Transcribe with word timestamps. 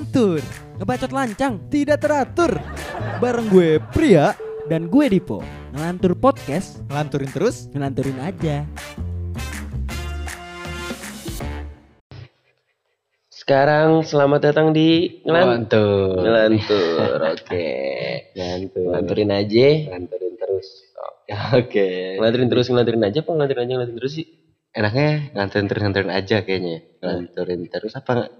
Ngelantur, 0.00 0.40
ngebacot 0.80 1.12
lancang, 1.12 1.60
Tidak 1.68 2.00
teratur. 2.00 2.56
bareng 3.20 3.52
gue 3.52 3.76
Pria 3.92 4.32
dan 4.64 4.88
gue 4.88 5.12
Dipo. 5.12 5.44
Ngelantur 5.76 6.16
podcast, 6.16 6.80
Ngelanturin 6.88 7.28
terus. 7.28 7.68
ngelanturin 7.68 8.16
aja. 8.16 8.64
Sekarang 13.28 14.00
selamat 14.00 14.40
datang 14.40 14.72
di 14.72 15.20
Ngelantur. 15.20 16.16
Ngelantur. 16.16 16.96
Ngelantur. 16.96 17.18
Oke. 17.36 17.68
Ngelantur. 18.32 18.84
Ngelanturin 18.88 19.30
aja. 19.36 19.68
Ngelanturin 19.84 20.34
terus. 20.40 20.68
Oke. 20.96 21.32
Oke. 21.60 21.88
Ngelanturin 22.16 22.48
terus 22.48 22.66
ngelanturin 22.72 23.04
aja 23.04 23.18
apa 23.20 23.30
ngelanturin 23.36 23.62
aja 23.68 23.72
ngelanturin 23.76 23.98
terus 24.00 24.12
sih? 24.16 24.26
Enaknya 24.72 25.28
ngelanturin 25.36 25.66
terus 25.68 25.80
ngelanturin 25.84 26.12
aja 26.16 26.36
kayaknya. 26.40 26.76
Ngelanturin 27.04 27.60
terus 27.68 27.92
apa 28.00 28.10
nggak? 28.16 28.32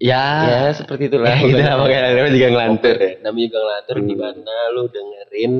Ya. 0.00 0.24
Ya, 0.48 0.72
seperti 0.72 1.12
itulah. 1.12 1.28
Ya, 1.36 1.44
gitu 1.44 1.60
makanya 1.60 2.16
namanya 2.16 2.32
juga 2.32 2.48
ngelantur 2.56 2.96
ya. 2.96 3.20
Namanya 3.20 3.46
juga 3.52 3.60
ngelantur 3.60 3.96
di 4.00 4.16
mana 4.16 4.54
lu 4.72 4.88
dengerin 4.88 5.52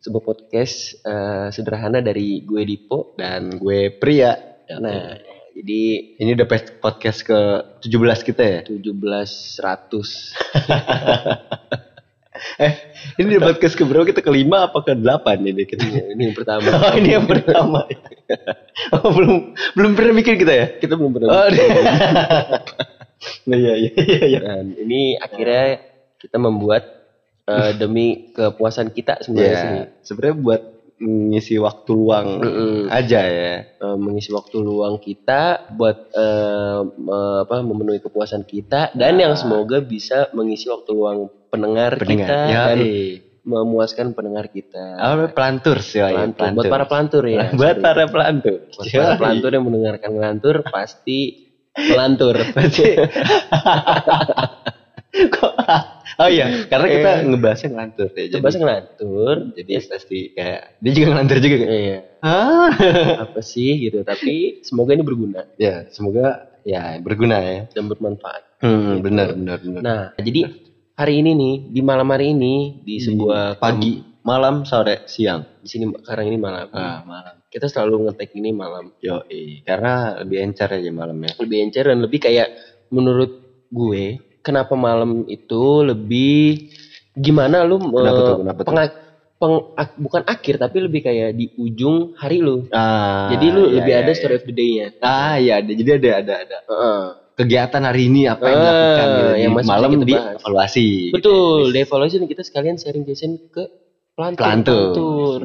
sebuah 0.00 0.22
podcast 0.24 0.76
eh, 1.04 1.48
sederhana 1.52 2.00
dari 2.00 2.40
gue 2.40 2.64
Dipo 2.64 3.12
Dan 3.20 3.60
gue 3.60 3.92
pria. 4.00 4.32
Nah, 4.80 5.20
jadi 5.52 5.82
Ini 6.18 6.30
udah 6.34 6.48
podcast 6.80 7.20
ke 7.20 7.38
17 7.84 8.28
kita 8.32 8.42
ya. 8.42 8.60
17 8.64 8.96
100 8.96 9.60
Eh, 12.56 12.72
ini 13.16 13.36
udah 13.36 13.52
podcast 13.52 13.76
ke 13.76 13.84
berapa 13.84 14.04
kita 14.04 14.20
kelima 14.20 14.68
apa 14.68 14.84
ke 14.84 14.92
delapan 14.92 15.40
ini 15.40 15.64
kita? 15.64 15.88
ini 15.88 16.32
yang 16.32 16.36
pertama. 16.36 16.68
Oh, 16.76 16.92
ini 16.96 17.16
yang 17.16 17.24
pertama. 17.24 17.88
oh, 18.92 19.08
belum 19.12 19.56
belum 19.76 19.92
pernah 19.96 20.12
mikir 20.16 20.36
kita 20.36 20.52
ya? 20.52 20.66
Kita 20.76 21.00
belum 21.00 21.12
pernah. 21.16 21.28
Oh, 21.32 21.48
Nah, 21.48 22.95
iya 23.48 23.74
iya 23.74 23.92
iya 23.96 24.20
iya. 24.26 24.40
Dan 24.40 24.76
ini 24.76 25.16
akhirnya 25.16 25.80
kita 26.18 26.36
membuat 26.36 26.82
eh, 27.44 27.72
demi 27.80 28.32
kepuasan 28.32 28.90
kita 28.90 29.22
sebenarnya 29.22 29.56
sih. 29.56 29.70
Ya, 29.70 29.84
sebenarnya 30.02 30.36
buat 30.36 30.62
ngisi 30.96 31.60
waktu 31.60 31.92
luang 31.92 32.40
Mm-mm. 32.40 32.88
aja 32.88 33.20
ya. 33.20 33.54
Eh, 33.68 33.96
mengisi 34.00 34.32
waktu 34.32 34.56
luang 34.58 34.96
kita 34.96 35.68
buat 35.76 36.08
eh, 36.08 36.80
me- 36.96 37.44
apa 37.44 37.60
memenuhi 37.60 38.00
kepuasan 38.00 38.48
kita 38.48 38.96
dan 38.96 39.20
yang 39.20 39.36
semoga 39.36 39.84
bisa 39.84 40.32
mengisi 40.32 40.72
waktu 40.72 40.90
luang 40.96 41.28
pendengar, 41.52 42.00
Pendengar. 42.00 42.28
kita 42.28 42.36
Ya, 42.48 42.62
dan 42.72 42.78
eh. 42.80 43.20
memuaskan 43.46 44.10
pendengar 44.10 44.50
kita. 44.50 44.98
Apa 44.98 45.30
pelantur 45.30 45.78
sih 45.78 46.02
ya, 46.02 46.10
Pelantur. 46.10 46.50
Buat 46.50 46.66
para 46.66 46.84
pelantur 46.88 47.24
ya. 47.28 47.52
Buat 47.54 47.76
sorry. 47.78 47.84
para 47.84 48.04
pelantur. 48.10 48.58
Buat 48.66 48.86
para 48.90 49.14
pelantur 49.20 49.50
yang 49.54 49.64
mendengarkan 49.68 50.10
ngelantur 50.16 50.54
pasti 50.66 51.45
melantur. 51.78 52.34
Pasti. 52.52 52.96
Kok? 55.36 55.52
Oh 56.16 56.28
iya, 56.28 56.64
karena 56.68 56.86
kita 56.88 57.10
Eh. 57.20 57.24
ngebahasnya 57.28 57.68
ngelantur 57.72 58.08
ya. 58.12 58.24
Coba 58.36 58.46
sih 58.48 58.60
ngelantur. 58.60 59.34
jadi 59.52 59.70
pasti 59.84 60.18
kayak 60.32 60.80
dia 60.80 60.92
juga 60.92 61.06
ngelantur 61.12 61.36
juga 61.40 61.56
kayak. 61.60 61.72
Iya. 61.72 61.98
Ah. 62.20 62.68
Apa 63.28 63.40
sih 63.40 63.70
gitu. 63.80 64.00
Tapi 64.00 64.60
semoga 64.64 64.96
ini 64.96 65.04
berguna 65.04 65.44
ya, 65.56 65.84
semoga 65.88 66.52
ya 66.64 66.96
berguna 67.00 67.36
ya. 67.40 67.58
dan 67.72 67.84
bermanfaat. 67.88 68.42
Hmm, 68.60 69.04
benar 69.04 69.36
benar 69.36 69.58
benar. 69.60 69.80
Nah, 69.84 70.02
jadi 70.16 70.48
hari 70.96 71.20
ini 71.20 71.30
nih 71.36 71.54
di 71.72 71.80
malam 71.84 72.08
hari 72.08 72.32
ini 72.32 72.80
di 72.80 72.96
sebuah 72.96 73.60
pagi, 73.60 74.00
malam, 74.26 74.66
sore, 74.66 75.06
siang. 75.06 75.46
di 75.62 75.68
sini 75.70 75.86
sekarang 76.02 76.26
ini 76.26 76.38
malam. 76.38 76.66
Ah, 76.74 77.06
malam. 77.06 77.38
Kita 77.46 77.70
selalu 77.70 78.10
ngetek 78.10 78.34
ini 78.34 78.50
malam. 78.50 78.90
Yo, 78.98 79.22
karena 79.62 80.18
lebih 80.26 80.42
encer 80.42 80.66
aja 80.66 80.90
malamnya. 80.90 81.30
Lebih 81.38 81.58
encer 81.70 81.86
dan 81.86 82.02
lebih 82.02 82.18
kayak 82.18 82.50
menurut 82.90 83.30
gue 83.70 84.18
kenapa 84.42 84.74
malam 84.74 85.26
itu 85.26 85.82
lebih 85.82 86.58
gimana 87.14 87.62
lu 87.66 87.78
Kenapa 87.82 88.18
eh, 88.18 88.26
tuh? 88.26 88.36
Kenapa 88.42 88.60
tuh? 88.62 88.74
peng- 89.36 89.66
ak- 89.76 89.98
bukan 89.98 90.22
akhir 90.26 90.54
tapi 90.56 90.76
lebih 90.80 91.00
kayak 91.06 91.30
di 91.36 91.46
ujung 91.54 92.10
hari 92.16 92.40
lu. 92.40 92.64
Ah, 92.72 93.30
Jadi 93.34 93.46
lu 93.52 93.68
iya, 93.68 93.74
lebih 93.80 93.92
iya, 93.94 94.00
ada 94.02 94.12
iya. 94.12 94.18
story 94.18 94.34
of 94.38 94.44
the 94.46 94.54
day-nya. 94.54 94.86
Ah 95.02 95.36
iya, 95.36 95.60
ada. 95.60 95.70
jadi 95.70 95.90
ada 96.00 96.10
ada 96.22 96.34
ada 96.46 96.58
Heeh. 96.66 97.02
kegiatan 97.36 97.82
hari 97.84 98.02
ini 98.08 98.26
apa 98.26 98.44
yang 98.48 98.56
Ah, 98.56 98.62
dilakukan 98.64 99.06
gitu. 99.06 99.26
yang 99.36 99.52
malam 99.66 99.90
di 100.02 100.14
bahas. 100.14 100.34
evaluasi. 100.40 100.88
Betul, 101.12 101.74
di 101.74 101.78
evaluasi 101.84 102.14
kita 102.24 102.42
sekalian 102.42 102.76
sharing 102.80 103.04
Jason 103.04 103.36
ke 103.52 103.68
pelantur. 104.16 104.44
Pelantur. 104.44 104.92
pelantur. 104.96 105.40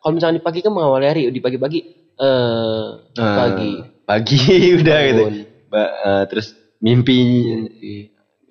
Kalau 0.00 0.12
misalnya 0.12 0.36
di 0.38 0.44
pagi 0.44 0.58
kan 0.60 0.72
mengawali 0.72 1.06
hari, 1.08 1.22
di 1.32 1.40
pagi-pagi 1.40 1.78
eh 2.20 2.86
Ah, 3.16 3.36
pagi. 3.48 3.72
Pagi 4.04 4.38
udah 4.80 4.98
gitu. 5.08 5.22
Bangun. 5.24 5.36
Ba- 5.72 5.94
eh, 6.04 6.22
terus 6.28 6.52
mimpi 6.80 7.18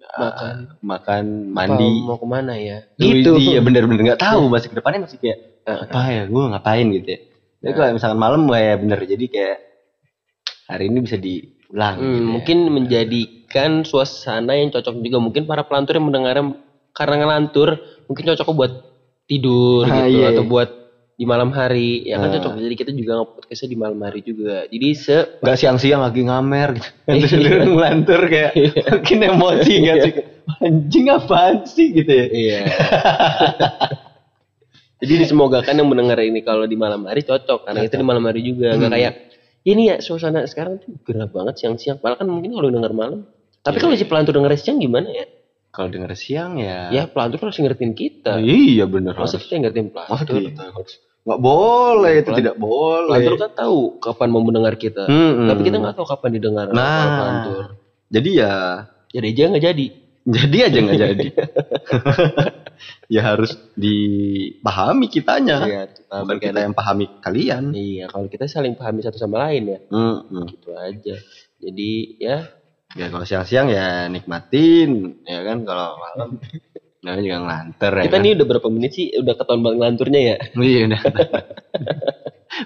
Makan. 0.10 0.56
makan 0.82 1.24
mandi. 1.54 1.86
Apa, 1.86 2.06
mau 2.10 2.18
ke 2.18 2.28
mana 2.28 2.54
ya? 2.58 2.82
Gitu. 2.98 3.38
Gitu. 3.38 3.54
Iya 3.54 3.62
bener-bener 3.62 4.02
nggak 4.10 4.22
tahu 4.26 4.50
masih 4.50 4.74
ke 4.74 4.76
depannya 4.82 5.06
masih 5.06 5.22
kayak 5.22 5.38
apa 5.70 6.02
ya 6.10 6.24
gue 6.26 6.44
ngapain 6.50 6.88
gitu 6.98 7.08
ya. 7.14 7.20
Tapi 7.62 7.72
kalau 7.78 7.90
misalkan 7.94 8.18
malam 8.20 8.42
ya 8.50 8.74
bener 8.80 9.00
jadi 9.06 9.26
kayak 9.30 9.58
hari 10.66 10.90
ini 10.90 11.00
bisa 11.06 11.18
diulang. 11.22 11.96
Hmm, 12.02 12.10
gitu 12.10 12.20
ya. 12.26 12.26
mungkin 12.26 12.58
menjadikan 12.74 13.72
suasana 13.86 14.58
yang 14.58 14.74
cocok 14.74 14.98
juga 14.98 15.18
mungkin 15.22 15.46
para 15.46 15.62
pelantur 15.62 16.02
yang 16.02 16.10
mendengarnya 16.10 16.58
karena 16.90 17.16
ngelantur 17.22 17.78
mungkin 18.10 18.24
cocok 18.34 18.48
buat 18.58 18.72
tidur 19.30 19.86
Ah, 19.86 20.10
gitu 20.10 20.18
iya. 20.18 20.34
atau 20.34 20.44
buat 20.44 20.70
di 21.14 21.24
malam 21.24 21.52
hari. 21.52 22.04
Ya 22.04 22.18
kan 22.18 22.28
Ah. 22.28 22.34
cocok 22.40 22.52
jadi 22.58 22.76
kita 22.76 22.92
juga 22.92 23.12
nge-podcastnya 23.22 23.70
di 23.70 23.78
malam 23.78 24.00
hari 24.02 24.20
juga. 24.20 24.66
Jadi 24.66 24.88
se 24.96 25.16
nggak 25.38 25.56
siang-siang 25.56 26.02
lagi 26.02 26.26
ngamer 26.26 26.70
gitu. 26.76 26.90
Terus 27.22 27.32
Iya. 27.38 27.64
ngelantur 27.64 28.22
kayak 28.26 28.52
makin 28.90 29.20
emosi 29.22 29.74
nggak 29.78 29.98
sih? 30.02 30.14
Anjing 30.60 31.08
apaan 31.08 31.56
sih? 31.64 31.88
Gitu 31.94 32.10
ya? 32.10 32.26
iya. 32.28 32.60
Jadi 35.00 35.14
disemogakan 35.16 35.72
yang 35.72 35.88
mendengar 35.88 36.20
ini 36.20 36.42
kalau 36.42 36.68
di 36.68 36.76
malam 36.76 37.08
hari 37.08 37.24
cocok. 37.24 37.64
Karena 37.64 37.80
itu 37.84 37.96
di 37.96 38.04
malam 38.04 38.24
hari 38.26 38.42
juga. 38.44 38.76
Nggak 38.76 38.92
kayak 38.92 39.14
ini 39.64 39.82
ya 39.88 39.96
suasana 40.00 40.44
sekarang 40.44 40.80
tuh 40.80 40.96
gerah 41.04 41.28
banget 41.28 41.56
siang-siang. 41.56 42.00
Padahal 42.00 42.20
kan 42.20 42.28
mungkin 42.28 42.52
kalau 42.52 42.68
denger 42.68 42.92
malam. 42.92 43.20
Tapi 43.60 43.78
kalau 43.78 43.94
si 43.94 44.04
pelantur 44.04 44.36
denger 44.36 44.56
siang 44.56 44.80
gimana 44.80 45.08
ya 45.08 45.26
Kalau 45.70 45.88
denger 45.88 46.12
siang 46.14 46.58
ya. 46.58 46.90
ya 46.90 47.06
pelantur 47.06 47.46
harus 47.46 47.58
ngertiin 47.58 47.94
kita 47.94 48.42
Iya 48.42 48.90
bener 48.90 49.14
masa 49.14 49.38
harus. 49.38 49.46
kita 49.46 49.62
ngertiin 49.62 49.88
Masa 49.94 50.26
pelantur 50.26 50.36
kita 50.42 50.64
harus 50.74 50.94
nggak 51.20 51.42
boleh 51.44 52.14
itu 52.26 52.32
tidak 52.34 52.56
boleh. 52.58 53.20
Pelantur 53.22 53.36
kan 53.38 53.52
tahu 53.54 53.80
kapan 54.02 54.28
mau 54.32 54.42
mendengar 54.42 54.74
kita. 54.76 55.06
Hmm, 55.06 55.46
Tapi 55.46 55.62
hmm. 55.62 55.68
kita 55.68 55.76
nggak 55.78 55.96
tahu 55.96 56.08
kapan 56.08 56.30
didengar 56.34 56.66
Nah. 56.72 57.70
Jadi 58.10 58.30
ya 58.34 58.54
Jadi 59.10 59.28
aja 59.30 59.44
nggak 59.50 59.66
jadi. 59.68 59.88
jadi 60.26 60.58
aja 60.66 60.78
nggak 60.80 61.00
jadi. 61.00 61.28
ya 63.14 63.22
harus 63.26 63.58
dipahami 63.74 65.10
kitanya. 65.10 65.58
Iya, 65.66 65.82
Bukan 66.10 66.38
kita 66.40 66.60
yang 66.62 66.74
pahami 66.74 67.10
kalian. 67.20 67.74
Iya, 67.74 68.06
kalau 68.08 68.26
kita 68.26 68.46
saling 68.46 68.74
pahami 68.74 69.02
satu 69.02 69.18
sama 69.18 69.50
lain 69.50 69.64
ya, 69.68 69.80
Hmm, 69.90 70.26
hmm. 70.26 70.46
gitu 70.50 70.70
aja. 70.74 71.16
Jadi 71.60 71.92
ya, 72.18 72.48
Ya 72.92 73.06
kalau 73.08 73.22
siang-siang 73.22 73.70
ya 73.70 74.08
nikmatin, 74.08 75.22
ya 75.22 75.46
kan 75.46 75.62
kalau 75.62 75.94
malam 75.96 76.42
namanya 77.00 77.22
juga 77.22 77.38
ngelanter 77.40 77.92
ya. 77.94 78.04
kita 78.04 78.12
kan? 78.12 78.24
nih 78.26 78.32
udah 78.34 78.46
berapa 78.46 78.68
menit 78.68 78.92
sih 78.92 79.06
udah 79.14 79.34
ketahuan 79.34 79.62
banget 79.62 79.78
ngelanturnya 79.78 80.20
ya? 80.20 80.36
Iya 80.60 80.80
udah. 80.88 81.02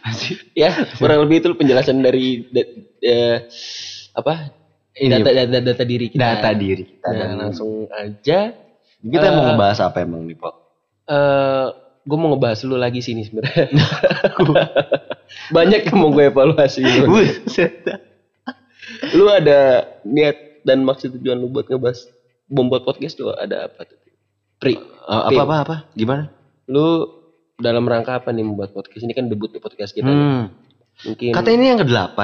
Masih 0.02 0.36
ya, 0.64 0.70
kurang 0.96 1.28
lebih 1.28 1.38
itu 1.40 1.50
penjelasan 1.54 2.00
dari 2.00 2.48
da- 2.48 2.72
eh, 3.00 3.38
apa? 4.14 4.34
ini 4.96 5.10
Data, 5.12 5.30
data 5.44 5.60
data 5.60 5.84
diri 5.84 6.06
kita. 6.08 6.22
data 6.22 6.50
diri 6.54 6.84
kita. 6.88 7.08
Nah, 7.10 7.18
Dan 7.20 7.32
langsung 7.36 7.72
aja. 7.90 8.40
kita 9.04 9.28
mau 9.28 9.42
eh, 9.42 9.46
ngebahas 9.50 9.80
apa 9.84 9.98
emang 10.02 10.24
nih, 10.24 10.38
Pak? 10.38 10.54
eh 11.04 11.66
gue 12.04 12.18
mau 12.18 12.32
ngebahas 12.32 12.60
lu 12.64 12.76
lagi 12.76 13.04
sini 13.04 13.28
sebenarnya. 13.28 13.68
Banyak 15.56 15.82
yang 15.84 15.98
mau 15.98 16.10
gue 16.10 16.32
evaluasi 16.32 16.80
lu. 19.12 19.26
Ada 19.28 19.60
niat 20.04 20.38
dan 20.62 20.82
maksud 20.82 21.14
tujuan 21.14 21.36
lu 21.36 21.48
buat 21.48 21.66
ngebahas 21.66 22.08
membuat 22.46 22.84
podcast 22.84 23.16
tuh 23.16 23.32
ada 23.32 23.68
apa 23.68 23.84
tuh? 23.84 23.98
Pri, 24.56 24.76
Eh, 24.76 25.22
apa 25.28 25.42
apa 25.42 25.56
apa? 25.60 25.76
Gimana? 25.92 26.32
lu 26.64 27.04
dalam 27.54 27.84
rangka 27.84 28.18
apa 28.18 28.30
nih 28.30 28.42
membuat 28.42 28.72
podcast 28.72 29.02
ini 29.02 29.12
kan 29.12 29.28
debut 29.28 29.48
di 29.48 29.60
podcast 29.60 29.92
kita 29.92 30.06
nih. 30.06 30.16
Hmm. 30.16 30.46
mungkin 31.04 31.32
Kata 31.32 31.50
ini 31.50 31.66
yang 31.66 31.78
ke-8. 31.78 32.18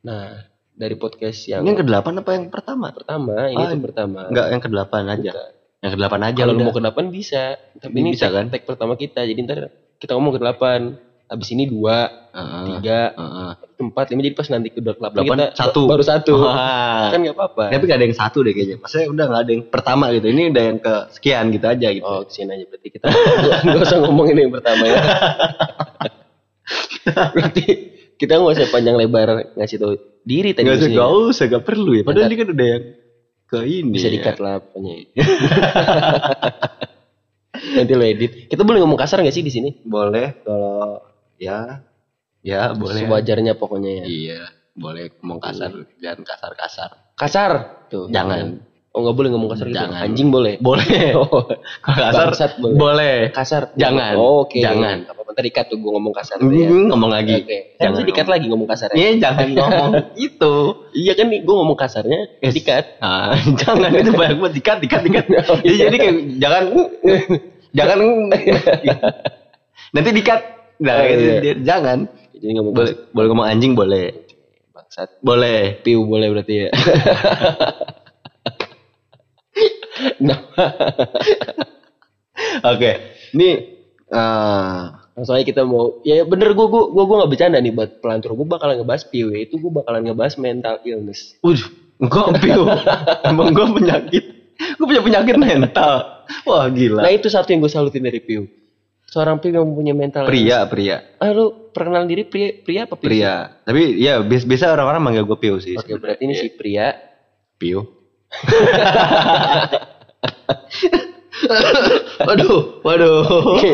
nah 0.00 0.44
dari 0.70 0.94
podcast 0.94 1.40
yang, 1.46 1.60
Ini 1.60 1.68
yang 1.70 1.80
ke-8 1.80 2.06
apa 2.14 2.30
yang 2.30 2.44
pertama? 2.48 2.86
pertama 2.90 3.34
ini 3.46 3.56
Ah, 3.58 3.68
tuh 3.68 3.80
pertama 3.82 4.20
Enggak, 4.26 4.46
yang 4.48 4.60
ke-8 4.60 4.92
aja. 5.06 5.32
Bukan. 5.32 5.50
Yang 5.80 5.92
ke-8 5.96 6.14
aja 6.22 6.38
kalau 6.38 6.52
lu 6.52 6.62
mau 6.62 6.72
ke 6.72 6.80
delapan 6.80 7.06
bisa 7.08 7.42
tapi 7.74 7.96
ini 7.98 8.10
Bisa 8.12 8.26
tag, 8.26 8.34
kan? 8.34 8.46
tag 8.48 8.62
pertama 8.64 8.92
kita 8.94 9.20
jadi 9.22 9.40
ntar 9.40 9.58
kita 9.96 10.12
ngomong 10.12 10.32
ke 10.36 10.40
delapan 10.40 10.80
abis 11.30 11.48
ini 11.54 11.64
dua 11.64 12.10
Heeh. 12.30 12.62
tiga 12.74 13.14
Heeh. 13.14 13.50
empat 13.80 14.10
lima 14.10 14.20
jadi 14.20 14.34
pas 14.34 14.46
nanti 14.50 14.68
ke 14.68 14.82
delapan 14.82 15.08
Delapan, 15.14 15.36
kita 15.40 15.46
satu. 15.56 15.80
baru 15.86 16.02
satu 16.02 16.32
Wah. 16.36 17.08
kan 17.08 17.18
nggak 17.22 17.32
apa-apa 17.32 17.62
Tapi 17.70 17.84
gak 17.86 17.96
ada 17.96 18.04
yang 18.04 18.14
satu 18.14 18.38
deh 18.42 18.50
kayaknya. 18.50 18.76
Maksudnya 18.76 19.06
udah 19.08 19.24
gak 19.26 19.40
ada 19.40 19.50
yang 19.54 19.62
pertama 19.66 20.04
gitu. 20.10 20.26
Ini 20.26 20.42
udah 20.50 20.62
yang 20.66 20.78
ke 20.78 20.94
sekian 21.14 21.44
gitu 21.48 21.64
aja 21.64 21.86
gitu. 21.88 22.04
Oh, 22.04 22.20
ke 22.26 22.30
sini 22.30 22.50
aja 22.52 22.64
berarti 22.66 22.88
kita 22.90 23.06
nggak 23.64 23.80
usah 23.80 23.98
ngomongin 24.02 24.36
yang 24.36 24.52
pertama 24.52 24.82
ya. 24.84 24.98
berarti 27.34 27.64
kita 28.20 28.32
nggak 28.36 28.52
usah 28.58 28.68
panjang 28.68 28.96
lebar 29.00 29.28
ngasih 29.56 29.76
tahu 29.80 29.92
diri 30.20 30.52
tadi 30.52 30.68
Gak 30.68 30.76
usah, 30.76 30.84
maksudnya. 30.84 31.00
gak 31.00 31.10
usah, 31.32 31.44
gak 31.48 31.64
perlu 31.64 31.90
ya. 31.96 32.02
Padahal 32.04 32.28
ini 32.28 32.36
kan 32.36 32.48
udah 32.52 32.66
yang 32.68 32.84
ke 33.48 33.58
ini. 33.64 33.92
Bisa 33.96 34.06
ya. 34.06 34.12
dikat 34.18 34.36
lah 34.38 34.54
pokoknya. 34.60 34.94
Nanti 37.76 37.92
lo 37.92 38.04
edit. 38.04 38.46
Kita 38.46 38.62
boleh 38.62 38.78
ngomong 38.84 38.98
kasar 38.98 39.24
gak 39.24 39.32
sih 39.32 39.40
di 39.40 39.48
sini? 39.48 39.72
Boleh 39.82 40.36
kalau 40.44 41.00
ya 41.40 41.80
ya 42.44 42.76
boleh. 42.76 43.08
Sewajarnya 43.08 43.56
pokoknya 43.56 43.90
ya. 44.00 44.04
Iya, 44.04 44.40
boleh 44.76 45.08
ngomong 45.20 45.40
kasar, 45.40 45.72
jangan 45.98 46.20
kasar-kasar. 46.22 46.90
Kasar 47.16 47.50
tuh. 47.88 48.12
Jangan. 48.12 48.60
Oh 48.90 49.06
nggak 49.06 49.16
boleh 49.16 49.30
ngomong 49.30 49.50
kasar 49.54 49.70
gitu. 49.70 49.78
Jangan. 49.80 50.02
Anjing 50.02 50.28
boleh. 50.28 50.60
Boleh. 50.60 51.14
Oh, 51.20 51.46
kasar 51.80 52.34
Bangsat 52.34 52.50
boleh. 52.58 52.76
boleh. 52.76 53.16
kasar. 53.30 53.62
Jangan. 53.78 54.14
Oh, 54.18 54.44
Oke. 54.44 54.58
Jangan. 54.60 55.06
Apa 55.06 55.46
dikat 55.46 55.70
tuh 55.72 55.78
gue 55.80 55.88
ngomong 55.88 56.10
kasar 56.12 56.36
tuh 56.36 56.50
ya. 56.52 56.68
Hmm, 56.68 56.90
ngomong 56.92 57.08
lagi. 57.08 57.38
Oke. 57.40 57.78
Kan 57.78 57.94
bisa 57.96 58.04
dikat 58.04 58.26
lagi 58.28 58.44
ngomong 58.50 58.68
kasarnya. 58.68 58.98
Iya, 58.98 59.10
jangan 59.22 59.46
ngomong 59.56 59.92
itu. 60.28 60.54
Iya 60.92 61.12
kan 61.16 61.26
nih 61.30 61.40
gue 61.40 61.54
ngomong 61.54 61.78
kasarnya 61.78 62.20
Yes. 62.42 62.52
dikat. 62.52 62.84
Ah, 63.00 63.32
jangan 63.62 63.88
itu 63.94 64.10
banyak 64.12 64.36
banget 64.36 64.54
dikat, 64.58 64.76
dikat, 64.82 65.02
dikat. 65.06 65.24
Oh, 65.48 65.56
Jadi, 65.62 65.76
jadi 65.78 65.96
kayak 65.96 66.14
jangan 66.42 66.62
jangan 67.72 67.98
nanti 69.92 70.10
dikat. 70.12 70.40
Nah, 70.80 70.96
Oh, 70.96 71.04
gitu, 71.06 71.20
iya. 71.22 71.40
dia- 71.42 71.60
jangan. 71.60 71.98
Jadi 72.32 72.46
ngomong 72.56 72.72
Boleh 72.72 72.92
boleh 73.12 73.26
ngomong 73.28 73.46
anjing 73.46 73.72
boleh. 73.74 74.06
bangsat. 74.70 75.20
Boleh. 75.20 75.76
Piu 75.78 76.02
boleh 76.02 76.28
berarti 76.30 76.54
ya. 76.56 76.68
nah, 80.20 80.38
Oke. 82.66 82.90
Ini 83.30 83.48
eh 84.10 84.80
langsung 85.12 85.36
aja 85.36 85.44
kita 85.44 85.62
mau 85.62 86.00
ya 86.00 86.24
bener 86.24 86.50
gue 86.50 86.66
gue 86.66 86.82
gue 86.90 87.14
nggak 87.14 87.28
bercanda 87.28 87.60
nih 87.60 87.70
buat 87.70 88.00
pelantur 88.00 88.32
gue 88.32 88.46
bakalan 88.48 88.80
ngebahas 88.80 89.04
PW 89.06 89.28
itu 89.38 89.54
gue 89.54 89.68
bakalan 89.70 90.02
ngebahas 90.02 90.34
mental 90.34 90.80
illness 90.82 91.36
Waduh, 91.38 91.68
gue 92.00 92.24
piu. 92.40 92.62
Emang 93.28 93.52
gue 93.52 93.66
penyakit. 93.70 94.24
Gue 94.76 94.86
punya 94.86 95.00
penyakit 95.00 95.36
mental. 95.36 96.24
Wah 96.42 96.66
gila. 96.68 97.04
nah 97.04 97.12
itu 97.12 97.28
satu 97.28 97.50
yang 97.50 97.60
gue 97.60 97.68
salutin 97.68 98.00
dari 98.00 98.18
PW 98.18 98.48
seorang 99.10 99.42
PW 99.42 99.58
yang 99.58 99.66
mempunyai 99.66 99.96
mental 99.98 100.22
Pria, 100.30 100.62
pria, 100.70 101.02
illness. 101.02 101.18
ah 101.18 101.30
lu 101.34 101.46
perkenalan 101.74 102.06
diri 102.06 102.22
pria 102.30 102.62
pria 102.62 102.86
apa 102.86 102.94
PW? 102.94 103.02
pria. 103.02 103.34
Tapi 103.66 103.98
ya 103.98 104.22
biasa, 104.22 104.44
biasa 104.46 104.64
orang-orang 104.70 105.02
manggil 105.02 105.26
gue 105.26 105.38
piu 105.38 105.58
sih. 105.58 105.74
oke 105.74 105.90
berarti 105.98 106.22
ini 106.30 106.34
si 106.38 106.46
pria 106.54 106.94
piu. 107.58 107.82
waduh, 112.30 112.78
waduh. 112.86 113.26
oke 113.58 113.72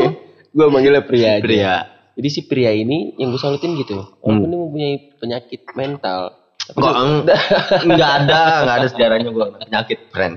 gue 0.49 0.67
manggilnya 0.73 1.05
pria 1.05 1.37
aja. 1.37 1.45
Pria. 1.45 1.73
jadi 2.17 2.29
si 2.33 2.49
pria 2.49 2.73
ini 2.73 3.13
yang 3.21 3.29
gue 3.29 3.37
salutin 3.37 3.77
gitu 3.77 4.09
walaupun 4.25 4.49
dia 4.49 4.57
mempunyai 4.57 4.95
penyakit 5.21 5.61
mental 5.77 6.33
Enggak, 6.67 7.39
enggak 7.87 8.11
ada, 8.23 8.39
enggak 8.59 8.75
ada 8.75 8.87
sejarahnya 8.91 9.29
gue 9.31 9.45
penyakit, 9.55 9.99
friend. 10.11 10.35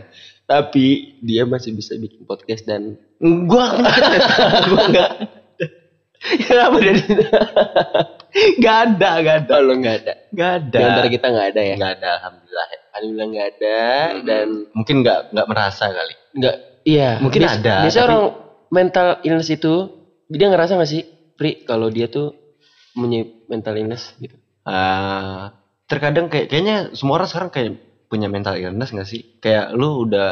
Tapi 0.51 0.87
dia 1.21 1.47
masih 1.47 1.71
bisa 1.71 1.95
bikin 1.95 2.25
podcast 2.25 2.65
dan 2.65 2.99
Gue 3.21 3.65
gue 4.67 4.83
enggak. 4.83 5.11
Kenapa 6.21 6.77
dari 6.77 7.01
Enggak 8.53 8.77
ada, 8.89 9.09
enggak 9.17 9.37
ada. 9.37 9.49
kalau 9.49 9.75
nggak 9.81 9.97
ada 9.97 10.13
Enggak 10.29 10.51
ada. 10.57 10.75
di 10.75 10.85
antara 10.85 11.09
kita 11.09 11.27
nggak 11.29 11.47
ada 11.49 11.61
ya 11.61 11.75
Enggak 11.75 11.93
ada, 11.95 12.09
alhamdulillah. 12.17 12.67
alhamdulillah 12.91 13.29
nggak 13.29 13.49
ada 13.51 13.79
dan 14.23 14.47
mungkin 14.73 14.95
enggak 15.01 15.19
enggak 15.31 15.47
merasa 15.47 15.85
kali. 15.89 16.15
nggak 16.35 16.57
iya 16.85 17.11
Mungkin 17.19 17.41
ada, 17.43 17.75
biasa 17.85 17.97
tapi- 17.97 18.07
orang 18.07 18.23
mental 18.69 19.09
illness 19.23 19.51
itu 19.51 19.75
dia 20.27 20.47
ngerasa 20.47 20.73
nggak 20.75 20.91
sih 20.91 21.03
Pri 21.35 21.63
kalau 21.63 21.89
dia 21.89 22.07
tuh 22.07 22.37
punya 22.93 23.23
mental 23.47 23.75
illness 23.75 24.13
gitu 24.17 24.37
Ah, 24.61 25.57
terkadang 25.87 26.27
kayak 26.27 26.47
kayaknya 26.47 26.77
semua 26.93 27.17
orang 27.17 27.27
sekarang 27.27 27.49
kayak 27.49 27.71
punya 28.11 28.27
mental 28.35 28.55
illness 28.59 28.91
nggak 28.95 29.09
sih? 29.13 29.23
Kayak 29.39 29.67
lu 29.79 30.05
udah 30.05 30.29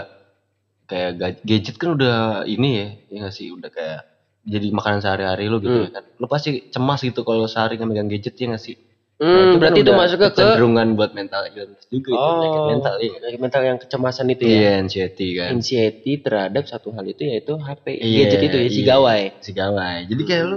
kayak 0.91 1.11
ga- 1.21 1.43
gadget 1.45 1.77
kan 1.81 1.91
udah 1.97 2.17
ini 2.49 2.69
ya, 2.81 2.87
ya 3.13 3.17
nggak 3.27 3.35
sih? 3.39 3.49
Udah 3.57 3.71
kayak 3.71 4.01
jadi 4.49 4.67
makanan 4.73 5.01
sehari-hari 5.05 5.45
lu 5.53 5.57
gitu 5.61 5.77
Hmm. 5.77 5.87
ya 5.87 5.91
kan. 5.95 6.05
Lu 6.21 6.27
pasti 6.27 6.51
cemas 6.73 7.01
gitu 7.05 7.21
kalau 7.23 7.45
sehari 7.47 7.77
megang 7.81 8.09
gadget 8.09 8.35
ya 8.35 8.47
nggak 8.53 8.65
sih? 8.67 8.77
Nah, 9.19 9.27
Hmm, 9.27 9.51
kan 9.51 9.59
berarti 9.59 9.81
itu 9.83 9.91
udah 9.91 9.97
masuk 9.99 10.19
ke 10.23 10.29
kecenderungan 10.31 10.87
buat 10.95 11.11
mental 11.11 11.43
illness 11.51 11.85
juga 11.91 12.11
itu 12.15 12.31
penyakit 12.39 12.63
mental 12.71 12.95
ya. 13.03 13.11
penyakit 13.19 13.41
mental 13.43 13.63
yang 13.67 13.79
kecemasan 13.83 14.27
itu 14.31 14.43
Iya, 14.47 14.59
ya 14.63 14.71
anxiety 14.79 15.27
kan. 15.35 15.49
anxiety 15.59 16.13
terhadap 16.23 16.65
satu 16.71 16.89
hal 16.95 17.03
itu 17.03 17.23
yaitu 17.27 17.53
HP 17.59 17.87
Iya, 17.99 18.31
gadget 18.31 18.41
itu 18.47 18.57
ya 18.63 18.69
si 18.71 18.81
iya. 18.81 18.89
gawai 18.95 19.23
Si 19.43 19.51
gawai. 19.51 19.99
Jadi 20.07 20.23
kayak 20.23 20.45
lu 20.47 20.57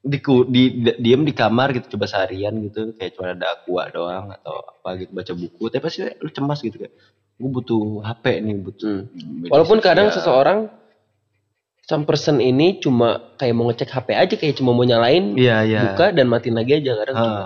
di, 0.00 0.18
di, 0.46 0.62
di- 0.78 0.96
diem 0.96 1.22
di 1.22 1.32
kamar 1.32 1.72
gitu 1.72 1.94
coba 1.94 2.06
seharian 2.06 2.54
gitu 2.62 2.94
kayak 2.94 3.12
cuma 3.12 3.32
ada 3.32 3.46
aqua 3.52 3.88
doang 3.88 4.30
atau 4.30 4.54
apa 4.62 4.94
gitu 4.96 5.10
baca 5.10 5.32
buku 5.32 5.64
tapi 5.66 5.82
pasti 5.82 5.98
lu 6.14 6.28
cemas 6.28 6.60
gitu 6.60 6.76
kayak 6.76 6.94
gue 7.34 7.50
butuh 7.52 7.82
HP 8.02 8.24
nih 8.40 8.56
butuh 8.58 8.96
Hmm. 9.04 9.46
Walaupun 9.46 9.78
kadang 9.78 10.08
sosial. 10.08 10.22
seseorang 10.24 10.58
some 11.82 12.04
person 12.04 12.38
ini 12.38 12.78
cuma 12.78 13.08
kayak 13.34 13.54
mau 13.54 13.66
ngecek 13.66 13.88
HP 13.88 14.08
aja 14.12 14.34
kayak 14.34 14.54
cuma 14.54 14.70
mau 14.70 14.82
nyalain 14.82 15.34
iya 15.34 15.62
iya 15.62 15.80
buka 15.88 16.10
dan 16.10 16.26
matiin 16.26 16.54
lagi 16.54 16.72
aja 16.76 16.92
kadang 16.94 17.16
cuma 17.16 17.44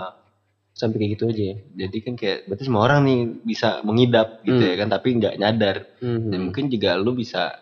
sampai 0.73 0.97
kayak 0.99 1.11
gitu 1.11 1.23
aja 1.27 1.43
ya. 1.43 1.55
jadi 1.79 1.97
kan 2.01 2.13
kayak 2.15 2.37
berarti 2.43 2.63
semua 2.63 2.81
orang 2.83 2.99
nih 3.03 3.19
bisa 3.41 3.69
mengidap 3.81 4.41
gitu 4.41 4.57
Hmm. 4.57 4.69
ya 4.69 4.75
kan 4.75 4.89
tapi 4.89 5.07
nggak 5.15 5.35
nyadar 5.37 5.75
Hmm. 5.97 6.29
dan 6.29 6.39
mungkin 6.43 6.65
juga 6.67 6.89
lu 6.95 7.13
bisa 7.13 7.53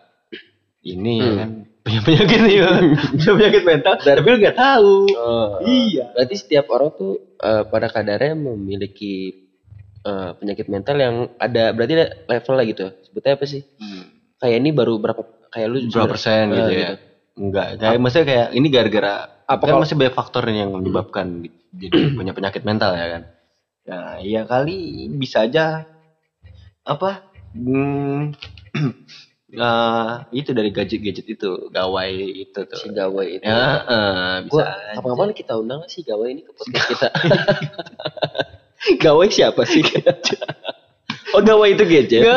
ini 0.82 1.14
ya 1.16 1.26
Hmm. 1.26 1.38
kan 1.38 1.50
punya 1.82 2.00
penyakit 2.00 2.38
nih 2.40 2.56
punya 3.12 3.32
penyakit 3.34 3.62
mental 3.62 3.92
tapi 3.98 4.22
lu 4.24 4.38
nggak 4.38 4.58
tahu 4.58 4.96
Oh. 5.12 5.58
iya 5.62 6.14
Berarti 6.14 6.34
setiap 6.34 6.70
orang 6.70 6.90
tuh 6.94 7.12
eh, 7.36 7.62
pada 7.66 7.86
kadarnya 7.86 8.34
memiliki 8.34 9.46
eh, 10.00 10.30
penyakit 10.34 10.66
mental 10.66 10.96
yang 10.96 11.14
ada 11.36 11.70
berarti 11.70 11.92
ada 11.94 12.06
level 12.26 12.54
lah 12.54 12.66
gitu. 12.66 12.86
Sebutnya 13.02 13.34
apa 13.34 13.44
sih? 13.44 13.62
Hmm. 13.76 14.04
Kayak 14.38 14.56
ini 14.58 14.70
baru 14.70 14.94
berapa 14.98 15.22
kayak 15.50 15.66
lu 15.68 15.78
berapa 15.86 16.08
persen 16.08 16.48
gitu 16.48 16.72
ya 16.72 16.90
enggak 17.32 17.66
kayak 17.76 17.96
maksudnya 17.96 18.26
kayak 18.28 18.46
ini 18.52 18.66
gara-gara 18.68 19.14
Apa 19.44 19.64
kan 19.64 19.68
kalau- 19.76 19.82
masih 19.84 19.96
banyak 19.96 20.12
faktor 20.12 20.44
yang 20.48 20.72
menyebabkan 20.72 21.26
gitu, 21.44 21.56
jadi 21.76 21.98
punya 22.18 22.32
penyakit 22.32 22.62
mental 22.64 22.92
ya 22.92 23.06
kan 23.08 23.22
nah 23.82 24.16
iya 24.16 24.44
kali 24.44 24.76
bisa 25.12 25.44
aja 25.44 25.84
apa 26.82 27.24
hmm, 27.52 28.32
eh, 29.54 30.10
itu 30.32 30.50
dari 30.50 30.68
gadget-gadget 30.68 31.26
itu 31.28 31.50
gawai 31.68 32.08
itu 32.12 32.60
tuh 32.62 32.78
Si 32.78 32.88
gawai 32.88 33.36
itu. 33.36 33.44
ya 33.44 33.60
eh, 33.82 34.36
bisa 34.42 34.50
Gua 34.50 34.64
aja. 34.64 34.94
kapan-kapan 34.96 35.30
kita 35.32 35.52
undang 35.54 35.78
lah 35.80 35.88
si 35.88 36.00
gawai 36.00 36.28
ini 36.28 36.42
ke 36.42 36.52
podcast 36.52 36.86
kita. 36.88 37.08
gawai 39.04 39.28
siapa 39.28 39.62
sih? 39.62 39.84
oh 41.34 41.40
gawai 41.40 41.72
itu 41.72 41.84
gadget. 41.84 42.22
Itu 42.22 42.32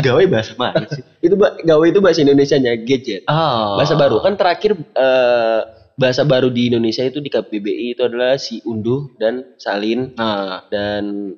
gawai 0.04 0.24
bahasa 0.26 0.52
mana 0.54 0.86
sih 0.88 1.02
itu 1.18 1.34
gawai 1.62 1.88
itu 1.88 2.00
bahasa 2.00 2.20
Indonesianya 2.20 2.78
gadget. 2.78 3.22
oh 3.26 3.76
Bahasa 3.76 3.94
baru 3.94 4.20
kan 4.20 4.34
terakhir 4.34 4.72
eh, 4.76 5.60
bahasa 5.94 6.22
baru 6.22 6.48
di 6.48 6.70
Indonesia 6.70 7.02
itu 7.02 7.18
di 7.18 7.26
KBBI 7.26 7.86
itu 7.92 8.02
adalah 8.02 8.38
si 8.38 8.62
unduh 8.62 9.10
dan 9.18 9.58
salin 9.58 10.14
nah 10.14 10.62
dan 10.70 11.34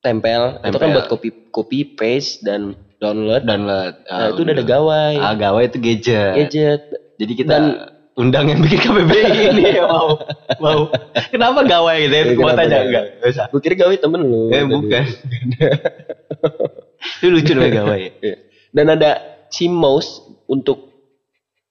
tempel. 0.00 0.58
Itu 0.58 0.76
kan 0.76 0.80
Tempel. 0.82 0.94
buat 0.94 1.06
copy 1.06 1.28
copy 1.48 1.78
paste 1.92 2.40
dan 2.40 2.72
download. 2.96 3.44
download 3.44 3.94
Nah, 4.02 4.28
itu 4.28 4.40
udah 4.40 4.54
ada 4.54 4.64
gawai. 4.64 5.14
ah 5.16 5.34
gawai 5.34 5.64
itu 5.66 5.78
gadget 5.78 6.34
Gadget. 6.38 6.82
Jadi 7.16 7.32
kita 7.34 7.54
Dan- 7.54 7.78
undang 8.12 8.46
yang 8.46 8.60
bikin 8.60 8.80
KBBI 8.80 9.32
ini 9.50 9.62
ya 9.70 9.84
mau. 9.84 10.20
Mau. 10.58 10.80
Kenapa 11.30 11.60
gawai 11.62 12.04
gitu 12.04 12.14
ya? 12.14 12.22
Gua 12.30 12.36
kenapa 12.46 12.58
tanya 12.58 12.76
enggak? 12.82 13.04
Enggak 13.14 13.30
usah. 13.30 13.46
Gue 13.48 13.60
kira 13.60 13.74
gawai 13.76 13.96
temen 13.96 14.20
lu. 14.20 14.48
Eh 14.48 14.58
tadi. 14.58 14.68
bukan. 14.68 15.04
Itu 17.20 17.28
lucu 17.28 17.52
namanya 17.52 17.72
gawai. 17.80 18.02
Iya. 18.18 18.36
Dan 18.70 18.86
ada 18.90 19.10
si 19.48 19.66
mouse 19.66 20.20
untuk 20.46 20.92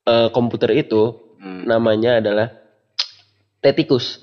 eh, 0.04 0.30
komputer 0.30 0.74
itu 0.76 1.18
Hmm. 1.40 1.64
namanya 1.64 2.20
adalah 2.20 2.52
Tetikus. 3.60 4.20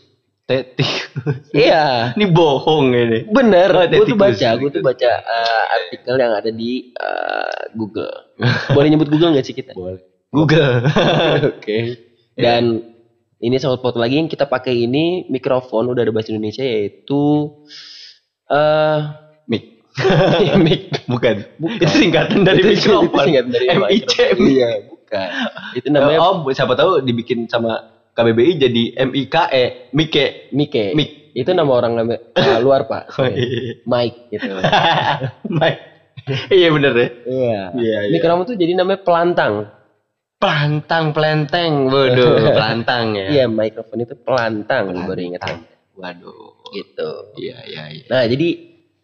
Tetik. 0.47 1.11
Iya. 1.51 1.85
Ini 2.17 2.27
bohong 2.31 2.95
ini. 2.95 3.27
Bener, 3.27 3.67
Oh, 3.67 3.83
gue 3.83 4.07
tuh 4.07 4.15
baca, 4.15 4.49
gue 4.55 4.71
tuh 4.71 4.79
baca 4.79 5.11
eh, 5.19 5.65
artikel 5.75 6.15
yang 6.15 6.33
ada 6.33 6.51
di 6.55 6.95
eh, 6.95 7.59
Google. 7.75 8.31
Boleh 8.77 8.89
nyebut 8.89 9.11
Google 9.11 9.35
nggak 9.35 9.43
sih 9.43 9.59
kita? 9.59 9.75
Boleh. 9.75 9.99
Google. 10.31 10.87
Oke. 11.51 11.99
Dan 12.39 12.79
ini 13.37 13.57
sangat 13.59 13.83
pot 13.83 13.99
lagi 13.99 14.23
yang 14.23 14.31
kita 14.31 14.47
pakai 14.47 14.87
ini 14.87 15.27
mikrofon 15.27 15.91
udah 15.91 16.07
ada 16.07 16.15
bahasa 16.15 16.31
Indonesia 16.31 16.63
yaitu 16.63 17.51
eh 18.47 18.99
Mic. 19.51 19.83
mic. 20.63 21.09
Bukan. 21.09 21.43
Bukan. 21.57 21.81
Itu 21.81 21.91
singkatan 21.91 22.47
dari 22.47 22.61
Itu- 22.63 22.71
mikrofon. 22.77 23.09
itu 23.09 23.19
singkatan 23.25 23.51
dari 23.51 23.67
MIC. 23.73 24.13
Iya, 24.37 24.71
bukan. 24.87 25.29
Itu 25.75 25.89
namanya 25.91 26.19
Oh, 26.21 26.45
siapa 26.53 26.77
tahu 26.77 27.01
dibikin 27.01 27.49
sama 27.49 27.96
KBBI 28.17 28.53
jadi 28.57 28.83
MIKE, 29.05 29.93
Mike. 29.93 30.27
Mike. 30.51 30.85
Mic. 30.97 31.11
Itu 31.37 31.53
nama 31.53 31.69
orang 31.69 31.93
nama- 32.01 32.17
eh, 32.33 32.59
luar 32.65 32.89
pak. 32.89 33.13
Oh, 33.21 33.29
iya. 33.29 33.77
Mike 33.85 34.33
gitu. 34.33 34.57
Mike. 35.61 35.81
Iya 36.49 36.69
bener 36.73 36.93
ya. 36.97 37.09
Iya. 37.29 37.61
Iya, 37.77 37.99
iya. 38.09 38.13
Mikrofon 38.17 38.49
tuh 38.49 38.57
jadi 38.57 38.73
namanya 38.73 39.05
pelantang. 39.05 39.69
Pelantang, 40.41 41.13
pelenteng. 41.13 41.93
Waduh, 41.93 42.41
pelantang 42.57 43.15
ya. 43.15 43.29
Iya, 43.31 43.45
mikrofon 43.47 44.01
itu 44.01 44.17
pelantang. 44.17 44.91
Gue 44.91 45.05
baru 45.05 45.21
ingat 45.23 45.43
aja. 45.45 45.61
Waduh. 45.95 46.57
Gitu. 46.73 47.11
Iya, 47.37 47.57
iya, 47.69 47.83
iya. 47.93 48.05
Nah, 48.09 48.25
jadi 48.25 48.49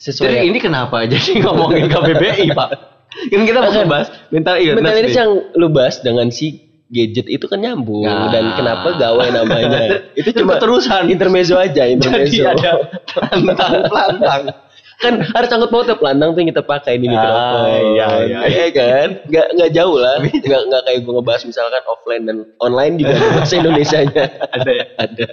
sesuai 0.00 0.28
Jadi 0.28 0.49
ini 0.50 0.59
kenapa 0.59 1.04
jadi 1.04 1.31
ngomongin 1.45 1.87
KBBI, 1.87 2.49
Pak? 2.57 2.71
Kan 3.12 3.45
kita 3.45 3.61
mau 3.61 3.73
bahas 3.87 4.09
mental 4.33 4.57
illness. 4.57 4.81
mental 4.81 4.97
ini 4.99 5.09
nih. 5.12 5.16
yang 5.21 5.31
lu 5.52 5.69
bahas 5.69 6.00
dengan 6.00 6.33
si 6.33 6.72
gadget 6.92 7.25
itu 7.26 7.44
kan 7.44 7.56
nyambung 7.58 8.04
Nah. 8.04 8.28
dan 8.28 8.52
kenapa 8.52 8.92
gawe 8.94 9.25
namanya 9.26 9.80
itu 10.20 10.28
cuma 10.34 10.54
keterusan. 10.54 11.08
intermezzo 11.08 11.56
aja 11.56 11.82
Jadi 11.82 11.96
intermezzo 11.96 12.44
ada 12.44 12.72
pelantang-pelantang. 13.08 14.42
kan 15.02 15.18
harus 15.18 15.49
sangkut 15.49 15.66
pautnya 15.68 15.99
pelantang 15.99 16.30
tuh 16.30 16.38
yang 16.38 16.50
kita 16.52 16.62
pakai 16.62 16.94
di 16.94 17.06
Ah, 17.06 17.11
mikrofon 17.11 17.66
iya, 17.90 18.06
iya. 18.22 18.38
Iya 18.46 18.66
kan 18.70 19.08
nggak 19.26 19.46
nggak 19.50 19.70
jauh 19.72 19.96
lah 19.99 20.14
nggak 20.22 20.62
nggak 20.62 20.82
kayak 20.84 20.99
gue 21.00 21.12
ngebahas 21.12 21.42
misalkan 21.42 21.82
offline 21.84 22.22
dan 22.22 22.37
online 22.56 22.94
juga 22.96 23.12
bahasa 23.34 23.54
Indonesia 23.56 23.99
nya 24.04 24.25
Ada 24.54 24.70
ya? 24.70 24.84
ada 24.96 25.26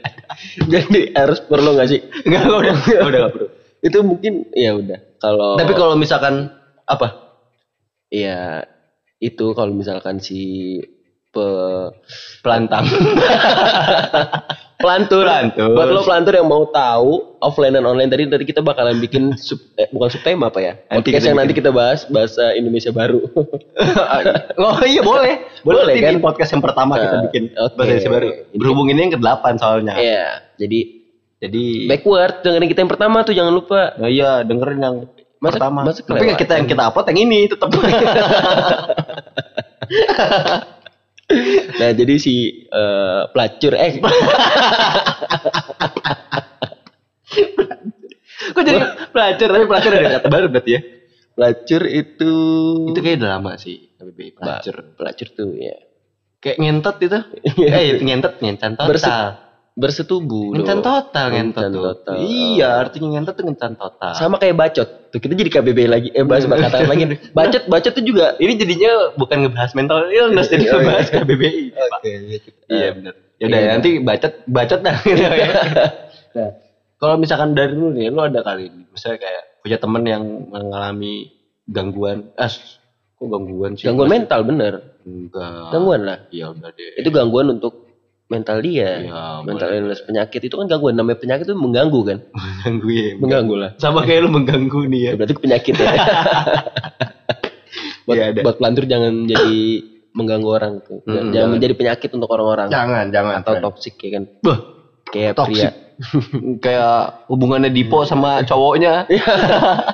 jadi 0.65 0.99
harus 1.13 1.39
perlu 1.39 1.69
nggak 1.71 1.85
sih 1.87 2.01
enggak, 2.23 2.43
udah, 2.47 2.73
udah 2.73 3.19
enggak 3.19 3.31
perlu. 3.31 3.47
itu 3.79 3.97
mungkin 4.01 4.33
ya 4.51 4.71
udah 4.73 4.99
kalau 5.19 5.53
Tapi 5.55 5.73
kalau 5.73 5.93
misalkan 5.93 6.49
apa? 6.83 7.07
ya 8.09 8.65
itu 9.19 9.45
kalau 9.53 9.69
misalkan 9.69 10.17
si 10.17 10.39
pe 11.29 11.45
Pelantang. 12.41 12.86
pelantur. 14.81 15.27
Pelantur. 15.27 15.75
Buat 15.75 15.88
lo 15.91 16.01
pelantur 16.01 16.33
yang 16.33 16.48
mau 16.48 16.63
tahu 16.71 17.36
offline 17.38 17.75
dan 17.75 17.83
online 17.83 18.07
tadi 18.07 18.24
nanti 18.25 18.48
kita 18.48 18.63
bakalan 18.63 18.95
bikin 18.98 19.36
sub, 19.36 19.59
eh, 19.75 19.91
bukan 19.91 20.07
subtema 20.07 20.48
apa 20.48 20.59
ya? 20.63 20.74
Nanti 20.88 21.12
Podcast 21.12 21.25
yang 21.27 21.38
nanti 21.38 21.51
kita 21.51 21.69
bahas 21.69 22.07
bahasa 22.07 22.55
Indonesia 22.55 22.89
baru. 22.89 23.19
oh 24.63 24.79
iya 24.88 25.03
boleh. 25.03 25.36
Boleh, 25.62 25.83
Boleh 25.83 25.95
kan? 26.00 26.15
Podcast 26.24 26.51
yang 26.55 26.63
pertama 26.63 26.95
kita 26.95 27.12
Nah, 27.12 27.24
bikin 27.27 27.43
oke. 27.53 27.75
bahasa 27.75 27.89
Indonesia 27.91 28.12
baru. 28.12 28.27
Berhubung 28.55 28.88
ini 28.88 29.00
yang 29.03 29.13
ke-8 29.19 29.45
soalnya. 29.59 29.93
Iya, 30.00 30.25
jadi 30.55 30.79
Jadi 31.39 31.88
backward 31.88 32.43
dengerin 32.43 32.67
kita 32.67 32.79
yang 32.83 32.91
pertama 32.91 33.24
tuh 33.24 33.31
jangan 33.31 33.55
lupa. 33.55 33.95
Nah, 33.95 34.12
iya 34.12 34.43
dengerin 34.43 34.79
yang 34.79 34.95
Masa- 35.39 35.55
pertama. 35.55 35.88
masa 35.88 36.03
Tapi 36.03 36.36
kita 36.36 36.59
yang 36.59 36.67
kita 36.67 36.83
upload 36.91 37.07
yang 37.12 37.19
ini 37.27 37.48
tetap. 37.48 37.67
Nah, 41.75 41.91
jadi 41.91 42.15
si 42.17 42.36
eh, 42.65 43.21
pelacur 43.29 43.74
eh 43.74 43.93
Kok 48.50 48.62
jadi 48.63 48.79
pelacur 49.12 49.48
tapi 49.48 49.65
pelacur 49.65 49.91
ada 49.93 50.09
kata 50.12 50.27
baru 50.27 50.48
berarti 50.50 50.71
ya? 50.71 50.81
pelacur 51.31 51.81
itu 51.86 52.33
Itu 52.89 53.00
kayak 53.00 53.21
udah 53.21 53.29
lama 53.31 53.51
sih 53.55 53.93
KBBI 53.93 54.31
pelacur. 54.33 54.75
pelacur 54.91 55.27
tuh 55.31 55.55
ya. 55.55 55.77
Kayak 56.39 56.57
ngentot 56.57 56.95
itu. 57.00 57.19
Eh 57.69 58.00
ngentot 58.01 58.33
ngencan 58.39 58.75
total. 58.75 58.88
Berse- 58.89 59.48
bersetubuh 59.79 60.51
Ngencan 60.51 60.77
dong. 60.77 60.86
total 60.86 61.25
ngentot 61.31 61.63
Ngencan 61.63 61.71
tuh. 61.71 61.83
total. 61.88 62.13
Iya, 62.19 62.69
artinya 62.77 63.07
ngentot 63.15 63.33
tuh 63.33 63.45
ngencan 63.48 63.74
total. 63.74 64.12
Sama 64.13 64.36
kayak 64.36 64.55
bacot. 64.55 64.89
Tuh 65.09 65.17
kita 65.17 65.33
jadi 65.33 65.50
KBB 65.50 65.79
lagi. 65.88 66.09
Eh 66.12 66.21
bahas 66.21 66.43
kata 66.43 66.83
lagi. 66.83 67.07
Bacot 67.38 67.63
bacot 67.65 67.93
tuh 67.95 68.03
juga 68.03 68.36
ini 68.38 68.53
jadinya 68.53 69.15
bukan 69.15 69.48
ngebahas 69.48 69.71
mental 69.74 70.05
illness 70.05 70.48
jadi 70.53 70.62
Oh, 70.62 70.69
iya. 70.69 70.75
ngebahas 70.77 71.07
KBBI. 71.09 71.63
Pak. 71.71 72.00
Iya 72.67 72.88
benar. 72.93 73.13
Ya 73.39 73.45
udah 73.48 73.57
Iya. 73.57 73.69
nanti 73.74 73.89
bacot 73.98 74.33
bacot 74.45 74.79
dah 74.83 74.95
gitu 75.00 75.24
ya. 75.24 75.48
Nah, 76.29 76.50
kalau 76.95 77.15
misalkan 77.15 77.55
dari 77.55 77.71
lu 77.71 77.89
nih, 77.89 78.12
lu 78.12 78.19
ada 78.19 78.43
kali 78.43 78.67
misalnya 78.86 79.17
kayak 79.17 79.43
punya 79.59 79.77
temen 79.79 80.03
yang 80.03 80.24
mengalami 80.45 81.31
gangguan, 81.65 82.29
ah 82.36 82.51
kok 83.15 83.25
gangguan 83.25 83.74
sih? 83.74 83.88
gangguan 83.88 84.12
mental 84.12 84.43
bener. 84.43 84.74
Enggak. 85.01 85.71
Gangguan 85.71 86.01
lah. 86.03 86.19
Ya 86.29 86.51
udah 86.51 86.69
deh. 86.69 87.00
Itu 87.00 87.09
gangguan 87.09 87.50
untuk 87.50 87.88
mental 88.29 88.62
dia. 88.62 89.01
Iya, 89.01 89.41
mental 89.41 89.67
boleh. 89.74 89.77
illness 89.81 90.01
penyakit 90.05 90.41
itu 90.45 90.53
kan 90.53 90.69
gangguan. 90.69 90.93
Namanya 90.95 91.17
penyakit 91.17 91.50
itu 91.50 91.57
mengganggu 91.57 92.00
kan? 92.05 92.17
mengganggu 92.31 92.89
ya. 92.93 93.09
Mengganggu 93.17 93.55
lah. 93.57 93.71
Sama 93.81 94.05
kayak 94.05 94.21
lu 94.24 94.29
mengganggu 94.29 94.79
nih 94.86 95.00
ya. 95.01 95.09
Ya, 95.09 95.17
berarti 95.17 95.33
penyakit 95.36 95.74
ya. 95.75 95.88
buat, 98.05 98.15
Iya, 98.17 98.25
ada. 98.33 98.41
buat 98.45 98.55
pelantur 98.57 98.86
jangan 98.86 99.25
jadi 99.25 99.57
mengganggu 100.13 100.50
orang 100.50 100.74
tuh. 100.81 101.01
Hmm, 101.05 101.13
jangan, 101.13 101.29
jangan. 101.33 101.50
menjadi 101.57 101.74
penyakit 101.74 102.09
untuk 102.13 102.29
orang-orang. 102.29 102.67
Jangan, 102.69 103.05
jangan. 103.09 103.33
Atau 103.41 103.53
friend. 103.57 103.65
toksik 103.65 103.95
ya 104.00 104.09
kan. 104.17 104.24
Bah, 104.45 104.57
Kayak 105.09 105.33
toxic. 105.38 105.57
pria. 105.57 105.71
kayak 106.63 107.27
hubungannya 107.27 107.74
Dipo 107.74 108.05
sama 108.05 108.45
cowoknya. 108.48 109.03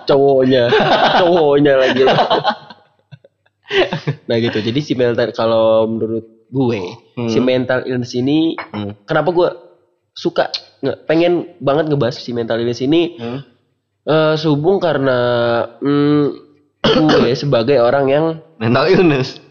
cowoknya 0.05 0.69
cowoknya 1.17 1.73
lagi 1.81 2.03
nah 4.29 4.37
gitu 4.37 4.61
jadi 4.61 4.79
si 4.79 4.93
mental 4.93 5.33
kalau 5.33 5.89
menurut 5.89 6.29
gue 6.55 6.81
Hmm. 7.13 7.27
si 7.27 7.37
mental 7.37 7.83
illness 7.83 8.13
ini 8.13 8.55
Hmm. 8.55 8.95
kenapa 9.03 9.29
gue 9.29 9.49
suka 10.11 10.47
pengen 11.03 11.33
banget 11.57 11.87
ngebahas 11.87 12.15
si 12.15 12.31
mental 12.31 12.55
illness 12.57 12.79
ini 12.79 13.15
Hmm. 13.15 13.39
eh, 14.03 14.33
sehubung 14.35 14.79
karena 14.79 15.17
mm, 15.77 16.25
gue 17.11 17.31
sebagai 17.33 17.77
orang 17.77 18.05
yang 18.07 18.25
Mental 18.55 18.87
illness. 18.87 19.43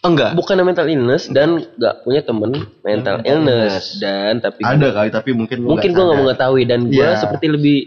Oh, 0.00 0.10
enggak. 0.10 0.34
bukan 0.34 0.58
mental 0.60 0.86
illness 0.86 1.26
dan 1.26 1.62
nggak 1.72 2.02
punya 2.02 2.20
temen 2.20 2.50
mental 2.80 3.16
Mental 3.16 3.16
illness 3.24 3.72
illness. 3.72 3.86
dan 3.98 4.32
tapi 4.36 4.60
Ada 4.60 4.88
kali 4.92 5.08
tapi 5.10 5.30
mungkin 5.32 5.62
mungkin 5.62 5.90
gue 5.90 6.04
nggak 6.04 6.20
mengetahui 6.20 6.62
dan 6.64 6.80
gue 6.84 6.98
Iya. 7.00 7.16
seperti 7.16 7.46
lebih 7.48 7.78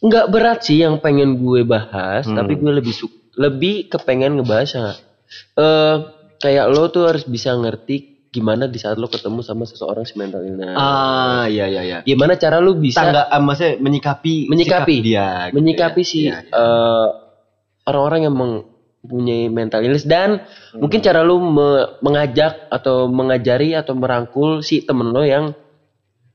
nggak 0.00 0.26
berat 0.26 0.60
sih 0.62 0.78
yang 0.78 0.96
pengen 0.98 1.36
gue 1.38 1.60
bahas 1.62 2.24
Hmm. 2.24 2.32
tapi 2.34 2.54
gue 2.54 2.68
lebih 2.70 2.92
su- 2.92 3.08
lebih 3.34 3.88
kepengen 3.88 4.36
ngebahas 4.36 4.96
eh 5.54 5.94
kayak 6.44 6.68
lo 6.68 6.86
tuh 6.86 7.08
harus 7.08 7.24
bisa 7.24 7.50
ngerti 7.52 8.12
gimana 8.28 8.66
di 8.66 8.76
saat 8.76 8.94
lo 8.94 9.06
ketemu 9.06 9.40
sama 9.40 9.62
seseorang 9.62 10.02
si 10.02 10.12
mental 10.14 10.42
illness 10.42 10.74
Ah, 10.74 11.46
iya 11.46 11.64
iya 11.64 11.82
iya. 11.82 11.98
gimana 12.02 12.34
cara 12.34 12.58
lo 12.58 12.74
bisa 12.74 13.00
Tangga 13.00 13.24
ah, 13.24 13.38
maksudnya 13.38 13.78
menyikapi 13.78 14.34
Menyikapi. 14.46 14.94
dia 15.00 15.26
gitu 15.46 15.54
menyikapi 15.54 16.00
ya. 16.00 16.04
si 16.04 16.18
Iya, 16.20 16.36
iya. 16.36 16.52
eh, 16.52 17.06
orang-orang 17.84 18.20
yang 18.22 18.34
mempunyai 18.34 19.46
mental 19.48 19.80
illness 19.80 20.04
dan 20.04 20.42
Hmm. 20.70 20.82
mungkin 20.82 20.98
cara 20.98 21.22
lu 21.22 21.38
me- 21.38 21.86
mengajak 22.00 22.68
atau 22.68 23.06
mengajari 23.08 23.72
atau 23.72 23.94
merangkul 23.94 24.60
si 24.60 24.82
temen 24.82 25.08
lo 25.08 25.22
yang 25.22 25.54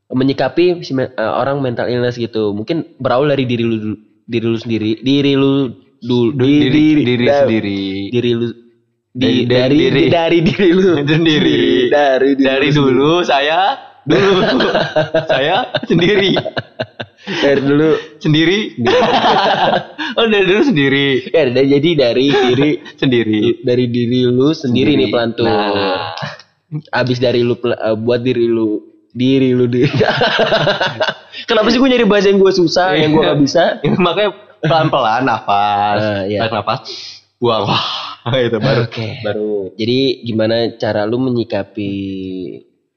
menyikapi 0.10 0.82
si 0.82 0.96
eh, 0.96 1.06
orang 1.20 1.60
mental 1.60 1.86
illness 1.86 2.16
gitu 2.16 2.50
mungkin 2.50 2.82
berawal 2.96 3.28
dari 3.28 3.44
diri 3.44 3.62
lu 3.62 3.94
diri 4.24 4.46
lu 4.46 4.58
sendiri 4.58 4.92
diri 5.00 5.34
lu 5.34 5.70
dulu 6.00 6.32
diri 6.34 7.04
diri, 7.04 7.26
da- 7.28 7.44
sendiri. 7.44 8.08
diri 8.10 8.32
lu 8.32 8.48
di, 9.20 9.44
Dari- 9.44 9.46
dari 9.46 9.78
diri. 9.84 10.04
dari 10.16 10.38
diri 10.40 10.68
lu 10.72 10.92
Sendiri. 11.04 11.62
dari 11.92 12.30
diri 12.40 12.46
Dari 12.48 12.68
lu 12.72 12.82
dulu 12.88 13.12
saya 13.22 13.60
dulu 14.08 14.32
saya 15.32 15.58
sendiri. 15.84 16.32
sendiri. 16.34 17.38
dari 17.44 17.60
dulu 17.62 17.90
Sendiri. 18.18 18.60
oh, 20.18 20.26
dari 20.26 20.46
dulu 20.48 20.62
sendiri. 20.64 21.08
ya 21.30 21.44
jadi 21.52 21.90
dari 21.94 22.26
diri 22.32 22.72
Sendiri. 22.96 23.60
dari 23.62 23.86
diri 23.92 24.20
lu 24.24 24.56
sendiri, 24.56 24.96
nih 24.96 25.12
pelantur. 25.12 25.46
Nah. 25.46 26.16
Abis 26.94 27.20
dari 27.20 27.42
lu 27.42 27.60
eh, 27.60 27.98
buat 27.98 28.22
diri 28.22 28.46
lu 28.46 28.80
diri 29.10 29.52
lu 29.52 29.66
diri. 29.68 29.90
Kenapa 31.44 31.68
sih 31.70 31.78
gue 31.78 31.90
nyari 31.90 32.06
bahasa 32.06 32.30
yang 32.30 32.40
gue 32.40 32.54
susah, 32.54 32.94
yang 32.94 33.10
gue 33.12 33.24
gak 33.26 33.40
bisa? 33.42 33.64
Ya, 33.82 33.90
makanya 33.98 34.32
pelan-pelan 34.62 35.24
nafas. 35.26 36.00
Ah, 36.02 36.22
iya. 36.30 36.46
Tarik 36.46 36.62
nafas. 36.62 36.80
Buang. 37.42 37.66
Wah, 37.66 37.84
itu 38.40 38.58
baru 38.58 38.82
Oke. 38.86 39.08
baru 39.22 39.52
Jadi 39.74 40.00
gimana 40.24 40.56
cara 40.76 41.04
lu 41.04 41.18
menyikapi 41.18 41.92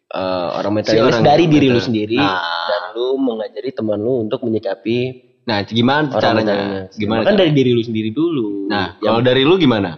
eh, 0.08 0.48
orang 0.52 0.72
mental 0.74 0.92
Si 0.92 0.98
illness 0.98 1.16
orang 1.16 1.26
dari 1.26 1.44
diri 1.46 1.66
lu 1.66 1.78
sendiri 1.78 2.18
Nah. 2.18 2.42
dan 2.66 2.82
lu 2.92 3.16
mengajari 3.16 3.70
teman 3.70 3.98
lu 3.98 4.20
untuk 4.20 4.42
menyikapi 4.42 4.98
Nah, 5.42 5.66
gimana 5.66 6.06
orang 6.14 6.22
caranya? 6.38 6.54
Gimana? 6.94 7.26
Kan 7.26 7.34
cara- 7.34 7.42
dari 7.42 7.50
diri 7.50 7.74
lu 7.74 7.82
sendiri 7.82 8.14
dulu. 8.14 8.70
Nah, 8.70 8.94
Yang- 8.94 9.02
kalau 9.02 9.20
dari 9.20 9.42
lu 9.42 9.54
gimana? 9.56 9.90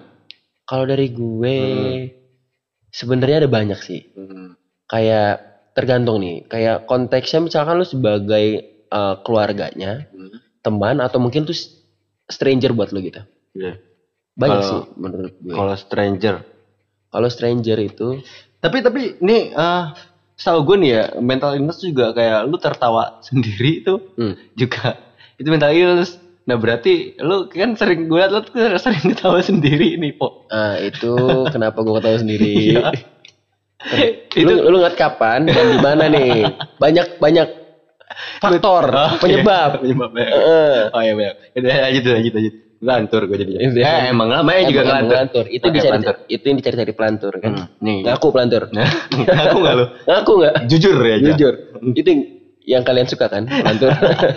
kalau 0.65 0.85
dari 0.89 1.13
gue 1.13 1.57
Hmm. 1.61 2.05
sebenarnya 2.89 3.45
ada 3.45 3.51
banyak 3.53 3.77
sih. 3.77 4.09
Kayak 4.87 5.45
tergantung 5.77 6.25
nih, 6.25 6.49
kayak 6.49 6.89
konteksnya 6.89 7.45
misalkan 7.45 7.77
lu 7.77 7.85
sebagai 7.85 8.47
eh, 8.89 9.15
keluarganya, 9.21 10.07
teman 10.63 11.03
atau 11.03 11.19
mungkin 11.19 11.45
tuh 11.45 11.57
stranger 12.25 12.73
buat 12.73 12.89
lu 12.89 13.03
gitu. 13.03 13.21
Iya. 13.53 13.84
Banyak 14.35 14.59
Kalau- 14.59 14.69
sih 14.69 14.81
menurut 14.97 15.35
gue. 15.37 15.53
Kalau 15.53 15.75
stranger. 15.75 16.35
Kalau 17.07 17.29
stranger 17.29 17.79
itu 17.79 18.09
Tapi 18.59 18.81
tapi 18.81 19.01
ini 19.21 19.51
eh 19.51 19.85
setahu 20.35 20.65
gue 20.65 20.77
nih 20.81 20.91
ya 20.91 21.03
mental 21.19 21.55
illness 21.55 21.79
juga 21.79 22.11
kayak 22.11 22.45
lu 22.45 22.57
tertawa 22.57 23.17
sendiri 23.27 23.81
itu 23.81 23.95
hmm, 24.17 24.35
juga 24.53 24.99
itu 25.37 25.47
mental 25.47 25.71
illness. 25.71 26.17
Nah 26.45 26.57
berarti 26.57 27.15
lu 27.19 27.47
kan 27.47 27.73
sering 27.75 28.05
gue 28.05 28.19
liat 28.19 28.29
lu 28.29 28.41
tuh 28.41 28.53
sering 28.83 29.05
ketawa 29.07 29.39
sendiri 29.41 29.95
nih 29.95 30.13
po. 30.13 30.45
ah 30.49 30.75
itu 30.77 31.15
kenapa 31.55 31.81
gue 31.81 31.95
ketawa 31.95 32.17
sendiri. 32.19 32.53
Iya. 32.75 32.91
lu, 34.41 34.55
lu 34.65 34.77
ngeliat 34.79 34.97
kapan 34.97 35.45
dan 35.45 35.67
di 35.69 35.79
mana 35.79 36.05
nih? 36.09 36.49
Banyak 36.77 37.21
banyak 37.21 37.49
faktor 38.41 38.85
Oh, 38.89 39.13
penyebab. 39.21 39.77
iya, 39.77 39.81
penyebab 39.81 40.11
ya. 40.15 40.25
Heeh. 40.27 40.77
Oh 40.89 41.01
iya 41.01 41.13
benar. 41.15 41.35
Udah 41.53 41.75
lanjut 41.85 42.03
lanjut 42.09 42.33
lanjut. 42.33 42.55
Lantur 42.83 43.23
gue 43.27 43.37
jadi. 43.39 43.53
Iya. 43.55 43.85
Eh 43.85 44.03
emang 44.11 44.29
namanya 44.29 44.67
juga 44.67 44.81
Emang 44.83 45.07
ngelantur. 45.07 45.15
ngelantur. 45.15 45.45
Itu 45.49 45.67
dicari 45.69 45.91
pelantur. 45.95 46.15
itu 46.27 46.45
yang 46.45 46.57
dicari-cari 46.59 46.93
pelantur 46.93 47.33
kan. 47.39 47.53
Hmm, 47.55 47.67
nih. 47.81 47.99
Ngaku 48.05 48.27
pelantur. 48.31 48.63
Nah, 48.75 48.89
aku 49.47 49.57
nggak 49.61 49.75
lu. 49.75 49.85
Ngaku 50.05 50.33
nggak? 50.41 50.55
Jujur 50.67 50.97
ya. 51.01 51.15
aja. 51.15 51.27
Jujur. 51.31 51.55
Itu 51.95 52.09
yang, 52.65 52.83
kalian 52.83 53.07
suka 53.07 53.27
kan? 53.29 53.45
Pelantur. 53.45 53.91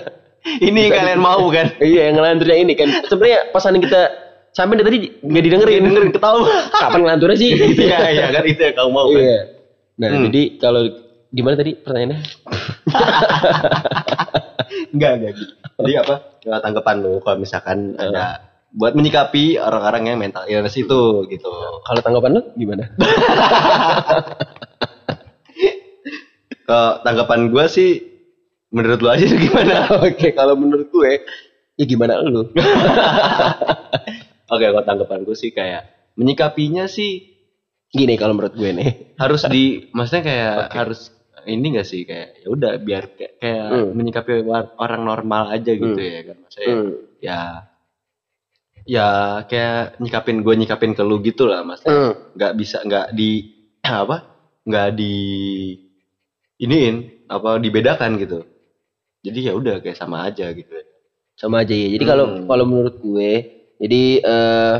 Ini 0.67 0.79
yang 0.88 0.94
kalian 0.96 1.20
mau 1.20 1.44
kan? 1.50 1.67
Iya, 1.84 2.12
yang 2.12 2.15
ngelanturnya 2.20 2.58
ini 2.58 2.74
kan. 2.74 2.88
Sebenarnya 3.03 3.51
pasangan 3.51 3.84
kita 3.84 4.01
sampai 4.56 4.79
dari 4.79 4.86
tadi 4.88 4.98
nggak 5.22 5.44
didengerin. 5.44 5.82
Dengerin 5.84 6.12
ketawa. 6.15 6.48
Kapan 6.72 7.00
ngelanturnya 7.03 7.36
sih? 7.36 7.51
Iya, 7.58 8.00
iya 8.10 8.25
kan 8.32 8.44
itu 8.48 8.62
yang 8.62 8.75
kamu 8.75 8.89
mau 8.91 9.08
kan? 9.12 9.20
Iya. 9.20 9.39
Nah, 9.98 10.08
Hmm. 10.08 10.24
jadi 10.29 10.41
kalau 10.56 10.82
gimana 11.27 11.56
tadi 11.58 11.72
pertanyaannya? 11.75 12.20
Enggak, 14.93 15.12
enggak 15.19 15.31
gitu. 15.38 15.53
Jadi 15.83 15.93
apa? 16.00 16.15
Tanggapan 16.63 16.95
lu 17.03 17.19
kalau 17.19 17.38
misalkan 17.39 17.95
ada 18.00 18.47
buat 18.71 18.93
menyikapi 18.93 19.57
orang-orang 19.57 20.13
yang 20.13 20.17
mental 20.19 20.43
illness 20.45 20.77
itu 20.77 21.25
gitu. 21.27 21.51
Kalau 21.83 22.01
tanggapan 22.03 22.39
lu 22.39 22.41
gimana? 22.55 22.83
Kalau 26.67 27.00
tanggapan 27.00 27.47
gua 27.47 27.71
sih 27.71 28.03
menurut 28.75 29.00
lu 29.00 29.07
aja 29.07 29.24
gimana? 29.47 29.88
Oke, 30.03 30.36
kalau 30.36 30.59
menurut 30.59 30.91
gue 30.91 31.24
ya 31.79 31.86
gimana 31.88 32.19
lu? 32.19 32.43
Oke, 34.53 34.63
kalau 34.67 34.83
tanggapan 34.83 35.24
gue 35.24 35.36
sih 35.36 35.55
kayak 35.55 36.12
menyikapinya 36.19 36.91
sih 36.91 37.39
Gini 37.88 38.19
kalau 38.19 38.36
menurut 38.36 38.51
gue 38.51 38.67
nih. 38.75 39.15
harus 39.15 39.47
di 39.47 39.88
maksudnya 39.95 40.24
kayak 40.27 40.53
Oke. 40.67 40.75
harus 40.75 41.00
ini 41.48 41.68
gak 41.75 41.88
sih 41.88 42.01
kayak 42.04 42.30
ya 42.44 42.48
udah 42.51 42.72
biar 42.77 43.04
kayak, 43.16 43.34
kayak 43.39 43.66
Hmm. 43.72 43.89
menyikapi 43.96 44.32
orang 44.77 45.01
normal 45.04 45.44
aja 45.50 45.72
gitu 45.74 45.98
Hmm. 45.98 46.12
ya 46.13 46.22
kan 46.27 46.36
maksudnya 46.44 46.74
Hmm. 46.75 46.92
ya 47.18 47.39
ya 48.88 49.08
kayak 49.44 50.00
nyikapin 50.00 50.39
gue 50.46 50.54
nyikapin 50.56 50.96
ke 50.96 51.04
lu 51.04 51.20
gitu 51.20 51.44
lah 51.50 51.63
maksudnya 51.63 52.12
Hmm. 52.12 52.13
nggak 52.38 52.54
bisa 52.56 52.77
nggak 52.88 53.08
di 53.12 53.44
apa 54.04 54.18
nggak 54.68 54.89
di 54.96 55.13
iniin 56.58 56.96
apa 57.27 57.60
dibedakan 57.60 58.16
gitu 58.18 58.44
jadi 59.22 59.51
ya 59.51 59.54
udah 59.60 59.75
kayak 59.84 59.98
sama 59.98 60.24
aja 60.27 60.51
gitu 60.54 60.72
Sama 61.38 61.62
aja 61.62 61.70
ya. 61.77 61.86
Jadi 61.94 62.01
kalau 62.01 62.25
Hmm. 62.34 62.46
kalau 62.50 62.66
menurut 62.66 62.98
gue, 62.98 63.32
jadi 63.77 64.04
eh 64.25 64.75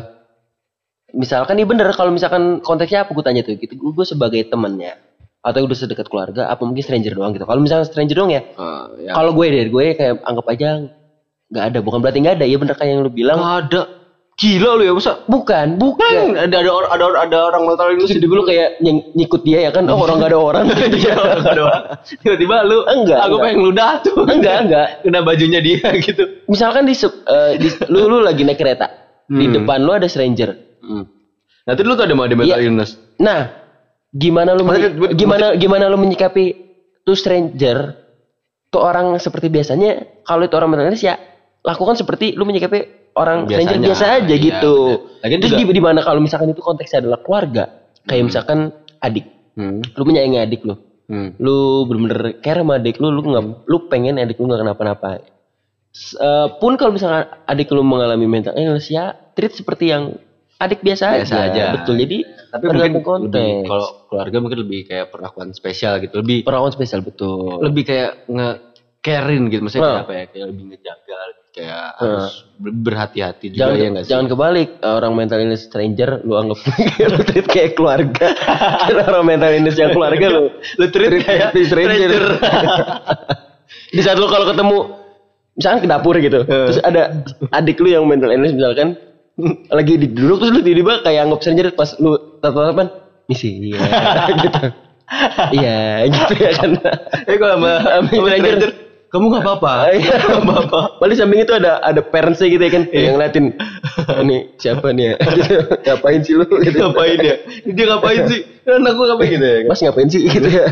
misalkan 1.14 1.54
nih 1.54 1.70
bener 1.70 1.94
kalau 1.94 2.10
misalkan 2.10 2.58
konteksnya 2.66 3.06
apa 3.06 3.14
gue 3.14 3.22
tanya 3.22 3.42
tuh 3.46 3.54
gitu 3.62 3.78
gue, 3.78 3.92
gue 3.94 4.06
sebagai 4.10 4.42
temennya 4.50 4.98
atau 5.42 5.60
udah 5.64 5.78
sedekat 5.78 6.08
keluarga 6.08 6.48
apa 6.48 6.62
mungkin 6.62 6.82
stranger 6.82 7.14
doang 7.14 7.32
gitu. 7.32 7.46
Kalau 7.46 7.62
misalkan 7.62 7.86
stranger 7.86 8.16
doang 8.16 8.32
ya 8.32 8.42
ya. 9.00 9.12
kalau 9.14 9.32
gue 9.32 9.46
deh 9.48 9.68
gue 9.68 9.86
kayak 9.94 10.22
anggap 10.22 10.46
aja 10.50 10.70
nggak 11.48 11.64
ada 11.64 11.80
bukan 11.80 12.00
berarti 12.00 12.20
nggak 12.20 12.36
ada. 12.38 12.46
Ya 12.46 12.58
bener 12.58 12.76
kayak 12.76 12.90
yang 12.90 13.02
lu 13.02 13.12
bilang. 13.12 13.38
Nggak 13.40 13.58
ada. 13.70 13.82
Gila 14.38 14.78
lu 14.78 14.84
ya 14.86 14.94
masa? 14.94 15.26
Bukan. 15.26 15.82
Bukan. 15.82 16.14
Kan 16.14 16.38
ada 16.38 16.62
ada 16.62 16.70
orang 16.70 16.90
ada 16.94 17.04
orang 17.10 17.22
ada 17.26 17.38
orang 17.42 17.62
mental 17.66 17.86
terus 17.90 17.94
illness 17.98 18.14
hidup 18.14 18.30
lu 18.30 18.44
kayak 18.46 18.70
nyeng- 18.80 19.08
nyikut 19.18 19.42
dia 19.42 19.60
ya 19.66 19.72
kan? 19.74 19.82
Oh 19.90 19.98
orang 19.98 20.22
nggak 20.22 20.30
ada 20.30 20.38
orang. 20.38 20.66
Iya, 20.94 21.14
nggak 21.18 21.54
ada 21.58 21.64
orang. 21.66 21.84
tiba-tiba 22.22 22.56
lu 22.62 22.78
Enggak, 22.86 23.18
aku 23.18 23.26
enggak. 23.34 23.42
pengen 23.50 23.60
ludah 23.66 23.92
tuh. 24.06 24.18
Enggak 24.30 24.56
enggak. 24.70 24.88
Kena 25.02 25.20
bajunya 25.26 25.58
dia 25.58 25.90
gitu. 26.06 26.24
Misalkan 26.46 26.86
di, 26.86 26.94
eh, 26.94 27.52
di 27.58 27.68
lu 27.90 28.06
lu 28.06 28.22
lagi 28.22 28.46
naik 28.46 28.62
kereta. 28.62 28.88
Di 29.26 29.42
Hmm. 29.42 29.54
depan 29.58 29.82
lu 29.82 29.92
ada 29.92 30.06
stranger. 30.06 30.54
Nanti 31.66 31.82
lu 31.82 31.94
tuh 31.94 32.06
ada 32.06 32.14
mau 32.14 32.24
ada 32.24 32.36
mental 32.38 32.62
Iya. 32.62 32.64
illness 32.64 32.96
nah 33.18 33.50
gimana 34.14 34.56
lu 34.56 34.64
Maksudnya- 34.64 35.14
gimana 35.16 35.46
gimana 35.60 35.84
lu 35.92 35.98
menyikapi 36.00 36.46
tuh 37.04 37.16
stranger 37.16 37.96
tuh 38.72 38.82
orang 38.84 39.16
seperti 39.20 39.48
biasanya? 39.48 40.24
Kalau 40.24 40.44
itu 40.48 40.56
orang 40.56 40.70
mental 40.72 40.88
illness 40.92 41.04
ya 41.04 41.16
lakukan 41.64 41.96
seperti 42.00 42.36
lu 42.36 42.44
menyikapi 42.48 43.12
orang 43.18 43.50
stranger 43.50 43.80
Biasanya, 43.82 43.88
biasa 43.88 44.06
aja 44.24 44.36
iya, 44.36 44.44
gitu. 44.44 44.76
Lagian 45.26 45.40
terus 45.42 45.54
di, 45.58 45.82
mana 45.82 46.00
kalau 46.06 46.22
misalkan 46.22 46.54
itu 46.54 46.62
konteksnya 46.62 47.04
adalah 47.04 47.20
keluarga? 47.26 47.64
Kayak 48.08 48.24
misalkan 48.32 48.72
adik. 49.04 49.26
Hmm. 49.58 49.82
lu 49.82 50.04
menyayangi 50.06 50.38
adik 50.38 50.62
lu. 50.70 50.78
Hmm. 51.08 51.34
lu 51.40 51.88
bener-bener 51.88 52.44
care 52.44 52.60
sama 52.62 52.84
adik 52.84 53.00
lu 53.00 53.10
lu 53.16 53.24
nggak 53.24 53.64
lu 53.64 53.78
pengen 53.88 54.20
adik 54.20 54.38
lu 54.38 54.46
nggak 54.52 54.60
kenapa-napa. 54.62 55.24
Eh, 55.98 56.48
pun 56.62 56.78
kalau 56.78 56.94
misalkan 56.94 57.26
adik 57.50 57.74
lu 57.74 57.82
mengalami 57.82 58.30
mental 58.30 58.54
illness 58.54 58.92
ya 58.94 59.18
treat 59.34 59.56
seperti 59.56 59.90
yang 59.90 60.14
adik 60.58 60.82
biasa, 60.82 61.06
Biasa 61.22 61.36
aja. 61.38 61.48
aja. 61.48 61.64
betul 61.78 61.96
jadi 61.96 62.18
tapi 62.48 62.64
mungkin 62.66 62.94
lebih 63.24 63.64
kalau 63.64 63.88
keluarga 64.08 64.38
mungkin 64.40 64.60
lebih 64.64 64.80
kayak 64.86 65.08
perlakuan 65.10 65.50
spesial 65.52 66.00
gitu. 66.00 66.18
Lebih 66.18 66.42
perawan 66.42 66.70
spesial 66.70 67.02
betul. 67.02 67.62
lebih 67.62 67.84
kayak 67.84 68.26
nge 68.26 68.50
carein 69.00 69.48
gitu 69.48 69.62
maksudnya 69.62 69.84
kayak 69.84 69.94
Nah. 69.94 70.04
apa 70.04 70.14
ya? 70.14 70.24
Kayak 70.28 70.46
lebih 70.50 70.64
ngejaga 70.68 71.18
kayak 71.48 71.86
harus 71.98 72.26
ber- 72.56 72.78
berhati-hati 72.80 73.46
juga. 73.50 73.60
Jangan 73.60 73.76
ya 73.76 73.88
nggak 73.90 74.04
sih? 74.04 74.12
jangan 74.12 74.26
kebalik 74.28 74.70
eh, 74.78 74.94
orang 74.94 75.14
mental 75.14 75.40
illness 75.40 75.64
stranger 75.64 76.10
lu 76.22 76.34
anggap 76.36 76.60
lu 77.14 77.22
treat 77.24 77.48
kayak 77.48 77.72
keluarga. 77.74 78.28
Kira 78.86 79.02
orang 79.08 79.26
mental 79.28 79.52
illness 79.52 79.74
yang 79.76 79.90
keluarga 79.90 80.26
lu. 80.28 80.44
Lu 80.78 80.86
treat 80.88 81.14
kayak 81.20 81.50
treat 81.52 81.68
stranger. 81.68 82.24
di 83.88 84.02
saat 84.02 84.18
lu 84.18 84.28
kalau 84.28 84.46
ketemu 84.46 84.78
misalkan 85.54 85.80
ke 85.80 85.90
dapur 85.90 86.16
gitu 86.18 86.40
terus 86.44 86.78
ada 86.80 87.24
adik 87.50 87.80
lu 87.80 87.90
yang 87.90 88.06
mental 88.06 88.30
illness 88.30 88.54
misalkan 88.54 88.94
lagi 89.70 89.94
di 90.02 90.08
duduk 90.10 90.42
terus 90.42 90.52
lu 90.58 90.62
tiba-tiba 90.66 91.06
kayak 91.06 91.30
anggap 91.30 91.40
stranger 91.46 91.68
pas 91.78 91.94
lu 92.02 92.18
tatap-tatapan 92.42 92.88
misi 93.30 93.50
iya 93.70 93.80
gitu 94.42 94.62
iya 95.54 95.80
gitu 96.10 96.34
ya 96.42 96.52
kan 96.58 96.72
eh 97.30 97.38
kalau 97.38 97.56
sama, 97.62 97.72
Sama 98.10 98.30
stranger. 98.34 98.72
kamu 99.08 99.26
nggak 99.30 99.44
apa-apa 99.46 99.74
Iya, 100.04 100.16
apa-apa. 100.42 100.80
Paling 101.00 101.16
samping 101.16 101.46
itu 101.46 101.54
ada 101.56 101.80
ada 101.80 102.02
parentsnya 102.04 102.52
gitu 102.52 102.64
ya 102.66 102.72
kan, 102.76 102.84
yang 102.92 103.16
ngeliatin 103.16 103.46
ini 104.26 104.38
siapa 104.60 104.92
nih 104.92 105.06
ya, 105.06 105.14
gitu. 105.32 105.56
ngapain 105.86 106.20
sih 106.28 106.34
lu 106.36 106.44
gitu. 106.60 106.76
ngapain 106.76 107.18
ya 107.22 107.36
dia 107.72 107.86
ngapain 107.88 108.22
sih 108.28 108.42
anak 108.68 108.92
gua 109.00 109.06
ngapain 109.16 109.30
gitu 109.32 109.46
ya 109.48 109.58
Mas 109.70 109.80
ngapain 109.80 110.08
sih 110.12 110.22
gitu 110.28 110.50
ya. 110.52 110.66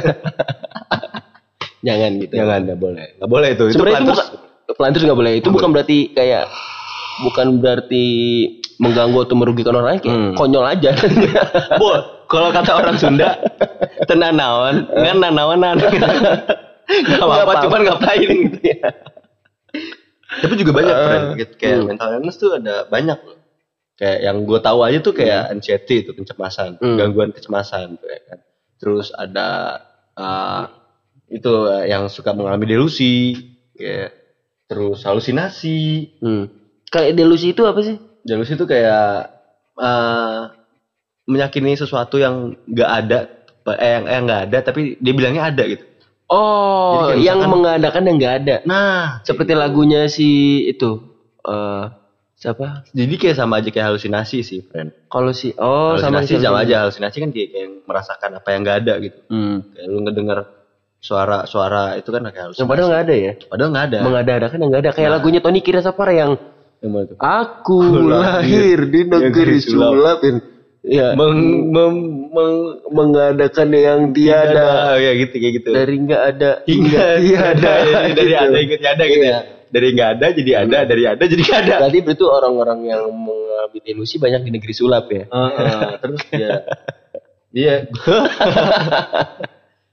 Jangan 1.85 2.11
gitu. 2.17 2.33
jangan 2.33 2.59
nggak 2.65 2.79
boleh 2.81 3.05
nggak 3.21 3.29
boleh 3.29 3.49
itu 3.55 3.63
itu 3.71 3.73
Sebenarnya 3.77 4.01
itu 4.03 4.73
pelantur 4.73 5.01
nggak 5.05 5.19
boleh. 5.21 5.33
Itu 5.39 5.47
bukan 5.53 5.69
berarti 5.71 5.97
kayak 6.11 6.43
bukan 7.21 7.59
berarti 7.59 8.03
mengganggu 8.75 9.23
atau 9.23 9.35
merugikan 9.35 9.71
orang 9.75 9.95
lain 9.95 10.01
kayak 10.03 10.17
Hmm. 10.19 10.33
konyol 10.35 10.65
aja. 10.67 10.91
Bo, 11.81 11.91
kalau 12.27 12.51
kata 12.51 12.71
orang 12.75 12.95
Sunda, 12.99 13.39
tenanawan, 14.03 14.89
ngan 14.89 15.17
nanawanan. 15.21 15.79
Gak 16.85 17.17
apa-apa, 17.17 17.65
cuman 17.65 17.81
ngapain 17.81 18.29
gitu 18.29 18.59
ya. 18.61 18.89
Tapi 20.25 20.53
juga 20.59 20.71
banyak 20.75 20.95
friend, 20.95 21.25
gitu. 21.39 21.53
kayak 21.55 21.77
Hmm. 21.79 21.87
mental 21.87 22.09
illness 22.13 22.37
tuh 22.37 22.51
ada 22.53 22.85
banyak 22.85 23.19
loh. 23.23 23.39
Kayak 23.95 24.19
yang 24.21 24.37
gue 24.43 24.59
tahu 24.59 24.79
aja 24.83 24.97
tuh 24.99 25.13
kayak 25.15 25.49
anxiety 25.49 26.03
itu 26.03 26.11
kecemasan, 26.11 26.75
Hmm. 26.77 26.99
gangguan 26.99 27.31
kecemasan 27.31 27.95
tuh 27.95 28.09
ya 28.11 28.19
kan. 28.27 28.39
Terus 28.75 29.15
ada 29.15 29.79
uh, 30.13 30.67
itu 31.25 31.47
uh, 31.47 31.87
yang 31.87 32.11
suka 32.11 32.35
mengalami 32.35 32.67
delusi, 32.67 33.39
kayak 33.71 34.11
terus 34.67 34.99
halusinasi. 35.01 36.19
hmm. 36.19 36.45
Kayak 36.87 37.13
delusi 37.15 37.51
itu 37.51 37.61
apa 37.63 37.79
sih? 37.81 37.95
Delusi 38.21 38.53
itu 38.53 38.65
kayak 38.65 39.29
uh, 39.75 40.49
meyakini 41.25 41.73
sesuatu 41.73 42.15
yang 42.15 42.53
nggak 42.65 42.89
ada, 42.89 43.19
eh 43.73 43.91
yang 43.91 44.05
yang 44.05 44.23
nggak 44.23 44.41
ada 44.49 44.57
tapi 44.61 44.95
dia 44.97 45.13
bilangnya 45.13 45.45
ada 45.45 45.63
gitu. 45.65 45.85
Oh, 46.25 47.13
Jadi 47.13 47.21
yang 47.21 47.37
misalkan- 47.37 47.53
mengadakan 47.53 48.03
yang 48.05 48.17
nggak 48.17 48.35
ada. 48.41 48.55
Nah, 48.65 49.21
Seperti 49.21 49.53
lagunya 49.53 50.09
si 50.09 50.29
itu 50.65 50.97
eh 51.45 51.85
siapa? 52.35 52.81
jadi 52.89 53.13
kayak 53.13 53.37
sama 53.37 53.61
aja 53.61 53.69
kayak 53.69 53.93
halusinasi 53.93 54.41
sih, 54.41 54.65
friend. 54.65 54.89
Kalau 55.05 55.29
si 55.31 55.53
oh 55.55 55.93
sama 55.97 56.25
halusinasi 56.25 56.41
si 56.41 56.45
sama, 56.45 56.65
aja, 56.65 56.75
halusinasi 56.81 57.17
kan 57.21 57.29
kayak, 57.29 57.49
kayak 57.53 57.69
merasakan 57.85 58.29
apa 58.37 58.47
yang 58.49 58.61
nggak 58.65 58.77
ada 58.81 58.93
gitu. 58.99 59.19
Hmm. 59.29 59.57
Kayak 59.69 59.87
lu 59.87 59.99
ngedenger 60.01 60.39
suara-suara 60.99 61.83
itu 61.95 62.09
kan 62.09 62.21
kayak 62.25 62.43
halusinasi. 62.49 62.61
Yang 62.65 62.69
padahal 62.73 62.87
nggak 62.89 63.03
ada 63.05 63.15
ya. 63.15 63.31
Padahal 63.45 63.69
nggak 63.69 63.85
ada. 63.85 63.97
Mengada-adakan 64.01 64.57
yang 64.57 64.69
nggak 64.73 64.81
ada. 64.81 64.91
Kayak 64.91 65.09
Nah. 65.09 65.15
lagunya 65.21 65.39
Tony 65.41 65.59
Kirasapara 65.61 66.13
yang 66.17 66.31
Yang 66.79 66.91
mana 66.91 67.03
tuh? 67.05 67.17
Aku 67.17 67.79
lahir 68.11 68.79
di 68.87 69.01
negeri 69.03 69.57
sulap. 69.59 70.19
Ya, 70.85 71.17
Meng, 71.17 71.73
mem- 71.73 72.29
meng- 72.29 72.77
mengadakan 72.93 73.73
yang 73.73 74.13
tiada 74.13 74.53
tiada, 74.53 75.01
ya 75.01 75.11
gitu 75.17 75.33
kayak 75.33 75.53
gitu. 75.57 75.69
dari 75.73 75.95
nggak 75.97 76.21
ada 76.29 76.51
hingga 76.69 77.05
tiada. 77.17 77.57
dari, 77.57 77.91
dari 78.13 78.29
Gitu. 78.29 78.45
ada 78.45 78.57
hingga 78.61 78.77
tiada 78.77 79.03
gitu 79.03 79.25
ya. 79.25 79.39
Dari 79.65 79.87
nggak 79.91 80.09
ada 80.13 80.25
jadi 80.29 80.51
ada, 80.61 80.77
dari 80.85 81.03
ada 81.03 81.23
jadi 81.25 81.41
nggak 81.41 81.61
ada. 81.65 81.75
Berarti 81.81 81.99
itu 82.05 82.25
orang-orang 82.29 82.79
yang 82.85 83.03
mengambil 83.09 83.81
ilusi 83.81 84.21
banyak 84.21 84.45
di 84.45 84.51
negeri 84.53 84.73
sulap 84.73 85.09
ya. 85.09 85.25
Heeh, 85.25 85.89
terus 85.97 86.21
ya 86.29 86.53
iya 87.65 87.75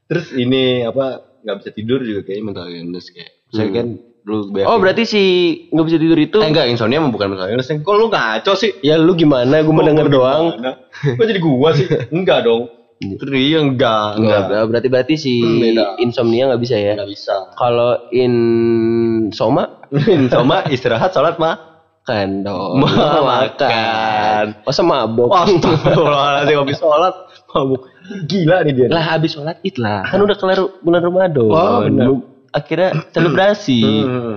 terus 0.07 0.29
ini 0.35 0.83
apa 0.83 1.07
nggak 1.41 1.57
bisa 1.57 1.71
tidur 1.73 2.01
juga 2.03 2.21
kayaknya 2.23 2.45
mental 2.45 2.69
illness 2.69 3.09
kayak 3.09 3.33
saya 3.49 3.65
Hmm. 3.65 3.75
kan 3.75 3.87
lu 4.23 4.47
banyak 4.49 4.65
Oh 4.65 4.77
berarti 4.77 5.03
si 5.03 5.23
nggak 5.67 5.83
bisa 5.85 5.97
tidur 5.97 6.15
itu? 6.17 6.37
eh, 6.37 6.47
enggak 6.47 6.67
insomnia 6.67 6.97
emang 6.97 7.11
bukan 7.11 7.27
mental 7.29 7.47
illness 7.47 7.69
kok 7.69 7.83
lu 7.93 8.07
ngaco 8.07 8.53
sih 8.53 8.71
Ya 8.79 8.95
lu 8.95 9.13
gimana? 9.13 9.61
Gue 9.61 9.73
mendengar 9.73 10.07
doang. 10.07 10.55
kok 10.95 11.23
jadi 11.23 11.39
gua 11.39 11.71
sih 11.73 11.87
enggak 12.15 12.43
dong 12.43 12.71
terus 13.03 13.35
iya 13.35 13.59
enggak 13.59 14.15
enggak 14.15 14.41
Enggak, 14.45 14.63
berarti 14.65 14.89
berarti 14.89 15.15
si 15.17 15.35
Hmm, 15.37 15.59
beda. 15.59 15.85
insomnia 15.99 16.47
nggak 16.47 16.63
bisa 16.63 16.77
ya. 16.77 16.95
enggak 16.95 17.11
bisa 17.11 17.35
Kalau 17.53 17.99
insoma 18.09 19.65
insomnia 20.09 20.67
istirahat 20.69 21.11
sholat 21.11 21.35
mah 21.37 21.59
kan 22.03 22.43
dong. 22.43 22.79
Ma- 22.79 23.23
makan. 23.23 24.59
Masa 24.61 24.83
mabok? 24.83 25.31
Astagfirullahaladzim 25.31 26.59
habis 26.59 26.75
sholat 26.77 27.15
mabuk 27.49 27.83
gila 28.27 28.63
nih 28.63 28.73
dia 28.73 28.87
lah 28.89 29.05
habis 29.09 29.31
sholat 29.33 29.59
id 29.61 29.79
lah. 29.79 30.03
Kan 30.05 30.19
udah 30.19 30.35
kelar 30.35 30.59
bulan 30.79 30.99
Ramadan. 31.01 31.47
Wah, 31.47 31.79
benar. 31.83 32.07
Lu 32.53 32.55
Akhirnya 32.55 32.91
selebrasi. 33.09 33.81
Hmm. 33.81 34.37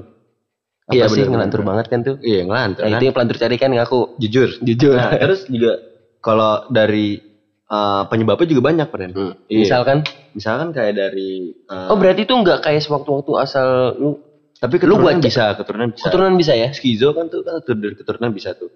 Iya 0.86 1.10
sih 1.10 1.25
ngelantur 1.25 1.62
banget 1.62 1.86
kan 1.89 1.99
tuh. 1.99 2.15
Iya 2.19 2.45
ngelantur 2.45 2.82
Nah, 2.82 2.89
kan. 2.89 2.97
itu 2.97 3.04
yang 3.04 3.15
pelantur 3.15 3.38
cari 3.38 3.56
kan 3.58 3.69
ngaku. 3.69 3.99
jujur. 4.17 4.49
Jujur. 4.62 4.95
Nah, 4.95 5.12
terus 5.13 5.43
juga 5.45 5.71
kalau 6.19 6.69
dari 6.69 7.19
eh, 7.65 8.04
penyebabnya 8.06 8.47
juga 8.47 8.62
banyak, 8.63 8.88
Pren. 8.88 9.12
Hmm. 9.12 9.34
Iya. 9.45 9.65
Misalkan 9.65 9.97
Misalkan 10.32 10.69
kayak 10.71 10.93
dari 10.93 11.51
eh, 11.58 11.88
Oh 11.89 11.97
berarti 11.97 12.23
itu 12.23 12.34
nggak 12.34 12.62
kayak 12.62 12.82
sewaktu-waktu 12.82 13.32
asal 13.36 13.67
lu 13.95 14.10
tapi 14.56 14.80
lu 14.80 14.95
keturunan 14.95 15.19
buat- 15.19 15.19
bisa, 15.19 15.45
keturunan 15.60 15.88
bisa. 15.91 16.04
keturunan 16.08 16.34
bisa 16.38 16.54
ya? 16.56 16.69
Skizo 16.71 17.12
kan 17.12 17.28
tuh 17.28 17.43
kan 17.43 17.60
dari 17.65 17.93
keturunan 17.93 18.32
bisa 18.32 18.56
tuh. 18.56 18.71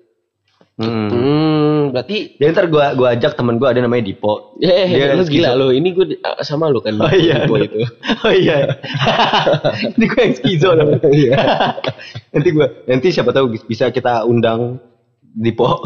Hmm. 0.80 1.12
Hmm, 1.12 1.80
berarti 1.92 2.40
Ya 2.40 2.56
ntar 2.56 2.72
gua 2.72 2.96
gua 2.96 3.12
ajak 3.12 3.36
temen 3.36 3.60
gua 3.60 3.76
ada 3.76 3.84
namanya 3.84 4.08
Dipo. 4.08 4.56
eh 4.58 4.88
Dia 4.88 5.12
lu 5.12 5.28
gila 5.28 5.52
lu. 5.54 5.76
Ini 5.76 5.92
gue 5.92 6.06
sama 6.40 6.72
lu 6.72 6.80
kan. 6.80 6.96
Oh 6.96 7.12
iya. 7.12 7.44
Gua 7.44 7.60
itu. 7.60 7.84
Oh 8.24 8.32
iya. 8.32 8.80
Ini 9.96 10.06
gue 10.06 10.22
yang 10.24 10.36
skizo 10.36 10.70
namanya. 10.72 11.04
Iya. 11.20 11.36
nanti 12.32 12.50
gua 12.50 12.68
nanti 12.86 13.12
siapa 13.12 13.32
tahu 13.32 13.52
bisa 13.60 13.92
kita 13.92 14.24
undang 14.24 14.80
Dipo. 15.30 15.84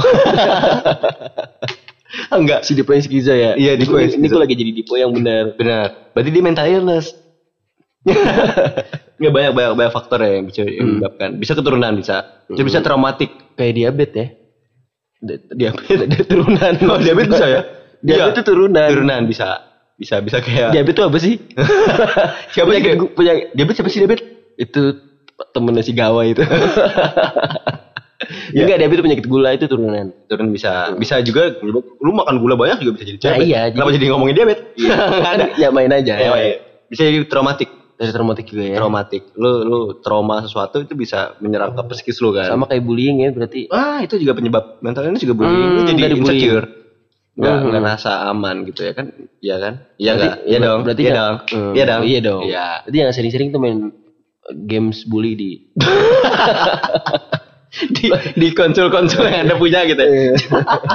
Ah, 2.30 2.38
Enggak. 2.38 2.62
Si 2.62 2.78
Dipo 2.78 2.94
yang 2.94 3.02
skizo 3.02 3.34
ya. 3.34 3.58
Iya, 3.58 3.74
Dipo 3.74 3.98
yang 3.98 4.14
Ini 4.14 4.22
skizo. 4.22 4.38
gue 4.38 4.42
lagi 4.46 4.54
jadi 4.54 4.72
Dipo 4.72 4.94
yang 4.94 5.10
benar. 5.10 5.58
Benar. 5.58 6.14
Berarti 6.14 6.30
dia 6.30 6.44
mental 6.44 6.70
illness. 6.70 7.18
Nggak 9.18 9.34
banyak 9.34 9.52
banyak 9.56 9.72
banyak 9.74 9.94
faktor 9.94 10.20
ya 10.22 10.38
yang 10.38 10.46
bisa 10.46 10.62
yang 10.62 10.86
menyebabkan. 10.88 11.30
Bisa 11.42 11.58
keturunan 11.58 11.98
bisa. 11.98 12.46
Bisa 12.46 12.62
bisa 12.62 12.80
traumatik. 12.80 13.34
Kayak 13.58 13.74
diabetes 13.74 14.14
ya. 14.14 14.28
Di- 15.24 15.40
Diabetes 15.50 16.00
ada 16.06 16.18
turunan. 16.22 16.74
Oh, 16.84 17.00
diabetes 17.00 17.32
bisa 17.32 17.48
ya? 17.48 17.62
Diabetes 17.98 18.28
Iya. 18.28 18.36
itu 18.36 18.42
turunan. 18.44 18.88
Turunan 18.92 19.22
bisa. 19.24 19.48
Bisa 19.94 20.20
bisa 20.20 20.38
kayak 20.38 20.74
Diabetes 20.74 20.94
itu 20.94 21.04
apa 21.04 21.18
sih? 21.18 21.34
siapa 22.54 22.70
sih? 22.70 22.82
Penyakit 22.82 23.16
penyakit 23.16 23.46
Diabetes 23.52 23.78
siapa 23.78 23.90
sih 23.90 24.00
diabetes? 24.00 24.26
itu 24.54 24.82
temennya 25.50 25.82
si 25.82 25.92
Gawa 25.92 26.22
itu. 26.26 26.44
ya 28.54 28.54
Iya. 28.54 28.62
enggak 28.64 28.78
diabetes 28.78 28.96
itu 28.96 29.06
penyakit 29.06 29.26
gula 29.26 29.50
itu 29.52 29.66
turunan. 29.66 30.08
Turun 30.28 30.48
bisa. 30.50 30.94
Bisa 30.96 31.20
juga 31.20 31.56
lu 31.60 32.12
makan 32.14 32.40
gula 32.40 32.56
banyak 32.56 32.80
juga 32.80 32.92
bisa 32.96 33.04
jadi 33.06 33.18
Nah, 33.18 33.24
diabetes. 33.36 33.48
iya, 33.48 33.62
Kenapa 33.72 33.90
jadi 33.92 34.06
ngomongin 34.12 34.36
diabetes? 34.36 34.64
Ada. 35.20 35.46
ya 35.58 35.68
main 35.70 35.92
aja. 35.92 36.14
Ya, 36.16 36.30
iya. 36.34 36.56
Bisa 36.88 37.02
jadi 37.04 37.26
traumatik. 37.26 37.68
Dari 37.94 38.10
traumatik 38.10 38.46
juga 38.46 38.64
ya. 38.66 38.78
Traumatik. 38.78 39.24
Lu 39.36 39.52
lu 39.62 39.80
trauma 40.00 40.42
sesuatu 40.42 40.80
itu 40.80 40.94
bisa 40.94 41.38
menyerang 41.40 41.72
ke 41.72 41.82
psikis 41.92 42.18
lu 42.20 42.32
kan. 42.32 42.48
Sama 42.48 42.66
kayak 42.66 42.82
bullying 42.82 43.22
ya 43.22 43.30
berarti. 43.30 43.70
Ah, 43.70 44.02
itu 44.02 44.18
juga 44.18 44.34
penyebab 44.34 44.80
mental 44.80 45.06
ini 45.06 45.18
juga 45.18 45.34
bullying. 45.36 45.70
Lu 45.70 45.80
Hmm, 45.80 45.88
jadi 45.88 46.00
dari 46.02 46.16
bullying. 46.16 46.42
insecure. 46.42 46.68
Nggak, 47.34 47.56
Hmm. 47.56 47.70
ngerasa 47.74 48.12
aman 48.28 48.56
gitu 48.64 48.82
ya 48.84 48.94
kan? 48.94 49.06
Iya 49.40 49.56
kan? 49.58 49.74
Iya 49.96 50.12
Berarti- 50.12 50.22
nggak? 50.24 50.38
Iya 50.46 50.58
dong. 50.60 50.80
Berarti 50.82 51.02
iya 51.02 51.14
dong. 51.14 51.36
Hmm, 51.48 51.72
Iya 51.74 51.84
dong. 51.84 52.02
Iya 52.04 52.20
dong. 52.22 52.42
Iya. 52.44 52.66
Berarti 52.84 52.98
yang 53.00 53.12
sering-sering 53.12 53.48
tuh 53.50 53.60
main 53.60 53.80
games 54.64 54.98
bully 55.04 55.34
di 55.34 55.50
Di 57.74 58.06
di 58.38 58.48
konsol-konsol 58.54 59.26
yang 59.26 59.50
anda 59.50 59.56
punya 59.56 59.82
gitu. 59.84 59.98
ya. 59.98 60.38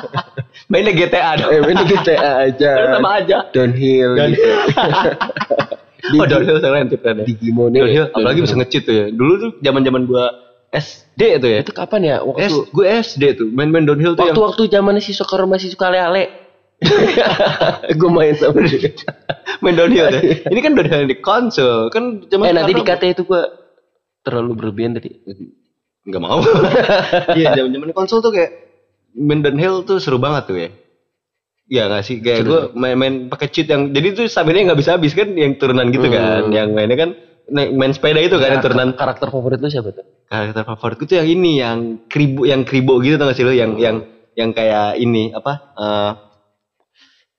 Mainnya 0.70 0.92
GTA 0.92 1.30
dong. 1.36 1.50
eh 1.50 1.60
main 1.60 1.78
GTA 1.80 2.30
aja. 2.44 2.70
Sama 2.94 3.10
aja. 3.18 3.36
Downhill 3.50 4.14
Dan- 4.14 4.30
gitu. 4.30 4.46
oh, 6.04 6.26
downhill 6.26 6.58
sekarang 6.62 6.90
tip 6.90 7.02
kan 7.02 7.22
ya. 7.22 7.24
Digimon 7.26 7.74
Downhill, 7.74 8.06
apalagi 8.14 8.38
bisa 8.44 8.54
nge-cheat 8.54 8.82
tuh 8.86 8.94
ya. 8.94 9.06
Dulu 9.10 9.32
tuh 9.38 9.50
zaman-zaman 9.62 10.02
gua 10.06 10.24
SD 10.70 11.20
tuh 11.40 11.48
ya. 11.48 11.58
Itu 11.64 11.72
kapan 11.72 12.00
ya? 12.04 12.16
Waktu 12.20 12.44
S, 12.44 12.54
gue 12.70 12.86
SD 12.86 13.24
tuh 13.40 13.48
main-main 13.48 13.88
downhill 13.88 14.12
tuh 14.14 14.28
yang 14.28 14.36
waktu-waktu 14.36 14.62
zamannya 14.68 15.00
si 15.00 15.16
Sokor 15.16 15.48
masih 15.48 15.72
suka 15.72 15.88
ale-ale. 15.88 16.28
gue 17.98 18.10
main 18.12 18.36
sama 18.38 18.62
dia. 18.68 18.92
main 19.64 19.74
downhill 19.74 20.06
tuh. 20.12 20.22
Ini 20.52 20.60
kan 20.60 20.72
downhill 20.76 21.08
di 21.08 21.16
konsol 21.18 21.88
kan 21.88 22.28
zaman 22.28 22.44
eh 22.44 22.54
nanti 22.54 22.72
dikata 22.76 23.04
itu 23.08 23.24
gue 23.24 23.42
terlalu 24.22 24.52
berlebihan 24.54 24.92
tadi. 24.94 25.10
nggak 26.08 26.22
mau 26.24 26.40
iya 27.38 27.52
zaman 27.52 27.68
zaman 27.68 27.92
konsol 27.92 28.24
tuh 28.24 28.32
kayak 28.32 28.64
main 29.12 29.44
downhill 29.44 29.84
tuh 29.84 30.00
seru 30.00 30.16
banget 30.16 30.42
tuh 30.48 30.56
ya 30.56 30.70
Iya 31.68 31.84
gak 31.92 32.02
sih? 32.08 32.16
Kayak 32.24 32.42
gue 32.48 32.60
main-main 32.72 33.28
pakai 33.28 33.52
cheat 33.52 33.68
yang 33.68 33.92
jadi 33.92 34.16
tuh 34.16 34.24
stamina 34.24 34.72
nggak 34.72 34.80
bisa 34.80 34.96
habis 34.96 35.12
kan 35.12 35.28
yang 35.36 35.60
turunan 35.60 35.92
gitu 35.92 36.08
kan. 36.08 36.48
Yang 36.48 36.68
mainnya 36.72 36.96
kan 36.96 37.10
main 37.52 37.92
sepeda 37.92 38.20
itu 38.24 38.40
kan 38.40 38.56
yang 38.56 38.64
turunan. 38.64 38.88
Karakter 38.96 39.28
favorit 39.28 39.60
lu 39.60 39.68
siapa 39.68 39.92
tuh? 39.92 40.04
karakter 40.28 40.60
favoritku 40.60 41.08
tuh 41.08 41.16
yang 41.24 41.28
ini 41.28 41.52
yang 41.56 41.78
kribo 42.04 42.44
yang 42.44 42.60
kribo 42.68 43.00
gitu 43.00 43.16
tau 43.16 43.32
gak 43.32 43.36
sih 43.40 43.48
lo 43.48 43.52
yang 43.56 43.80
yang 43.80 44.04
yang 44.36 44.52
kayak 44.52 45.00
ini 45.00 45.32
apa 45.32 45.52
eh 45.72 46.12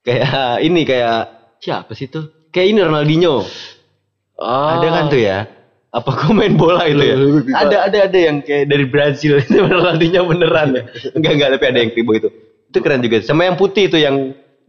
kayak 0.02 0.58
ini 0.66 0.80
kayak 0.82 1.18
siapa 1.62 1.94
sih 1.94 2.10
tuh? 2.10 2.50
Kayak 2.50 2.66
ini 2.74 2.78
Ronaldinho. 2.82 3.46
Ada 4.40 4.88
kan 4.90 5.04
tuh 5.06 5.22
ya? 5.22 5.46
Apa 5.90 6.10
gue 6.18 6.32
main 6.34 6.54
bola 6.58 6.86
itu 6.86 7.02
ya? 7.02 7.14
Lu 7.14 7.46
ada 7.50 7.86
ada 7.86 7.98
ada 8.10 8.18
yang 8.18 8.42
kayak 8.42 8.66
dari 8.66 8.86
Brazil. 8.86 9.38
Itu 9.38 9.62
Ronaldinho 9.70 10.26
beneran 10.26 10.74
ya? 10.74 10.82
Enggak 11.14 11.32
enggak 11.38 11.48
tapi 11.58 11.64
ada 11.70 11.78
yang 11.78 11.90
kribo 11.94 12.12
itu 12.18 12.30
itu 12.70 12.78
keren 12.78 13.00
juga 13.00 13.18
sama 13.20 13.44
yang 13.44 13.54
putih 13.54 13.86
itu 13.86 13.98
yang 13.98 14.16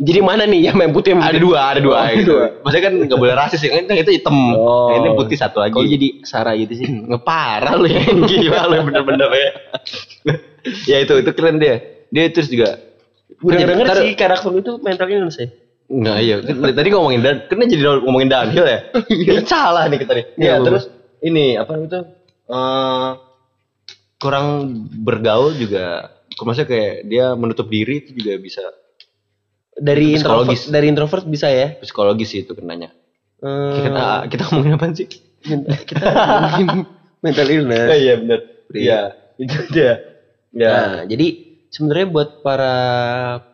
Jadi 0.01 0.17
mana 0.17 0.43
nih 0.43 0.65
yang 0.65 0.75
main 0.75 0.89
putih 0.89 1.13
yang 1.13 1.21
ada 1.21 1.29
putih? 1.31 1.45
dua 1.45 1.59
ada 1.61 1.77
dua 1.79 1.93
Oh, 1.95 2.09
gitu. 2.11 2.33
dua. 2.33 2.45
maksudnya 2.59 2.83
kan 2.83 2.93
nggak 3.05 3.19
boleh 3.21 3.33
rasis 3.37 3.61
ya 3.61 3.69
kan 3.71 3.85
itu 3.87 4.11
hitam 4.11 4.33
Oh. 4.51 4.89
yang 4.89 4.99
ini 4.99 5.09
putih 5.13 5.37
satu 5.37 5.61
lagi 5.61 5.77
Kok 5.77 5.85
jadi 5.85 6.07
Sarah 6.25 6.57
gitu 6.57 6.73
sih? 6.73 6.87
ngeparah 7.09 7.73
lu 7.75 7.85
ya 7.85 8.01
gila 8.09 8.61
lu 8.65 8.75
bener-bener 8.83 9.29
ya 9.29 9.49
ya 10.91 10.97
itu 10.99 11.13
itu 11.15 11.31
keren 11.31 11.57
dia 11.57 11.77
dia 12.07 12.27
terus 12.27 12.49
juga 12.49 12.81
Udah 13.39 13.57
denger 13.57 13.85
sih 13.95 14.13
karakter 14.13 14.53
itu 14.55 14.71
mentalnya 14.77 15.17
ya? 15.27 15.47
Nah 15.91 16.17
iya, 16.17 16.39
tadi 16.71 16.87
ngomongin 16.87 17.19
dan, 17.19 17.35
karena 17.45 17.67
jadi 17.67 17.83
ngomongin 17.99 18.29
downhill 18.29 18.63
ya. 18.63 18.79
Ini 19.27 19.43
salah 19.43 19.85
nih 19.85 19.99
kita 19.99 20.13
nih. 20.13 20.25
Iya, 20.31 20.39
Ya, 20.39 20.51
apa-apa. 20.53 20.65
terus 20.65 20.83
ini 21.19 21.45
apa 21.59 21.71
itu 21.75 21.99
eh 22.47 23.09
kurang 24.15 24.47
bergaul 24.95 25.51
juga. 25.53 26.15
Maksudnya 26.33 26.67
kayak 26.67 26.93
dia 27.05 27.25
menutup 27.35 27.67
diri 27.67 28.01
itu 28.01 28.15
juga 28.15 28.33
bisa 28.37 28.63
Dari 29.71 30.13
introvert, 30.13 30.67
dari 30.67 30.85
introvert 30.87 31.25
bisa 31.25 31.47
ya? 31.47 31.79
psikologis 31.79 32.27
sih 32.29 32.43
itu 32.43 32.53
kenanya. 32.53 32.91
Hmm, 33.39 33.73
Kita 33.73 34.05
kita 34.27 34.43
ngomongin 34.47 34.73
apa 34.75 34.85
sih? 34.93 35.07
kita 35.89 36.05
ngomongin 36.05 36.67
mental 37.19 37.47
illness. 37.49 37.87
iya 37.95 38.13
benar. 38.15 38.39
Iya. 38.71 38.77
Iya, 38.77 39.01
itu 39.37 39.55
dia. 39.71 39.93
Ya. 40.51 40.69
Nah, 40.69 40.93
jadi 41.07 41.27
sebenarnya 41.67 42.07
buat 42.07 42.29
para 42.41 42.73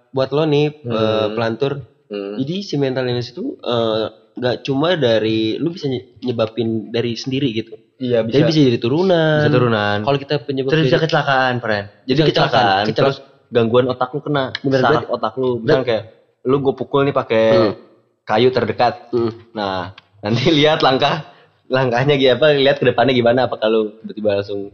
buat 0.09 0.29
lo 0.31 0.43
nih 0.43 0.67
eh, 0.83 1.27
pelantur, 1.31 1.73
Hmm. 2.07 2.39
jadi 2.39 2.55
si 2.63 2.79
mental 2.79 3.03
illness 3.03 3.35
itu 3.35 3.59
eh, 3.59 4.05
nggak 4.37 4.55
cuma 4.61 4.93
dari 4.93 5.57
lu 5.57 5.69
bisa 5.69 5.89
nye- 5.89 6.21
nyebabin 6.21 6.89
dari 6.89 7.17
sendiri 7.17 7.49
gitu. 7.51 7.73
Iya 7.97 8.21
Jadi 8.21 8.43
bisa 8.45 8.59
jadi 8.63 8.77
turunan. 8.77 9.41
bisa 9.41 9.49
turunan. 9.49 9.97
Kalau 10.05 10.17
kita 10.17 10.35
penyebab 10.45 10.69
Terus 10.69 10.85
bisa 10.85 10.97
kecelakaan, 11.01 11.53
friend. 11.57 11.85
Jadi 12.05 12.13
Bisa 12.15 12.29
kecelakaan, 12.29 12.83
kecelakaan. 12.85 12.93
terus 12.93 13.17
gangguan 13.49 13.89
otak 13.89 14.13
lu 14.13 14.21
kena, 14.21 14.53
Bener, 14.61 14.79
saraf 14.79 15.09
otak 15.09 15.33
lu. 15.35 15.57
Misalnya 15.59 15.83
kayak 15.83 16.03
lu 16.45 16.55
gue 16.61 16.73
pukul 16.73 17.01
nih 17.03 17.15
pakai 17.15 17.45
Hmm. 17.51 17.73
kayu 18.23 18.49
terdekat. 18.53 19.09
Hmm. 19.09 19.31
Nah, 19.51 19.91
nanti 20.21 20.43
lihat 20.57 20.79
langkah 20.79 21.33
langkahnya 21.67 22.15
gitu 22.15 22.31
apa, 22.31 22.53
lihat 22.53 22.77
ke 22.77 22.85
depannya 22.85 23.11
gimana 23.11 23.49
apa 23.49 23.57
kalau 23.57 23.91
tiba-tiba 23.99 24.39
langsung 24.39 24.71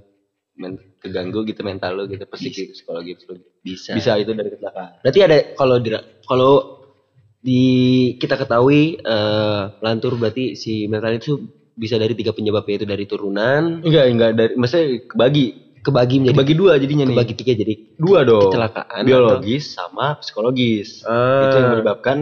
men- 0.53 0.77
keganggu 0.99 1.41
gitu 1.43 1.63
mental 1.63 1.95
lu 1.95 2.03
gitu, 2.05 2.27
psikologi 2.27 3.15
lu. 3.25 3.39
bisa. 3.59 3.95
Bisa 3.95 4.19
itu 4.19 4.31
dari 4.31 4.51
kecelakaan. 4.51 4.99
Berarti 4.99 5.19
ada 5.23 5.37
kalau 5.55 5.75
kalau 6.23 6.51
di 7.43 7.63
kita 8.15 8.39
ketahui 8.39 8.95
eh, 8.97 9.61
pelantur 9.75 10.15
berarti 10.15 10.55
si 10.55 10.87
mental 10.87 11.19
itu 11.19 11.43
bisa 11.75 11.99
dari 11.99 12.15
tiga 12.15 12.31
penyebab 12.31 12.63
yaitu 12.63 12.87
dari 12.87 13.03
turunan, 13.03 13.83
Enggak, 13.83 14.05
enggak 14.07 14.31
dari 14.33 14.53
maksudnya 14.55 15.03
kebagi. 15.05 15.47
kebagi 15.83 16.15
menjadi 16.23 16.35
Kebagi 16.39 16.53
dua 16.55 16.71
jadinya 16.79 17.03
nih. 17.03 17.15
kebagi 17.19 17.33
tiga 17.35 17.51
jadi 17.59 17.73
dua 17.99 18.19
dong. 18.23 18.47
kecelakaan 18.47 19.01
Biologis 19.03 19.63
sama 19.75 20.15
psikologis. 20.15 21.03
Ah. 21.03 21.43
Itu 21.43 21.55
yang 21.59 21.69
menyebabkan 21.75 22.17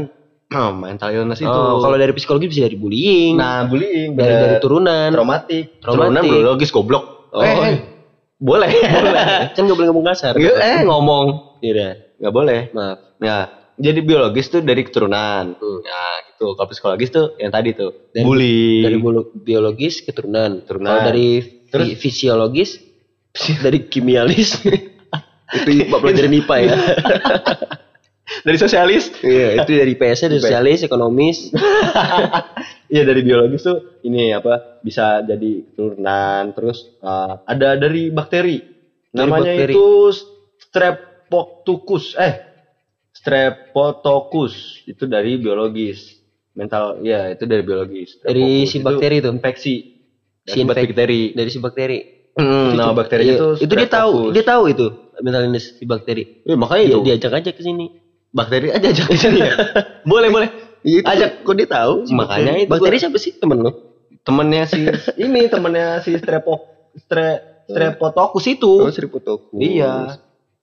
mental 0.81 1.10
illness 1.13 1.45
itu. 1.45 1.51
Oh, 1.53 1.77
kalau 1.77 1.93
dari 1.93 2.10
psikologi 2.17 2.49
bisa 2.49 2.65
dari 2.65 2.73
bullying, 2.73 3.38
nah, 3.38 3.69
bullying 3.69 4.17
dari 4.17 4.34
dari 4.34 4.55
turunan. 4.57 5.13
traumatik. 5.13 5.77
Traumatik. 5.77 6.10
Turunan 6.10 6.23
biologis 6.25 6.73
goblok. 6.73 7.05
Oh. 7.31 7.45
Eh, 7.45 7.53
eh, 7.53 7.77
boleh. 8.41 8.71
kan 9.53 9.62
nggak 9.62 9.77
boleh 9.77 9.88
ngomong 9.93 10.05
kasar. 10.10 10.34
Iya, 10.34 10.53
eh 10.57 10.79
ngomong. 10.81 11.25
Iya, 11.62 12.17
nggak 12.17 12.34
boleh. 12.34 12.60
maaf. 12.73 12.97
Nah, 13.21 13.61
jadi 13.82 14.00
biologis 14.00 14.48
tuh 14.48 14.62
dari 14.62 14.86
keturunan. 14.86 15.58
Hmm. 15.58 15.80
Nah, 15.82 16.15
gitu. 16.30 16.54
Kalau 16.54 16.70
psikologis 16.70 17.10
tuh 17.10 17.34
yang 17.36 17.50
tadi 17.50 17.74
tuh 17.74 18.13
Dari- 18.13 18.22
bullying. 18.24 18.84
Dari 18.86 18.98
bulu- 18.98 19.34
biologis 19.34 20.06
keturunan. 20.06 20.62
Keturunan. 20.62 20.88
Kalau 20.88 21.02
dari 21.10 21.30
Terus? 21.67 21.86
fi- 21.89 21.98
fisiologis 21.98 22.78
dari 23.65 23.89
kimialis 23.89 24.62
itu 25.67 25.84
pelajaran 25.89 26.32
IPA 26.32 26.56
ya. 26.62 26.76
dari 28.48 28.58
sosialis. 28.58 29.12
Iya, 29.20 29.60
itu 29.60 29.72
dari 29.74 29.94
PS 29.94 30.20
dari 30.26 30.38
sosialis, 30.39 30.80
ekonomis. 30.86 31.52
Iya 32.88 33.04
dari 33.04 33.24
biologis 33.24 33.63
tuh 33.63 34.04
ini 34.04 34.32
apa 34.32 34.84
bisa 34.84 35.24
jadi 35.24 35.63
keturunan 35.63 36.52
terus 36.52 36.91
uh, 37.00 37.39
ada 37.48 37.80
dari 37.80 38.12
bakteri 38.12 38.60
Dari 38.60 39.15
namanya 39.15 39.48
bakteri. 39.56 39.72
itu 39.72 39.88
streptococcus 40.60 42.20
eh 42.20 42.50
streptococcus 43.21 44.53
itu 44.84 45.03
dari 45.05 45.38
biologis 45.38 46.17
mental 46.51 46.99
ya 46.99 47.29
itu 47.29 47.45
dari 47.45 47.62
biologis 47.62 48.17
Dari 48.19 48.65
si 48.65 48.77
itu 48.77 48.84
bakteri 48.84 49.15
itu? 49.17 49.29
infeksi 49.29 49.75
Si 50.41 50.57
akibat 50.57 50.73
infek- 50.73 50.89
bakteri 50.89 51.21
Dari 51.31 51.49
si 51.49 51.60
bakteri. 51.60 51.99
Hmm, 52.31 52.73
nama 52.73 52.95
bakterinya 52.95 53.27
Iya, 53.29 53.38
tuh 53.38 53.53
itu 53.60 53.73
dia 53.75 53.86
tahu, 53.86 54.31
dia 54.31 54.41
tahu 54.41 54.63
itu 54.65 54.88
mental 55.19 55.43
illness 55.43 55.75
si 55.75 55.84
bakteri. 55.84 56.41
Iya, 56.41 56.55
makanya 56.55 56.81
Dia 56.81 56.89
itu. 56.89 56.99
diajak 57.03 57.34
aja 57.38 57.51
ke 57.51 57.62
sini. 57.62 57.86
bakteri 58.31 58.71
aja 58.71 58.88
ajak 58.88 59.05
ke 59.05 59.17
sini 59.17 59.38
ya. 59.38 59.51
boleh, 60.07 60.31
boleh. 60.31 60.49
Iya, 60.81 60.97
itu 60.97 61.05
Ajak. 61.05 61.29
kok 61.43 61.53
dia 61.53 61.67
tahu? 61.67 61.93
si 62.07 62.15
Makanya 62.15 62.53
itu 62.57 62.71
bakteri 62.71 62.95
siapa 62.97 63.17
sih 63.17 63.36
temen 63.36 63.60
lo? 63.60 63.71
Temennya 64.23 64.63
si 64.65 64.79
ini 65.19 65.45
temennya 65.45 65.99
si 65.99 66.15
Strepo 66.15 66.55
Stre, 66.95 67.43
Streptococcus 67.67 68.45
itu. 68.49 68.88
Seriputoku. 68.89 69.60
Iya. 69.60 70.15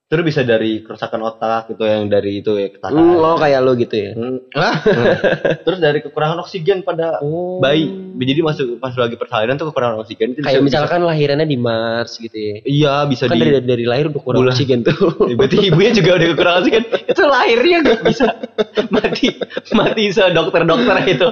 Terus 0.09 0.25
bisa 0.25 0.40
dari 0.40 0.81
kerusakan 0.81 1.21
otak 1.21 1.68
gitu 1.68 1.85
yang 1.85 2.09
dari 2.09 2.40
itu 2.40 2.57
ya. 2.57 2.73
Hmm, 2.81 3.21
lo 3.21 3.37
kayak 3.37 3.61
lo 3.61 3.77
gitu 3.77 3.92
ya. 3.92 4.16
Ah. 4.57 4.81
Terus 5.68 5.79
dari 5.79 6.01
kekurangan 6.01 6.40
oksigen 6.40 6.81
pada 6.81 7.21
Oh. 7.21 7.61
bayi. 7.61 7.92
Jadi 8.16 8.40
masuk 8.40 8.81
pas 8.81 8.97
lagi 8.97 9.21
persalinan 9.21 9.61
tuh 9.61 9.68
kekurangan 9.68 10.01
oksigen 10.01 10.33
itu 10.33 10.40
Kayak 10.40 10.64
bisa- 10.64 10.81
misalkan 10.81 11.05
lahirannya 11.05 11.44
di 11.44 11.61
Mars 11.61 12.16
gitu 12.16 12.33
ya. 12.33 12.57
bisa- 12.59 12.73
iya 12.73 12.94
bisa 13.05 13.29
kan 13.29 13.37
di 13.37 13.53
dari 13.53 13.61
dari 13.61 13.85
lahir 13.85 14.09
udah 14.09 14.23
kurang 14.25 14.49
Bulan. 14.49 14.57
oksigen 14.57 14.81
tuh. 14.81 14.97
Ya, 15.29 15.35
berarti 15.44 15.57
ibunya 15.61 15.92
juga 15.92 16.11
udah 16.16 16.27
kekurangan 16.33 16.61
oksigen. 16.64 16.85
itu 17.05 17.23
lahirnya 17.29 17.77
gak 17.85 18.01
bisa 18.03 18.27
mati 18.88 19.27
mati 19.77 20.03
se 20.09 20.25
dokter-dokter 20.33 20.97
itu. 21.05 21.27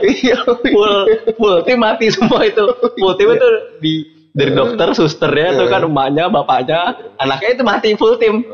full 0.69 0.95
full 1.41 1.57
tim 1.65 1.81
mati 1.81 2.13
semua 2.13 2.45
itu. 2.45 2.65
Full 2.93 3.15
tim 3.17 3.29
itu 3.33 3.49
di 3.81 3.95
dari 4.37 4.53
dokter, 4.53 4.93
susternya 4.93 5.57
tuh 5.57 5.67
kan 5.67 5.89
emaknya, 5.89 6.29
bapaknya, 6.29 6.81
anaknya 7.17 7.49
itu 7.57 7.63
mati 7.65 7.89
full 7.97 8.21
tim. 8.21 8.45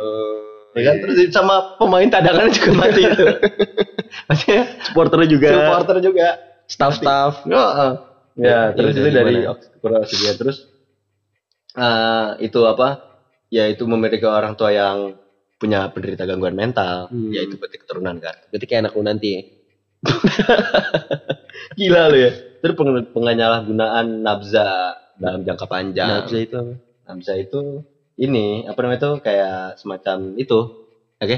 Ya 0.73 0.83
kan 0.89 0.95
terus 1.05 1.17
sama 1.35 1.77
pemain 1.77 2.07
cadangannya 2.07 2.55
juga 2.55 2.71
mati 2.73 3.01
itu. 3.11 3.27
Maksudnya 4.25 4.63
Supporternya 4.89 5.29
juga. 5.29 5.49
supporter 5.53 5.97
juga. 6.01 6.29
Staff-staff. 6.65 7.33
Heeh. 7.45 7.93
Ya 8.33 8.49
Ya, 8.49 8.61
terus 8.73 8.97
itu 8.97 9.09
dari 9.13 9.45
oksigen 9.45 10.41
terus 10.41 10.65
eh 11.77 12.29
itu 12.41 12.61
apa? 12.65 13.05
Ya 13.53 13.69
itu 13.69 13.85
memiliki 13.85 14.25
orang 14.25 14.57
tua 14.57 14.73
yang 14.73 15.13
punya 15.61 15.93
penderita 15.93 16.25
gangguan 16.25 16.57
mental, 16.57 17.13
Hmm. 17.13 17.29
yaitu 17.29 17.61
berarti 17.61 17.77
keturunan 17.77 18.17
kan. 18.17 18.33
Berarti 18.49 18.65
kayak 18.65 18.89
anak 18.89 18.93
lu 18.97 19.03
nanti. 19.05 19.33
Gila 21.79 22.09
lu 22.09 22.19
ya. 22.19 22.33
Terus 22.63 22.75
peng- 22.79 23.11
penyalahgunaan 23.11 24.23
nabza 24.23 24.95
dalam 25.19 25.43
jangka 25.43 25.67
panjang. 25.67 26.23
Nabza 26.23 26.39
itu 26.39 26.55
apa? 26.55 26.73
Nabza 27.11 27.33
itu 27.35 27.83
ini 28.15 28.63
apa 28.65 28.79
namanya 28.81 29.01
itu 29.03 29.11
kayak 29.19 29.77
semacam 29.77 30.39
itu. 30.39 30.61
Oke? 31.19 31.37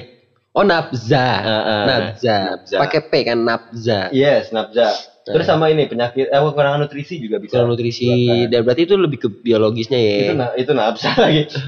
Oh 0.52 0.62
nabza. 0.62 1.26
Eh, 1.40 1.62
eh, 1.64 1.84
nabza. 1.88 2.36
nabza. 2.52 2.76
Pakai 2.78 3.00
P 3.08 3.12
kan 3.24 3.38
nabza. 3.40 4.12
Yes, 4.12 4.52
nabza. 4.52 4.92
Terus 5.24 5.48
sama 5.48 5.72
ini 5.72 5.88
penyakit 5.88 6.28
eh 6.28 6.36
kekurangan 6.36 6.84
nutrisi 6.84 7.16
juga 7.16 7.40
bisa. 7.40 7.56
Kurang 7.56 7.72
nutrisi. 7.72 8.44
Dan 8.52 8.60
berarti 8.60 8.84
itu 8.84 8.94
lebih 9.00 9.18
ke 9.24 9.28
biologisnya 9.32 9.96
ya. 9.96 10.16
Itu 10.20 10.32
na- 10.36 10.54
itu 10.54 10.72
nabza 10.76 11.10
lagi. 11.24 11.48
itu, 11.48 11.58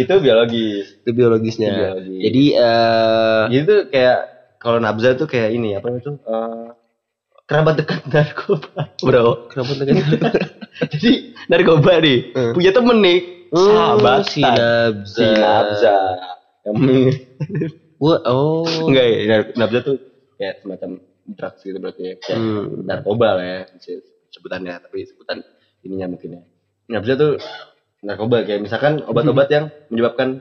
itu 0.00 0.14
biologis. 0.16 0.86
Ke 1.04 1.12
biologisnya. 1.12 1.68
Itu 1.70 1.76
biologis. 1.84 2.20
Jadi 2.24 2.44
eh 2.56 3.42
Jadi 3.52 3.62
tuh 3.68 3.80
kayak 3.92 4.18
kalau 4.56 4.78
nabza 4.80 5.12
tuh 5.14 5.28
kayak 5.28 5.52
ini 5.52 5.76
apa 5.76 5.92
namanya 5.92 6.04
tuh 6.08 6.16
eh, 6.24 6.66
kerabat 7.50 7.74
dekat 7.76 8.00
narkoba, 8.06 8.94
bro. 8.96 9.50
kenapa 9.50 9.72
tekan? 9.74 9.94
Jadi 10.94 11.10
narkoba 11.44 11.98
nih 11.98 12.18
Hmm. 12.30 12.52
punya 12.54 12.70
temen 12.70 12.98
nih 13.00 13.18
sahabat 13.50 14.22
si 14.24 14.40
nabza. 14.40 15.04
si 15.04 15.24
nabza. 15.26 15.96
Gua 17.98 18.16
oh. 18.24 18.64
Enggak 18.86 19.04
ya, 19.04 19.36
nabza 19.54 19.78
tuh 19.82 19.96
kayak 20.38 20.62
semacam 20.62 20.90
drugs 21.26 21.60
gitu 21.60 21.76
berarti 21.76 22.00
ya. 22.00 22.14
Kayak 22.16 22.38
Hmm. 22.38 22.66
narkoba 22.86 23.28
lah 23.34 23.44
ya 23.44 23.58
se- 23.76 24.04
sebutannya, 24.30 24.78
tapi 24.78 25.04
sebutan 25.04 25.42
ininya 25.82 26.06
mungkin 26.08 26.28
ya. 26.32 26.40
Nabza 26.88 27.14
tuh 27.14 27.32
narkoba 28.00 28.42
kayak 28.42 28.62
misalkan 28.62 29.02
obat-obat 29.04 29.46
yang 29.50 29.64
menyebabkan 29.90 30.40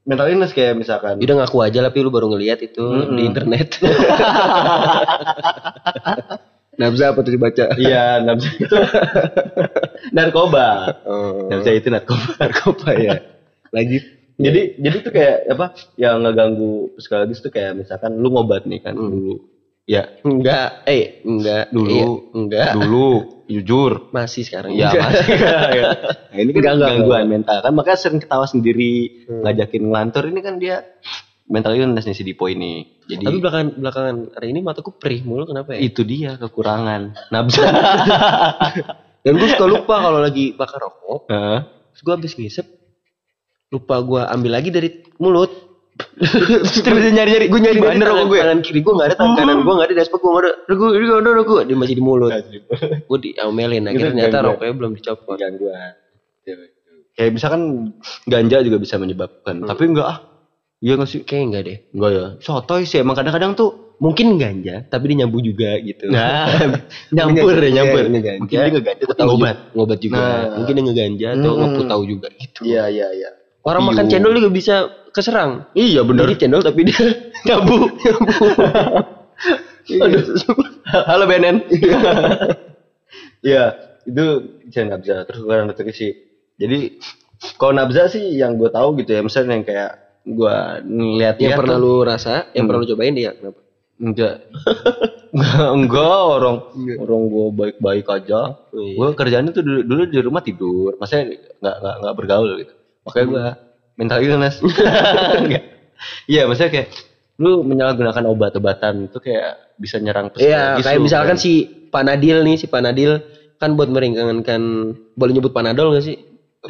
mental 0.00 0.28
illness 0.28 0.52
kayak 0.52 0.74
misalkan 0.74 1.16
Udah 1.16 1.36
ngaku 1.40 1.60
aja 1.60 1.80
tapi 1.82 1.98
lu 2.00 2.08
baru 2.08 2.28
ngeliat 2.28 2.60
itu 2.62 2.80
Mm-mm. 2.80 3.16
di 3.16 3.22
internet. 3.24 3.68
Nabza 6.80 7.12
apa 7.12 7.20
tuh 7.20 7.32
dibaca? 7.36 7.64
Iya, 7.76 8.24
nabza 8.24 8.48
itu 8.56 8.72
narkoba. 10.16 10.68
Oh. 11.04 11.46
Nabza 11.52 11.70
itu 11.76 11.92
narkoba. 11.92 12.30
narkoba 12.42 12.88
ya. 12.96 13.16
Lagi 13.70 13.98
Jadi 14.40 14.80
jadi 14.80 14.96
tuh 15.04 15.12
kayak 15.12 15.36
apa? 15.52 15.66
Yang 16.00 16.14
ngeganggu 16.24 16.72
psikologis 16.96 17.44
tuh 17.44 17.52
kayak 17.52 17.76
misalkan 17.76 18.16
lu 18.16 18.32
ngobat 18.32 18.64
nih 18.64 18.80
kan 18.80 18.96
Hmm. 18.96 19.12
dulu. 19.12 19.34
Ya, 19.84 20.06
enggak, 20.22 20.86
eh 20.86 21.18
enggak 21.26 21.74
Dulu. 21.74 21.90
Iya, 21.90 22.06
enggak. 22.32 22.70
dulu 22.78 23.08
jujur. 23.50 23.92
Masih 24.16 24.46
sekarang. 24.46 24.72
Iya, 24.72 24.96
masih. 24.96 25.34
nah, 26.32 26.38
ini 26.38 26.50
kan 26.56 26.78
gangguan 26.78 27.26
mental 27.28 27.58
kan 27.60 27.72
makanya 27.74 27.98
sering 28.00 28.22
ketawa 28.22 28.46
sendiri, 28.48 29.26
Hmm. 29.28 29.44
ngajakin 29.44 29.82
ngelantur 29.92 30.24
ini 30.24 30.40
kan 30.40 30.56
dia 30.56 30.88
mental 31.50 31.74
illness 31.74 32.06
nih 32.06 32.14
si 32.14 32.22
Dipo 32.22 32.46
ini. 32.46 33.02
Jadi 33.04 33.26
Tapi 33.26 33.38
belakangan 33.38 33.68
belakangan 33.76 34.16
hari 34.38 34.46
ini 34.54 34.60
mataku 34.62 34.94
perih 34.94 35.26
mulu 35.26 35.44
kenapa 35.44 35.74
ya? 35.74 35.82
itu 35.82 36.06
dia 36.06 36.38
kekurangan 36.38 37.10
nabza. 37.34 37.66
Dan 39.20 39.36
gue 39.36 39.48
suka 39.50 39.66
lupa 39.66 40.00
kalau 40.00 40.16
lagi 40.16 40.54
bakar 40.54 40.80
rokok, 40.80 41.28
Heeh. 41.28 41.60
terus 41.92 42.00
gue 42.00 42.12
habis 42.14 42.32
ngisep, 42.32 42.66
lupa 43.68 44.00
gue 44.00 44.22
ambil 44.24 44.56
lagi 44.56 44.70
dari 44.70 44.88
mulut. 45.18 45.68
Terus 46.16 46.80
bisa 46.80 47.12
nyari-nyari, 47.12 47.52
gue 47.52 47.60
nyari 47.60 47.76
Di 47.76 47.84
mana 47.84 48.08
rokok 48.08 48.32
gue. 48.32 48.38
ya? 48.40 48.48
Tangan 48.48 48.60
kiri 48.64 48.80
gue 48.80 48.92
nggak 48.96 49.08
ada, 49.12 49.16
tangan 49.20 49.34
kanan 49.36 49.58
gue 49.60 49.74
nggak 49.76 49.88
ada, 49.92 49.94
dashboard 50.00 50.22
gue 50.24 50.30
nggak 50.32 50.40
ada. 50.40 50.52
Rokok, 50.64 50.88
rokok, 50.88 51.04
rokok, 51.20 51.34
rokok. 51.36 51.60
Dia 51.68 51.76
masih 51.76 51.94
di 51.94 52.00
mulut. 52.00 52.30
Gue 53.04 53.18
diomelin, 53.20 53.84
akhirnya 53.84 54.08
ternyata 54.08 54.36
rokoknya 54.40 54.74
belum 54.80 54.92
dicopot. 54.96 55.36
gangguan. 55.36 55.92
Kayak 57.12 57.30
misalkan 57.36 57.62
ganja 58.24 58.64
juga 58.64 58.80
bisa 58.80 58.96
menyebabkan, 58.96 59.60
tapi 59.60 59.82
enggak 59.84 60.08
ah. 60.08 60.18
Iya 60.80 60.92
nggak 60.96 61.08
sih? 61.08 61.20
Kayaknya 61.28 61.44
enggak 61.46 61.62
deh. 61.68 61.78
Enggak 61.92 62.10
ya. 62.10 62.24
Sotoy 62.40 62.82
sih 62.88 62.98
emang 63.00 63.16
kadang-kadang 63.16 63.52
tuh 63.54 63.90
Mungkin 64.00 64.40
ganja, 64.40 64.80
tapi 64.88 65.12
dia 65.12 65.16
nyambu 65.20 65.44
juga 65.44 65.76
gitu. 65.76 66.08
Nah, 66.08 66.48
nyampur 67.12 67.52
ya 67.52 67.68
nyampur. 67.68 68.08
Ngeganja. 68.08 68.40
Mungkin 68.40 68.56
dia 68.56 68.70
ngeganja 68.72 69.02
juga. 69.04 69.24
obat. 69.28 69.56
Ngobat 69.76 69.98
juga. 70.00 70.16
Nah. 70.16 70.44
Mungkin 70.56 70.72
dia 70.72 70.84
ngeganja 70.88 71.28
atau 71.36 71.52
Hmm. 71.52 71.60
ngeputau 71.68 72.00
juga 72.08 72.28
gitu. 72.32 72.60
Iya 72.64 72.88
iya 72.88 73.06
iya. 73.12 73.30
Orang 73.60 73.84
makan 73.84 74.08
Piu. 74.08 74.12
cendol 74.16 74.32
juga 74.40 74.48
bisa 74.48 74.74
keserang. 75.12 75.68
Iya 75.76 76.00
bener. 76.00 76.32
Jadi 76.32 76.36
cendol 76.40 76.64
tapi 76.64 76.80
dia 76.88 76.96
Nyabu. 77.52 77.76
Aduh. 80.00 80.24
Halo 81.04 81.24
BNN. 81.28 81.56
Iya, 83.40 83.72
itu 84.04 84.24
bisa 84.68 84.84
nabza 84.84 85.24
terus 85.24 85.40
kurang 85.40 85.68
nutrisi. 85.68 86.12
Jadi 86.56 87.00
kalau 87.56 87.72
nabza 87.72 88.08
sih 88.08 88.36
yang 88.36 88.56
gue 88.56 88.68
tahu 88.68 88.96
gitu 89.00 89.16
ya, 89.16 89.20
misalnya 89.24 89.56
yang 89.56 89.64
kayak 89.64 89.92
gue 90.22 90.56
ngeliat 90.82 91.36
yang 91.36 91.56
pernah 91.56 91.76
lu 91.76 92.02
rasa, 92.02 92.48
yang 92.50 92.64
Hmm. 92.64 92.68
pernah 92.68 92.80
lu 92.80 92.88
cobain 92.88 93.14
dia 93.14 93.30
kenapa? 93.32 93.60
enggak 94.00 94.34
enggak 95.70 96.20
orang 96.26 96.56
Enggak. 96.72 96.96
orang 96.98 97.20
gue 97.22 97.46
baik-baik 97.52 98.06
aja 98.08 98.40
Oh, 98.66 98.80
iya. 98.80 98.96
gue 98.96 99.08
kerjaannya 99.12 99.52
tuh 99.52 99.60
dulu, 99.60 99.80
dulu 99.84 100.02
di 100.06 100.18
rumah 100.18 100.40
tidur 100.40 100.96
maksudnya 100.96 101.24
nggak 101.60 101.76
nggak 101.76 101.94
nggak 102.00 102.14
bergaul 102.16 102.50
gitu 102.56 102.72
makanya 103.02 103.26
gue 103.26 103.44
mental 103.96 104.20
illness 104.20 104.56
Enggak. 105.42 105.64
iya 106.26 106.48
maksudnya 106.48 106.72
kayak 106.72 106.88
lu 107.36 107.60
menyalahgunakan 107.62 108.24
obat-obatan 108.26 109.08
itu 109.08 109.16
kayak 109.18 109.76
bisa 109.76 109.96
nyerang 109.96 110.28
Iya, 110.34 110.76
kayak 110.76 110.96
lu, 110.96 111.04
misalkan 111.04 111.36
kan. 111.36 111.40
si 111.40 111.52
Panadil 111.88 112.40
nih, 112.40 112.56
si 112.56 112.68
Panadil 112.68 113.20
kan 113.56 113.72
buat 113.74 113.88
meringankan 113.88 114.60
boleh 115.14 115.32
nyebut 115.32 115.50
Panadol 115.50 115.92
gak 115.92 116.04
sih? 116.04 116.16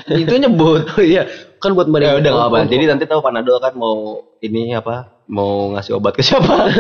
Itu 0.09 0.33
nyebut 0.33 0.87
Oh 0.93 1.03
iya, 1.07 1.27
kan 1.59 1.75
buat 1.75 1.85
ya 1.85 1.93
meringankan. 2.15 2.23
udah 2.23 2.33
apa 2.47 2.57
Oh, 2.57 2.65
jadi 2.65 2.85
nanti 2.87 3.05
tahu 3.05 3.21
panadol 3.21 3.59
kan 3.59 3.75
mau 3.75 3.95
ini 4.39 4.71
apa 4.71 5.25
mau 5.27 5.71
ngasih 5.71 5.95
obat 5.95 6.15
ke 6.15 6.23
siapa 6.23 6.71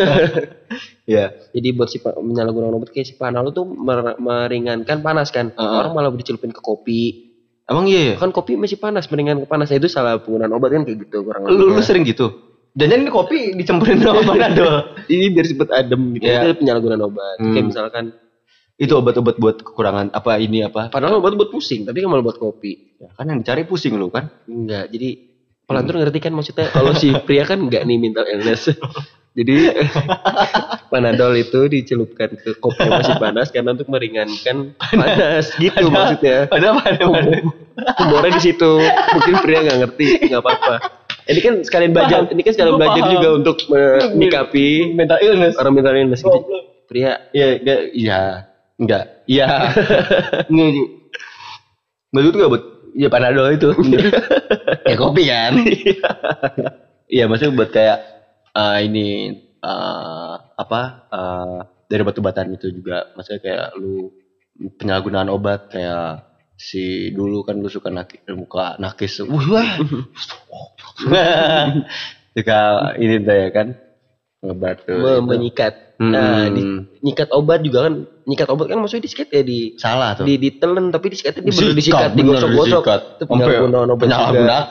ya 1.06 1.34
jadi 1.50 1.68
buat 1.72 1.86
si 1.86 1.98
menyalahgunakan 1.98 2.70
obat 2.72 2.90
kayak 2.90 3.06
si 3.06 3.14
Panadol 3.14 3.50
tuh 3.52 3.66
mer- 3.66 4.14
meringankan 4.16 5.00
panas 5.00 5.28
kan. 5.28 5.50
Heeh. 5.50 5.76
Orang 5.76 5.92
malah 5.92 6.10
dicelupin 6.10 6.50
ke 6.50 6.60
kopi. 6.60 7.30
emang 7.64 7.86
iya 7.86 8.14
ya 8.14 8.16
Kan 8.16 8.30
kopi 8.30 8.54
masih 8.54 8.76
panas, 8.76 9.06
meringankan 9.06 9.46
panas. 9.46 9.70
Itu 9.70 9.86
salah 9.86 10.18
penggunaan 10.18 10.50
obat 10.50 10.70
kan 10.72 10.82
kayak 10.82 10.98
gitu 11.00 11.22
kurang 11.22 11.46
lu, 11.46 11.70
lu 11.70 11.80
sering 11.80 12.02
gitu 12.02 12.30
dan 12.70 12.86
ini 12.92 13.10
kopi 13.10 13.50
dicempurin 13.52 13.98
sama 13.98 14.22
panadol 14.30 14.94
ini 15.06 15.26
biar 15.28 15.42
cepet 15.44 15.68
adem 15.72 16.14
gitu. 16.14 16.22
Iya. 16.24 16.40
Itu 16.44 16.58
penyalahgunaan 16.58 17.02
obat. 17.02 17.36
Hmm. 17.38 17.50
Kayak 17.50 17.66
misalkan 17.66 18.04
itu 18.80 18.92
obat-obat 18.96 19.36
buat 19.36 19.60
kekurangan 19.60 20.16
apa 20.16 20.40
ini 20.40 20.64
apa 20.64 20.88
padahal 20.88 21.20
obat 21.20 21.36
buat 21.36 21.52
pusing, 21.52 21.84
tapi 21.84 22.00
kan 22.00 22.08
malah 22.08 22.24
buat 22.24 22.40
kopi. 22.40 22.96
ya, 22.96 23.12
kan 23.12 23.28
yang 23.28 23.44
dicari 23.44 23.68
pusing 23.68 24.00
lu 24.00 24.08
kan 24.08 24.32
Enggak, 24.48 24.88
jadi 24.88 25.30
pelantur 25.68 26.00
ngerti 26.00 26.18
kan 26.18 26.32
maksudnya 26.32 26.66
kalau 26.76 26.96
si 26.96 27.12
pria 27.28 27.44
kan 27.44 27.60
enggak 27.60 27.84
nih 27.84 28.00
mental 28.00 28.24
illness. 28.24 28.72
jadi 29.38 29.86
panadol 30.90 31.38
itu 31.38 31.70
dicelupkan 31.70 32.34
ke 32.34 32.58
kopi 32.58 32.82
yang 32.82 32.98
masih 32.98 33.14
panas 33.22 33.46
karena 33.54 33.78
untuk 33.78 33.86
meringankan 33.86 34.74
panas 34.74 35.54
gitu 35.62 35.86
maksudnya. 35.86 36.50
ada 36.50 36.66
apa 36.74 36.82
ada 36.90 37.04
apa 37.06 37.20
Humornya 37.80 38.32
di 38.36 38.42
situ. 38.42 38.72
Mungkin 38.82 39.34
pria 39.44 39.62
nggak 39.62 39.78
ngerti, 39.86 40.06
nggak 40.28 40.42
apa-apa. 40.42 40.74
Ini 41.30 41.40
kan 41.40 41.54
sekalian 41.62 41.92
belajar, 41.94 42.26
ini 42.34 42.42
kan 42.42 42.52
sekalian 42.58 42.74
belajar 42.74 43.02
juga 43.06 43.28
untuk 43.38 43.56
menyikapi 43.70 44.98
mental 44.98 45.22
illness 45.22 45.54
orang 45.60 45.72
mental 45.78 45.94
illness 45.94 46.20
gitu. 46.26 46.42
Pria 46.90 47.30
Iya, 47.30 47.62
enggak, 47.62 47.80
iya, 47.94 48.49
enggak, 48.80 49.04
iya. 49.28 49.46
Enggak, 50.50 50.68
enggak. 50.72 50.88
Menurut 52.10 52.34
gak 52.34 52.50
buat 52.50 52.64
Ya 52.94 53.08
panadol 53.10 53.54
itu. 53.54 53.70
ya 54.90 54.94
kopi 54.98 55.30
kan 55.30 55.54
iya 57.14 57.24
maksudnya 57.30 57.54
buat 57.54 57.70
kayak 57.70 57.98
eh, 58.54 58.78
ini 58.86 59.06
eh, 59.62 60.34
apa 60.58 60.80
eh, 61.10 61.58
dari 61.90 62.02
batu 62.02 62.20
batan 62.22 62.54
itu 62.54 62.70
juga 62.70 63.10
maksudnya 63.14 63.40
kayak 63.42 63.68
lu 63.78 64.10
penyalahgunaan 64.78 65.30
obat 65.30 65.70
kayak 65.70 66.26
si 66.60 67.08
dulu 67.14 67.40
kan 67.46 67.56
lu 67.56 67.70
suka 67.72 67.88
nakis 67.88 68.20
muka 68.36 68.76
nakis 68.76 69.22
wah 69.24 69.70
suka 72.36 72.60
ini 73.00 73.22
tuh 73.24 73.36
ya 73.36 73.48
kan 73.54 73.68
itu. 75.20 75.20
menyikat. 75.20 75.74
Hmm. 76.00 76.16
Nah, 76.16 76.48
di, 76.48 76.64
nyikat 77.04 77.28
obat 77.28 77.60
juga 77.60 77.84
kan, 77.84 78.08
nyikat 78.24 78.48
obat 78.48 78.72
kan 78.72 78.80
maksudnya 78.80 79.04
disikat 79.04 79.28
ya 79.28 79.44
di 79.44 79.68
salah 79.76 80.16
tuh 80.16 80.24
di 80.24 80.40
ditelen 80.40 80.88
tapi 80.88 81.12
disikatnya 81.12 81.44
dia 81.44 81.52
bener 81.52 81.76
Disikat, 81.76 82.08
digosok-gosok. 82.16 82.82
Itu 82.88 83.24
penyalahgunaan 83.28 83.88
obat 83.92 84.00
itu 84.00 84.04
penyalahgunaan 84.08 84.64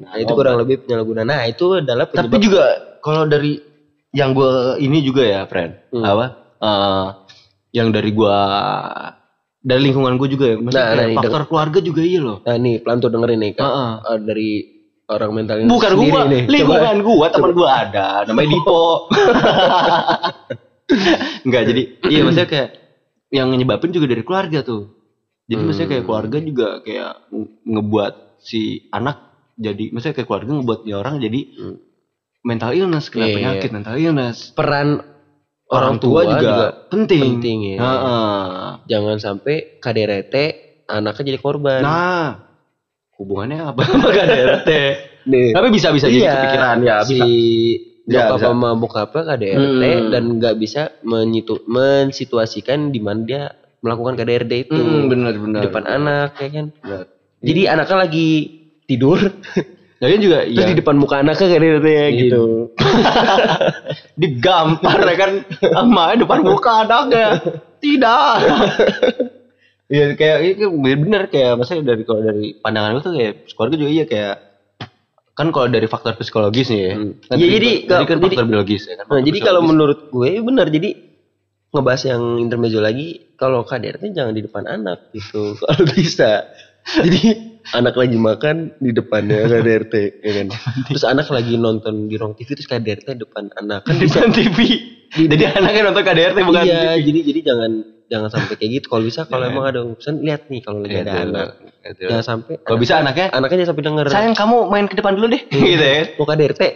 Nah, 0.00 0.14
itu 0.16 0.32
kurang 0.32 0.56
lebih 0.56 0.76
penyalahgunaan. 0.80 1.28
Nah, 1.28 1.44
itu 1.44 1.64
adalah 1.76 2.08
Tapi 2.08 2.24
penyebab- 2.24 2.40
juga 2.40 2.64
kalau 3.04 3.28
dari 3.28 3.60
yang 4.16 4.32
gue 4.32 4.80
ini 4.80 5.04
juga 5.04 5.22
ya, 5.28 5.44
friend, 5.44 5.76
Hmm. 5.92 6.04
apa? 6.08 6.26
eh, 6.56 7.06
yang 7.74 7.92
dari 7.92 8.08
gua 8.08 8.38
dari 9.58 9.80
lingkungan 9.84 10.16
gue 10.16 10.28
juga 10.30 10.44
ya, 10.50 10.56
maksudnya 10.56 10.88
Nah, 10.88 11.04
nah, 11.04 11.16
faktor 11.20 11.42
keluarga 11.46 11.78
juga 11.78 12.00
iya 12.00 12.18
loh. 12.18 12.38
Nah, 12.42 12.56
nih 12.56 12.80
pelantur 12.80 13.12
dengerin 13.12 13.38
nih 13.38 13.52
kan. 13.54 13.62
Heeh. 13.68 13.90
Eh, 14.08 14.18
dari 14.24 14.50
orang 15.04 15.30
mental 15.32 15.56
ini 15.56 15.66
Bukan 15.66 15.90
sendiri 15.92 16.10
gua, 16.10 16.22
nih. 16.24 16.42
Coba- 16.42 16.52
lingkungan 16.52 16.96
gua, 17.00 17.26
teman 17.28 17.50
gua 17.52 17.68
ada, 17.80 18.06
namanya 18.24 18.48
Dipo. 18.48 18.82
Enggak, 21.42 21.62
jadi 21.64 21.82
iya 22.04 22.20
maksudnya 22.22 22.48
kayak 22.48 22.68
yang 23.30 23.48
nyebabin 23.50 23.90
juga 23.90 24.06
dari 24.06 24.22
keluarga 24.22 24.60
tuh. 24.60 24.92
Jadi 25.44 25.60
maksudnya 25.60 25.88
kayak 25.90 26.04
keluarga 26.04 26.36
juga 26.38 26.68
kayak 26.80 27.12
nge- 27.28 27.52
ngebuat 27.66 28.14
si 28.38 28.60
anak 28.88 29.16
jadi 29.54 29.84
maksudnya 29.90 30.16
kayak 30.16 30.28
keluarga 30.28 30.50
ngebuat 30.52 30.80
dia 30.82 30.96
orang 30.96 31.14
jadi 31.16 31.40
Hmm. 31.52 31.76
mental 32.42 32.72
illness 32.72 33.06
kena 33.06 33.26
Iya. 33.26 33.34
penyakit 33.34 33.70
mental 33.70 33.94
illness. 33.96 34.50
peran 34.52 34.88
Orang 35.66 35.96
tua, 35.96 36.28
juga, 36.28 36.84
penting. 36.92 37.40
penting 37.40 37.58
ya. 37.72 37.78
Heeh. 37.80 38.64
Jangan 38.86 39.16
sampai 39.16 39.80
KDRT 39.80 40.34
anaknya 40.84 41.32
jadi 41.32 41.40
korban. 41.40 41.80
Nah, 41.80 42.51
hubungannya 43.22 43.58
apa 43.64 43.80
sama 43.88 44.10
KDRT? 44.10 44.70
nih. 45.22 45.54
Tapi 45.54 45.68
bisa 45.70 45.88
bisa 45.90 46.06
jadi 46.06 46.18
Iya, 46.20 46.32
kepikiran 46.36 46.76
ya, 46.82 46.96
si 47.02 47.14
bisa. 47.14 47.24
Ya, 48.02 48.26
nyokap 48.26 48.34
bisa. 48.34 48.46
sama 48.50 48.68
bokapnya 48.74 49.22
KDRT 49.24 49.82
Hmm. 49.86 50.10
dan 50.10 50.24
nggak 50.36 50.54
bisa 50.58 50.82
menyitu, 51.00 51.62
mensituasikan 51.64 52.90
di 52.90 52.98
mana 52.98 53.20
dia 53.22 53.42
melakukan 53.78 54.14
KDRT 54.14 54.52
itu 54.64 54.74
Hmm, 54.74 55.06
benar 55.06 55.30
di 55.30 55.40
benar. 55.40 55.60
depan 55.62 55.84
anak 55.86 56.30
ya 56.36 56.48
kan. 56.50 56.66
Benar. 56.76 57.04
Jadi 57.40 57.62
anaknya 57.66 57.96
lagi 57.98 58.28
tidur, 58.84 59.18
Lagian 59.98 60.18
juga 60.18 60.42
terus 60.42 60.58
iya. 60.58 60.66
di 60.66 60.76
depan 60.76 60.98
muka 60.98 61.22
anaknya 61.22 61.46
KDRT 61.48 61.86
ya 61.86 62.06
gitu. 62.10 62.42
digampar 64.20 64.98
ya 65.00 65.14
kan 65.14 65.30
sama 65.62 66.14
depan 66.14 66.38
muka 66.42 66.72
anaknya 66.82 67.38
tidak 67.78 68.34
Iya 69.92 70.16
kayak 70.16 70.38
itu 70.56 70.64
bener 70.72 71.28
kayak 71.28 71.52
maksudnya 71.54 71.84
dari 71.84 72.02
kalau 72.02 72.24
dari 72.24 72.56
pandangan 72.56 72.96
gue 72.96 73.02
tuh 73.02 73.12
kayak 73.12 73.34
keluarga 73.52 73.76
juga 73.76 73.90
iya 73.92 74.04
kayak 74.04 74.34
kan 75.32 75.48
kalau 75.48 75.66
dari 75.66 75.84
faktor 75.84 76.12
psikologis 76.14 76.68
nih 76.68 76.80
ya. 76.82 76.92
Hmm. 76.94 77.12
Kan 77.20 77.36
Iya, 77.36 77.44
tadi- 77.44 77.52
jadi 77.52 77.70
kalau- 77.84 78.00
kan 78.02 78.16
jadi- 78.16 78.26
faktor 78.30 78.46
biologis 78.46 78.82
ya 78.82 78.94
kan. 78.96 79.04
Nah, 79.06 79.20
jadi 79.20 79.38
kalau 79.38 79.60
menurut 79.62 79.98
gue 80.08 80.30
benar 80.40 80.66
jadi 80.68 80.90
ngebahas 81.68 82.02
yang 82.06 82.22
intermezzo 82.38 82.80
lagi 82.80 83.08
kalau 83.34 83.64
KDRT 83.64 84.12
jangan 84.12 84.32
di 84.32 84.42
depan 84.42 84.64
anak 84.66 85.12
gitu 85.12 85.56
kalau 85.60 85.84
bisa. 85.88 86.48
Jadi 86.82 87.20
anak 87.70 87.94
lagi 87.94 88.16
makan 88.18 88.56
di 88.76 88.90
depannya 88.90 89.44
KDRT 89.46 89.94
ya 90.20 90.32
kan. 90.34 90.46
Terus 90.84 91.04
anak 91.04 91.28
lagi 91.28 91.54
nonton 91.54 92.08
di 92.08 92.16
ruang 92.16 92.32
TV 92.32 92.48
terus 92.50 92.66
KDRT 92.66 93.16
depan 93.18 93.52
anak 93.54 93.84
kan 93.84 93.94
di 93.94 94.04
bisa. 94.04 94.20
depan 94.20 94.32
TV. 94.32 94.56
Jadi 95.12 95.42
anaknya 95.48 95.82
nonton 95.86 96.02
KDRT 96.02 96.38
bukan 96.42 96.64
iya, 96.64 96.80
TV. 96.92 97.04
jadi 97.06 97.20
jadi 97.22 97.40
jangan 97.44 97.70
jangan 98.12 98.28
sampai 98.28 98.54
kayak 98.54 98.70
gitu. 98.74 98.86
Kalau 98.86 99.02
bisa 99.02 99.24
kalau 99.24 99.42
Iya. 99.42 99.50
emang 99.50 99.64
ada 99.66 99.80
urusan 99.82 100.14
lihat 100.20 100.42
nih 100.46 100.60
kalau 100.60 100.78
lagi 100.78 100.92
Iya, 100.92 101.02
ada 101.02 101.12
anak. 101.22 101.46
Jangan 101.98 102.22
sampai 102.22 102.52
Kalau 102.60 102.78
bisa 102.78 102.94
anaknya 102.98 103.26
anaknya 103.30 103.56
jangan 103.58 103.70
sampai 103.72 103.84
denger 103.84 104.04
sayang 104.06 104.34
kamu 104.34 104.56
main 104.68 104.84
ke 104.84 104.94
depan 104.94 105.12
dulu 105.14 105.26
deh 105.28 105.42
gitu 105.48 105.80
ya. 105.82 106.02
mau 106.14 106.24
KDRT. 106.24 106.62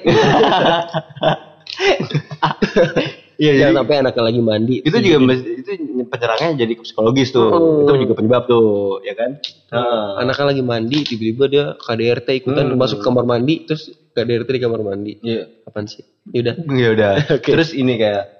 Iya 3.36 3.52
jangan 3.52 3.68
jadi 3.68 3.76
sampai 3.76 3.96
anaknya 4.00 4.22
lagi 4.24 4.40
mandi. 4.40 4.74
itu 4.80 4.96
juga 4.96 5.16
itu 5.36 5.70
penyerangnya 6.08 6.56
jadi 6.56 6.72
psikologis 6.74 7.28
tuh. 7.30 7.52
Hmm. 7.52 7.84
Itu 7.84 7.92
juga 8.00 8.12
penyebab 8.16 8.48
tuh, 8.48 9.04
ya 9.04 9.12
kan? 9.12 9.36
Heeh. 9.66 10.08
anaknya 10.16 10.46
lagi 10.46 10.62
mandi 10.62 10.98
tiba-tiba 11.04 11.44
dia 11.44 11.64
KDRT 11.76 12.28
ikutan 12.34 12.64
Hmm. 12.64 12.78
masuk 12.78 13.04
kamar 13.04 13.28
mandi 13.28 13.68
terus 13.68 13.92
KDRT 14.10 14.48
di 14.48 14.60
kamar 14.62 14.80
mandi 14.80 15.12
Iya. 15.20 15.52
kapan 15.60 15.84
sih 15.84 16.00
ya 16.26 16.40
udah 16.40 16.54
Ya 16.72 16.88
udah. 16.90 17.12
Terus 17.44 17.74
ini 17.74 17.98
kayak 17.98 18.35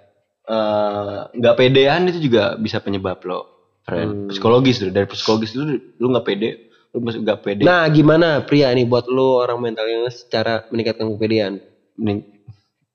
eh, 0.47 1.19
nggak 1.33 1.55
pedean 1.55 2.07
itu 2.07 2.19
juga 2.23 2.55
bisa 2.55 2.79
penyebab 2.79 3.19
lo, 3.23 3.41
friend. 3.83 4.11
Hmm. 4.11 4.29
Psikologis 4.29 4.79
tuh. 4.79 4.89
Dari 4.89 5.05
psikologis 5.05 5.51
itu 5.51 5.63
lu 5.97 6.07
nggak 6.09 6.25
pede, 6.25 6.51
lu 6.91 7.01
masih 7.01 7.21
nggak 7.21 7.41
pede. 7.41 7.63
nah 7.63 7.85
gimana 7.87 8.41
pria 8.41 8.71
nih 8.71 8.85
buat 8.85 9.07
lo 9.07 9.39
orang 9.39 9.59
mental 9.61 9.85
illness 9.85 10.25
cara 10.27 10.65
meningkatkan 10.71 11.11
kepedean 11.13 11.61
Mending- 11.95 12.35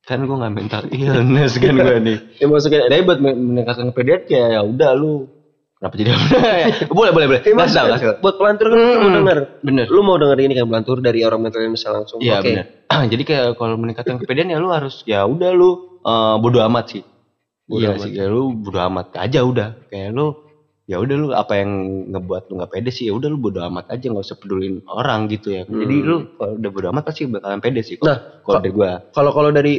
kan 0.01 0.17
gue 0.19 0.33
nggak 0.33 0.51
mental 0.51 0.83
illness 0.89 1.55
kan 1.55 1.73
gue 1.73 1.97
nih. 2.01 2.17
ya 2.41 2.45
maksudnya 2.45 2.81
Tapi 2.85 3.03
buat 3.03 3.19
men- 3.19 3.37
meningkatkan 3.37 3.91
kepedean 3.91 4.21
kayak 4.25 4.47
ya 4.51 4.61
udah 4.61 4.91
lu 4.93 5.29
kenapa 5.77 5.93
jadi 5.95 6.09
boleh 6.89 7.11
boleh 7.11 7.27
boleh. 7.29 7.41
Eh, 7.41 7.53
kasih 7.53 7.77
tau. 7.77 8.17
buat 8.19 8.35
pelantur 8.35 8.69
kan 8.69 8.77
lu 8.77 8.97
mau 8.97 9.11
denger 9.11 9.37
Bener. 9.61 9.85
lu 9.87 10.01
mau 10.01 10.17
denger 10.17 10.37
ini 10.39 10.53
kan 10.53 10.65
pelantur 10.65 10.97
dari 10.99 11.21
orang 11.21 11.41
mental 11.41 11.61
illness 11.61 11.85
langsung 11.85 12.17
Iya 12.17 12.41
oke 12.41 12.49
benar. 12.49 12.65
Jadi 13.13 13.23
kayak 13.23 13.45
kalau 13.55 13.75
meningkatkan 13.77 14.17
kepedean 14.17 14.49
ya 14.49 14.57
lu 14.57 14.69
harus 14.69 15.05
ya 15.05 15.21
udah 15.23 15.49
lu 15.51 15.69
eh, 16.01 16.35
bodo 16.37 16.59
amat 16.63 16.85
sih. 16.89 17.03
Bodo 17.71 17.79
iya 17.79 17.95
amat. 17.95 18.03
sih, 18.03 18.11
ya 18.19 18.25
lu 18.27 18.43
bodo 18.51 18.79
amat 18.83 19.07
aja 19.15 19.39
udah. 19.47 19.69
Kayak 19.87 20.11
lu 20.11 20.27
ya 20.91 20.99
udah 20.99 21.15
lu 21.15 21.27
apa 21.31 21.53
yang 21.55 21.71
ngebuat 22.11 22.51
lu 22.51 22.59
nggak 22.59 22.71
pede 22.75 22.91
sih 22.91 23.07
ya 23.07 23.13
udah 23.15 23.31
lu 23.31 23.39
bodo 23.39 23.63
amat 23.63 23.87
aja 23.87 24.11
nggak 24.11 24.25
usah 24.27 24.35
pedulin 24.35 24.83
orang 24.91 25.31
gitu 25.31 25.55
ya. 25.55 25.63
Jadi 25.63 25.95
Hmm. 25.97 26.07
lu 26.07 26.15
kalau 26.35 26.53
udah 26.59 26.69
bodo 26.75 26.87
amat 26.91 27.03
pasti 27.07 27.21
bakalan 27.31 27.63
pede 27.63 27.81
sih. 27.81 27.95
Kalau 27.95 28.11
Nah, 28.11 28.17
kalau 28.43 28.59
dari 28.59 28.71
gua 28.75 28.91
kalau 29.15 29.31
kalau 29.31 29.49
dari 29.55 29.75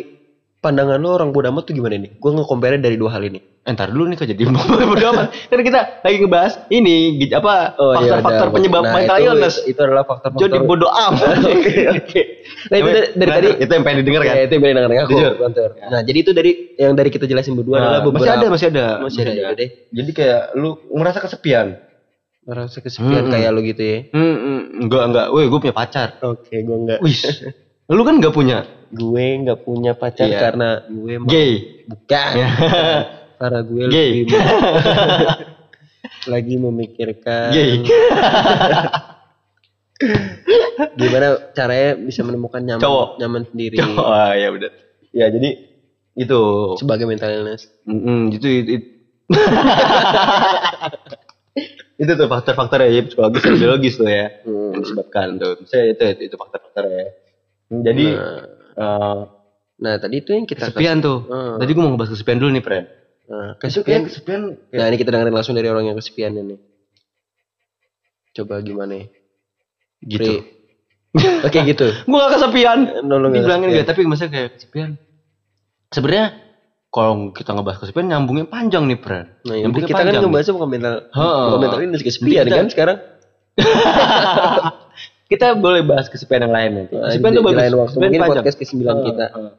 pandangan 0.63 0.97
lo 0.97 1.11
orang 1.13 1.29
bodo 1.29 1.51
amat 1.51 1.67
tuh 1.67 1.75
gimana 1.75 1.99
nih 1.99 2.15
gue 2.15 2.31
nge-compare 2.31 2.79
dari 2.79 2.95
dua 2.95 3.11
hal 3.11 3.25
ini 3.25 3.43
Eh, 3.63 3.71
ntar 3.71 3.95
dulu 3.95 4.07
nih 4.07 4.17
kok 4.17 4.27
jadi 4.27 4.43
bodo 4.43 5.07
amat. 5.15 5.31
Kan 5.51 5.63
kita 5.63 6.03
lagi 6.03 6.17
ngebahas 6.19 6.67
ini 6.69 6.95
apa 7.31 7.75
Oh, 7.77 7.95
iya, 7.95 8.19
faktor-faktor 8.19 8.47
ada. 8.49 8.55
penyebab 8.59 8.83
Nah, 8.83 8.91
mental 8.93 9.17
itu, 9.17 9.25
illness. 9.25 9.55
itu, 9.57 9.71
itu 9.71 9.81
adalah 9.81 10.03
faktor-faktor 10.03 10.43
Jadi 10.43 10.57
bodo 10.61 10.89
amat. 10.91 11.35
Oke, 11.53 11.75
oke. 11.89 12.23
Nah 12.65 12.77
itu 12.77 12.89
dari, 12.89 13.07
dari 13.13 13.23
Nah, 13.25 13.37
tadi 13.37 13.49
itu 13.57 13.71
yang 13.71 13.85
pengen 13.87 13.99
didengar 14.03 14.21
kan? 14.21 14.35
Ya, 14.35 14.43
itu 14.43 14.53
yang 14.53 14.63
benar 14.65 14.83
dengan 14.85 15.05
aku. 15.05 15.13
Jujur. 15.15 15.71
Nah 15.79 16.01
jadi 16.03 16.19
itu 16.19 16.31
dari 16.33 16.51
yang 16.75 16.93
dari 16.93 17.11
kita 17.11 17.25
jelasin 17.25 17.55
berdua 17.55 17.75
adalah 17.77 17.91
Nah, 17.93 18.01
beberapa 18.01 18.19
masih 18.19 18.31
ada, 18.35 18.47
masih 18.51 18.67
ada, 18.69 18.85
masih 18.99 19.21
ada. 19.21 19.31
ya 19.33 19.49
deh. 19.55 19.69
Jadi 19.93 20.11
kayak 20.11 20.43
lu 20.53 20.71
ngerasa 20.91 21.19
kesepian. 21.21 21.67
Merasa 22.43 22.79
kesepian 22.79 23.23
Hmm. 23.23 23.31
kayak 23.31 23.49
lo 23.49 23.61
gitu 23.63 23.79
ya. 23.81 23.99
Hmm, 24.11 24.27
hmm, 24.37 24.61
enggak 24.83 25.03
enggak. 25.07 25.27
Woi, 25.31 25.47
gue 25.47 25.59
punya 25.61 25.71
pacar. 25.73 26.19
Oke, 26.21 26.59
gue 26.59 26.77
enggak. 26.77 26.99
Wih, 26.99 27.15
lu 27.89 28.03
kan 28.03 28.15
nggak 28.17 28.31
punya 28.31 28.59
gue 28.89 29.27
nggak 29.41 29.61
punya 29.63 29.93
pacar 29.93 30.27
Iya. 30.27 30.39
karena 30.41 30.69
gue 30.85 31.15
mau 31.17 31.27
gay. 31.27 31.53
bukan. 31.89 32.33
karena 33.41 33.61
gue 33.61 33.83
Gay. 33.89 34.11
lebih 34.23 34.39
lagi 36.33 36.55
memikirkan 36.57 37.51
Gay. 37.51 37.71
gimana 40.93 41.27
caranya 41.53 41.91
bisa 41.97 42.21
menemukan 42.21 42.61
nyaman 42.61 42.83
Cowok. 42.83 43.09
nyaman 43.17 43.43
sendiri 43.47 43.77
Oh, 43.81 44.33
ya 44.33 44.49
udah. 44.51 44.71
Ya 45.11 45.27
jadi 45.29 45.51
itu. 46.15 46.41
sebagai 46.77 47.05
mental 47.05 47.31
illness. 47.33 47.71
Mm, 47.85 48.31
itu 48.31 48.47
itu, 48.47 48.71
itu. 48.75 48.87
itu 51.97 52.13
tuh 52.13 52.27
faktor-faktor 52.27 52.83
ya 52.83 53.03
psikologis 53.03 53.43
dan 53.43 53.55
biologis 53.57 53.95
tuh 53.95 54.07
ya 54.07 54.27
Hmm. 54.43 54.73
yang 54.73 54.83
disebabkan 54.83 55.27
tuh. 55.37 55.55
Saya 55.65 55.93
itu 55.93 56.03
itu, 56.05 56.23
itu 56.27 56.37
faktor-faktor 56.37 56.85
ya. 56.85 57.07
Jadi 57.73 58.07
Nah, 58.13 58.45
eh, 58.77 59.21
nah 59.81 59.95
tadi 59.97 60.21
itu 60.21 60.37
yang 60.37 60.45
kita 60.45 60.69
kesepian 60.69 61.01
tuh. 61.01 61.25
Hmm. 61.25 61.57
Tadi 61.57 61.71
gue 61.73 61.83
mau 61.83 61.91
ngebahas 61.97 62.13
kesepian 62.13 62.37
dulu 62.37 62.51
nih, 62.53 62.65
Fred. 62.65 62.85
Nah, 63.33 63.57
kesepian. 63.57 64.05
kesepian 64.05 64.43
Nah, 64.77 64.87
ini 64.93 64.97
kita 65.01 65.09
dengerin 65.09 65.33
langsung 65.33 65.57
dari 65.57 65.69
orang 65.73 65.89
yang 65.89 65.97
kesepian 65.97 66.37
ini. 66.37 66.57
Coba 68.37 68.61
gimana 68.61 68.97
ya? 69.01 69.07
gitu. 70.03 70.43
Oke 71.47 71.59
gitu. 71.63 71.87
gue 72.09 72.19
gak 72.19 72.33
kesepian. 72.35 72.79
No, 73.07 73.23
nggak 73.23 73.39
Dibilangin 73.39 73.69
gitu, 73.71 73.85
tapi 73.87 74.01
maksudnya 74.09 74.33
kayak 74.33 74.51
kesepian. 74.59 74.91
Sebenarnya 75.93 76.27
kalau 76.91 77.31
kita 77.33 77.53
ngebahas 77.53 77.79
kesepian 77.85 78.07
nyambungnya 78.11 78.49
panjang 78.49 78.85
nih, 78.89 78.99
Fred. 78.99 79.27
Nah, 79.47 79.55
ya, 79.55 79.63
Nyambungnya 79.69 79.89
kita 79.89 80.01
kan 80.01 80.07
panjang 80.09 80.25
ngebahasnya 80.27 80.55
bukan 80.57 80.71
mental, 80.73 80.95
bukan 81.13 81.61
mental 81.61 81.81
ini 81.85 81.97
kesepian 82.03 82.45
Kita- 82.49 82.59
kan 82.59 82.67
sekarang. 82.73 82.99
kita 85.33 85.57
boleh 85.57 85.81
bahas 85.81 86.07
kesepian 86.07 86.45
yang 86.45 86.53
lain 86.53 86.71
nanti. 86.77 86.95
Kesepian 86.95 87.33
di- 87.33 87.37
tuh 87.37 87.45
bagus. 87.45 87.59
lain 87.59 87.73
waktu. 87.75 87.97
Mungkin 87.97 88.21
panjang. 88.21 88.33
podcast 88.37 88.57
ke-9 88.59 88.77
Heeh, 88.83 89.05
kita. 89.07 89.27
heeh. 89.31 89.53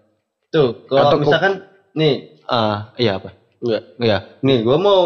Tuh, 0.47 0.69
kalau 0.85 1.01
Atau 1.03 1.17
misalkan 1.17 1.53
nih, 1.91 2.13
ah, 2.45 2.93
iya 2.95 3.17
apa? 3.17 3.33
Enggak. 3.57 3.81
Iya, 3.97 4.17
nih 4.39 4.57
gue 4.61 4.77
mau 4.77 4.99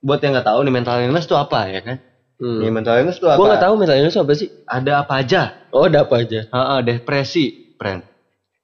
buat 0.00 0.18
yang 0.18 0.32
nggak 0.32 0.46
tahu 0.46 0.58
nih 0.62 0.72
mental 0.72 0.96
illness 0.98 1.26
tuh 1.26 1.36
apa 1.36 1.68
ya 1.68 1.80
kan? 1.80 2.00
Hmm. 2.36 2.58
Nih 2.58 2.72
mental 2.72 2.96
illness 2.96 3.20
tuh 3.20 3.28
apa? 3.28 3.36
Gua 3.36 3.52
nggak 3.52 3.60
tahu 3.60 3.74
mental 3.76 3.96
illness 3.96 4.16
apa 4.16 4.32
sih. 4.32 4.48
Ada 4.64 4.92
apa 4.98 5.12
aja? 5.14 5.40
Oh, 5.68 5.84
ada 5.84 6.08
apa 6.08 6.14
aja? 6.16 6.40
Heeh, 6.42 6.78
depresi, 6.80 7.44
friend. 7.76 8.00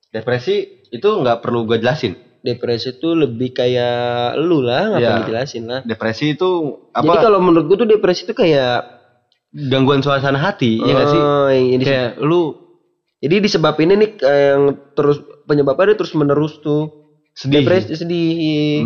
Depresi 0.09 0.57
itu 0.89 1.05
nggak 1.05 1.45
perlu 1.45 1.65
gue 1.65 1.77
jelasin. 1.77 2.17
Depresi 2.41 2.95
itu 2.95 3.13
lebih 3.13 3.53
kayak 3.53 4.39
lu 4.39 4.63
lah, 4.63 4.89
ngapain 4.89 5.03
Iya. 5.03 5.21
dijelasin 5.21 5.65
lah. 5.67 5.81
Depresi 5.83 6.33
itu 6.33 6.49
apa? 6.89 7.05
Jadi 7.05 7.19
kalau 7.21 7.39
menurut 7.43 7.67
gua 7.67 7.77
tuh 7.77 7.89
depresi 7.91 8.23
itu 8.23 8.33
kayak 8.33 8.96
gangguan 9.51 10.01
suasana 10.01 10.39
hati, 10.39 10.77
ya 10.77 10.93
nggak 10.93 11.09
sih? 11.09 11.21
Oh, 11.21 11.49
yang 11.49 11.79
dis- 11.79 11.87
Kayak 11.87 12.11
lu 12.21 12.41
Jadi 13.17 13.35
disebabinnya 13.41 13.97
nih 13.97 14.11
kayak 14.15 14.41
yang 14.53 14.63
terus 14.93 15.17
penyebabnya 15.43 15.89
dia 15.89 15.97
terus 15.97 16.13
menerus 16.13 16.61
tuh 16.61 16.83
sedih. 17.33 17.61
depresi 17.61 17.97
sedih 17.97 18.29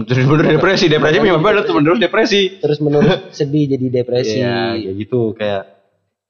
Terus 0.04 0.22
bener 0.24 0.46
depresi, 0.52 0.86
depresi 0.86 1.18
menyebabkan 1.18 1.60
terus 1.60 1.74
menerus 1.74 1.98
depresi. 1.98 2.40
terus 2.56 2.78
menerus 2.78 3.18
sedih 3.32 3.64
jadi 3.68 3.86
depresi. 3.92 4.38
Iya, 4.38 4.78
kayak 4.78 4.94
gitu 4.96 5.20
kayak 5.34 5.62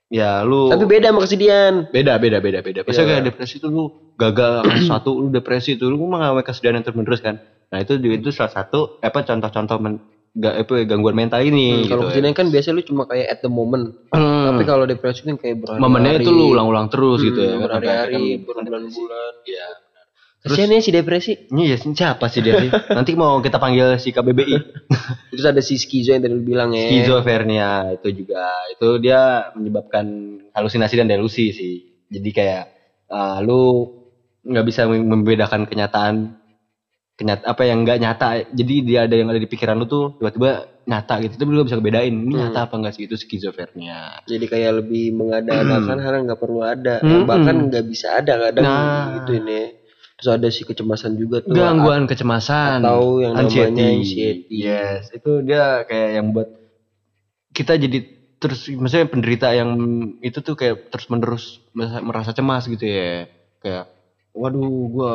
ya 0.08 0.42
lu 0.42 0.66
Tapi 0.66 0.84
beda 0.86 1.12
sama 1.12 1.20
kesedihan. 1.22 1.86
beda 1.86 2.16
beda 2.16 2.38
beda 2.38 2.58
beda. 2.60 2.80
Biasanya 2.82 3.04
Iya. 3.04 3.12
kayak 3.14 3.24
depresi 3.28 3.54
itu 3.54 3.68
lu 3.68 3.84
gagal 4.16 4.52
sesuatu, 4.80 5.10
lu 5.14 5.28
depresi 5.28 5.70
itu 5.72 5.84
lu 5.86 6.00
mah 6.02 6.18
ngalamin 6.20 6.42
kesedihan 6.42 6.74
yang 6.74 6.84
terus 6.84 6.96
menerus 6.96 7.20
kan. 7.20 7.36
Nah 7.68 7.78
itu 7.78 7.92
juga 7.94 8.14
itu 8.16 8.30
salah 8.30 8.50
satu 8.50 8.96
apa 8.98 9.22
contoh-contoh 9.22 9.76
men, 9.76 10.00
ga- 10.36 10.56
apa, 10.62 10.74
gangguan 10.86 11.16
mental 11.16 11.40
ini. 11.42 11.84
Hmm, 11.84 11.88
kalau 11.90 12.02
gitu, 12.06 12.10
kesedihan 12.14 12.36
kan 12.36 12.46
biasanya 12.48 12.74
lu 12.78 12.84
cuma 12.86 13.02
kayak 13.06 13.26
at 13.26 13.38
the 13.42 13.50
moment. 13.50 13.94
Hmm. 14.14 14.54
Tapi 14.54 14.62
kalau 14.66 14.84
depresi 14.86 15.26
kan 15.26 15.36
kayak 15.36 15.62
berhari-hari. 15.62 15.82
momennya 15.82 16.12
itu 16.22 16.30
lu 16.30 16.44
ulang-ulang 16.54 16.86
terus 16.92 17.20
gitu 17.22 17.40
ya. 17.40 17.54
Hmm, 17.54 17.66
kan, 17.66 17.66
berhari-hari, 17.66 18.14
akhirnya 18.16 18.38
berbulan-bulan. 18.46 19.32
Iya. 19.46 19.68
Kasian 20.40 20.72
ya 20.72 20.80
si 20.80 20.88
depresi. 20.88 21.32
Ini 21.52 21.62
ya 21.68 21.76
siapa 21.76 22.24
sih 22.32 22.40
dia? 22.40 22.56
Nanti 22.96 23.12
mau 23.12 23.44
kita 23.44 23.60
panggil 23.60 24.00
si 24.00 24.08
KBBI. 24.08 24.56
Terus 25.36 25.44
ada 25.44 25.60
si 25.60 25.76
skizo 25.76 26.16
yang 26.16 26.24
tadi 26.24 26.32
lu 26.32 26.40
bilang 26.40 26.72
ya. 26.72 26.88
Skizofrenia 26.88 28.00
itu 28.00 28.24
juga 28.24 28.48
itu 28.72 28.88
dia 29.04 29.52
menyebabkan 29.52 30.08
halusinasi 30.56 30.96
dan 30.96 31.12
delusi 31.12 31.52
sih. 31.52 31.74
Jadi 32.08 32.30
kayak 32.32 32.64
uh, 33.12 33.44
lu 33.44 33.84
nggak 34.40 34.64
bisa 34.64 34.88
mem- 34.88 35.04
membedakan 35.04 35.68
kenyataan 35.68 36.39
kenyat 37.20 37.44
apa 37.44 37.68
yang 37.68 37.84
nggak 37.84 38.00
nyata. 38.00 38.28
Jadi 38.48 38.74
dia 38.80 39.04
ada 39.04 39.12
yang 39.12 39.28
ada 39.28 39.36
di 39.36 39.44
pikiran 39.44 39.76
lu 39.76 39.84
tuh 39.84 40.16
tiba-tiba 40.16 40.64
nyata 40.88 41.20
gitu. 41.20 41.36
Tapi 41.36 41.50
lu 41.52 41.68
bisa 41.68 41.76
bedain 41.76 42.08
ini 42.08 42.32
Hmm. 42.32 42.48
nyata 42.48 42.64
apa 42.64 42.80
enggak 42.80 42.96
sih 42.96 43.04
itu 43.04 43.20
skizofrenia. 43.20 44.24
Jadi 44.24 44.44
kayak 44.48 44.80
lebih 44.80 45.12
mengada-adakan 45.12 46.00
hal 46.00 46.12
yang 46.16 46.24
nggak 46.24 46.40
perlu 46.40 46.64
ada. 46.64 47.04
Hmm. 47.04 47.28
Bahkan 47.28 47.54
nggak 47.68 47.84
bisa 47.84 48.24
ada 48.24 48.40
kadang 48.40 48.64
Nah. 48.64 49.04
gitu 49.20 49.36
ini. 49.36 49.76
Terus 50.16 50.30
ada 50.32 50.48
si 50.48 50.64
kecemasan 50.64 51.16
juga 51.16 51.44
tuh. 51.44 51.52
Gangguan 51.52 52.08
kecemasan 52.08 52.80
atau 52.80 53.20
yang 53.20 53.36
namanya 53.36 53.48
anxiety. 53.68 53.84
anxiety. 53.84 54.56
Yes, 54.64 55.12
itu 55.12 55.44
dia 55.44 55.84
kayak 55.84 56.10
yang 56.16 56.26
buat 56.32 56.48
kita 57.52 57.76
jadi 57.76 57.98
terus 58.40 58.68
maksudnya 58.72 59.08
penderita 59.08 59.52
yang 59.52 59.76
itu 60.20 60.40
tuh 60.40 60.56
kayak 60.56 60.88
terus 60.88 61.08
menerus 61.08 61.44
merasa, 61.76 62.32
cemas 62.32 62.64
gitu 62.64 62.84
ya. 62.84 63.28
Kayak 63.60 63.92
waduh 64.32 64.88
gua 64.88 65.14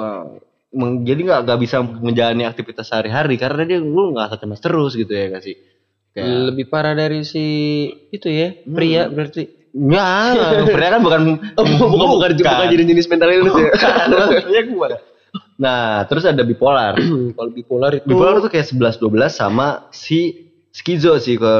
jadi 1.07 1.19
nggak 1.23 1.39
nggak 1.47 1.59
bisa 1.63 1.80
menjalani 1.82 2.43
aktivitas 2.43 2.91
sehari-hari 2.91 3.39
karena 3.39 3.63
dia 3.63 3.80
lu 3.80 4.11
nggak 4.11 4.36
cemas 4.43 4.59
terus 4.59 4.99
gitu 4.99 5.11
ya 5.11 5.32
gak 5.32 5.43
sih? 5.43 5.55
Kayak 6.15 6.51
Lebih 6.51 6.65
parah 6.71 6.95
dari 6.95 7.23
si 7.28 7.45
itu 8.11 8.28
ya, 8.32 8.55
pria 8.63 9.11
berarti. 9.11 9.43
Ya, 9.76 10.32
pernah 10.71 10.89
kan 10.95 11.01
bukan 11.03 11.21
Oh, 11.59 11.63
bukan, 11.67 12.32
bukan, 12.32 12.32
bukan 12.39 12.88
jenis 12.88 13.07
mental 13.11 13.32
illness 13.32 13.55
ya. 13.59 13.71
Maksudnya 14.32 14.63
gua. 14.71 14.88
Nah, 15.59 16.07
terus 16.07 16.23
ada 16.23 16.43
bipolar. 16.47 16.95
Kalau 17.36 17.51
bipolar 17.51 17.91
itu 17.99 18.07
Bipolar 18.07 18.39
tuh 18.39 18.51
kayak 18.51 18.71
11 18.71 19.03
12 19.03 19.28
sama 19.32 19.91
si 19.91 20.51
skizo 20.71 21.19
sih 21.19 21.36
ke 21.36 21.55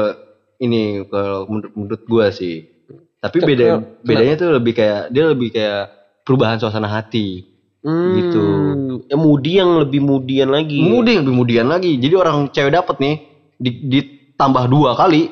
ini 0.56 1.04
kalau 1.12 1.44
menurut 1.52 1.72
menurut 1.76 2.02
gua 2.08 2.32
sih. 2.32 2.64
Tapi 3.20 3.44
beda 3.44 4.00
bedanya 4.00 4.34
tuh 4.40 4.48
lebih 4.56 4.72
kayak 4.72 5.12
dia 5.12 5.24
lebih 5.28 5.52
kayak 5.52 5.92
perubahan 6.24 6.56
suasana 6.56 6.88
hati. 6.88 7.55
Hmm, 7.86 8.12
gitu. 8.18 8.42
Ya 9.06 9.16
mudi 9.16 9.62
yang 9.62 9.78
lebih 9.78 10.02
mudian 10.02 10.50
lagi. 10.50 10.82
Mudi 10.82 11.14
lebih 11.14 11.30
kemudian 11.30 11.70
lagi. 11.70 11.94
Jadi 11.96 12.14
orang 12.18 12.50
cewek 12.50 12.74
dapet 12.74 12.96
nih 12.98 13.14
di, 13.56 13.70
ditambah 13.86 14.64
dua 14.66 14.98
kali. 14.98 15.30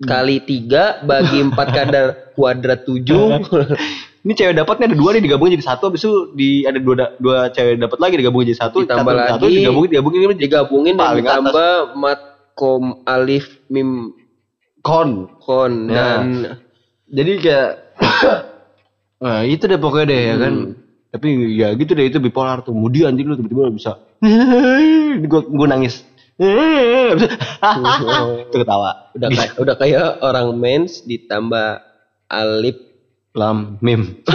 Kali 0.00 0.36
tiga 0.44 1.00
bagi 1.02 1.40
empat 1.48 1.66
kadar 1.72 2.06
kuadrat 2.36 2.84
tujuh. 2.84 3.40
Ini 4.20 4.36
cewek 4.36 4.52
dapatnya 4.52 4.92
ada 4.92 4.96
dua 5.00 5.16
nih 5.16 5.24
digabungin 5.24 5.56
jadi 5.56 5.64
satu 5.64 5.88
habis 5.88 6.04
itu 6.04 6.12
di 6.36 6.68
ada 6.68 6.76
dua 6.76 7.16
dua 7.16 7.48
cewek 7.48 7.80
dapat 7.80 7.98
lagi 8.04 8.20
digabungin 8.20 8.52
jadi 8.52 8.60
satu 8.68 8.84
Ditambah 8.84 9.12
satu, 9.16 9.28
satu 9.32 9.44
lagi. 9.48 9.56
digabungin 9.64 9.88
digabungin 9.96 10.18
ini 10.20 10.26
jadi 10.28 10.40
digabungin 10.44 10.92
dan 10.92 11.00
Paling 11.08 11.24
atas. 11.24 11.32
ditambah 11.40 11.72
mat 11.96 12.20
kom 12.52 12.84
alif 13.08 13.48
mim 13.72 14.12
kon. 14.84 15.24
kon 15.40 15.88
Ya. 15.88 16.20
dan 16.20 16.60
Jadi 17.08 17.32
kayak 17.40 17.70
nah, 19.24 19.40
itu 19.40 19.64
deh 19.64 19.80
pokoknya 19.80 20.04
deh 20.12 20.20
ya 20.20 20.34
kan. 20.36 20.54
Tapi 21.10 21.58
ya 21.58 21.74
gitu 21.74 21.98
deh 21.98 22.06
itu 22.06 22.22
bipolar 22.22 22.62
tuh. 22.62 22.70
Kemudian 22.70 23.18
jadi 23.18 23.26
lu 23.26 23.34
tiba-tiba 23.38 23.74
bisa 23.74 23.98
gua 25.26 25.42
gua 25.46 25.66
nangis. 25.66 26.06
itu 26.40 27.26
ketawa. 28.56 29.12
udah 29.12 29.28
kayak 29.28 29.52
udah 29.60 29.74
kayak 29.76 30.24
orang 30.24 30.56
mens 30.56 31.04
ditambah 31.04 31.84
alif 32.30 32.78
Lam 33.30 33.78
mim. 33.78 34.26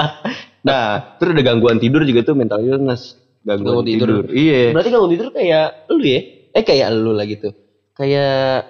nah, 0.68 1.18
terus 1.18 1.34
ada 1.34 1.42
gangguan 1.42 1.82
tidur 1.82 2.06
juga 2.06 2.22
tuh 2.22 2.38
mental 2.38 2.62
illness. 2.62 3.18
Gangguan, 3.42 3.82
Gangguan 3.82 3.86
tidur. 3.88 4.06
tidur. 4.06 4.24
Iya. 4.36 4.70
berarti 4.76 4.88
gangguan 4.92 5.12
tidur 5.16 5.28
kayak 5.32 5.88
lu 5.88 6.04
ya 6.04 6.20
eh 6.52 6.64
kayak 6.66 6.88
lu 6.92 7.16
lah 7.16 7.24
gitu 7.24 7.56
kayak 7.96 8.68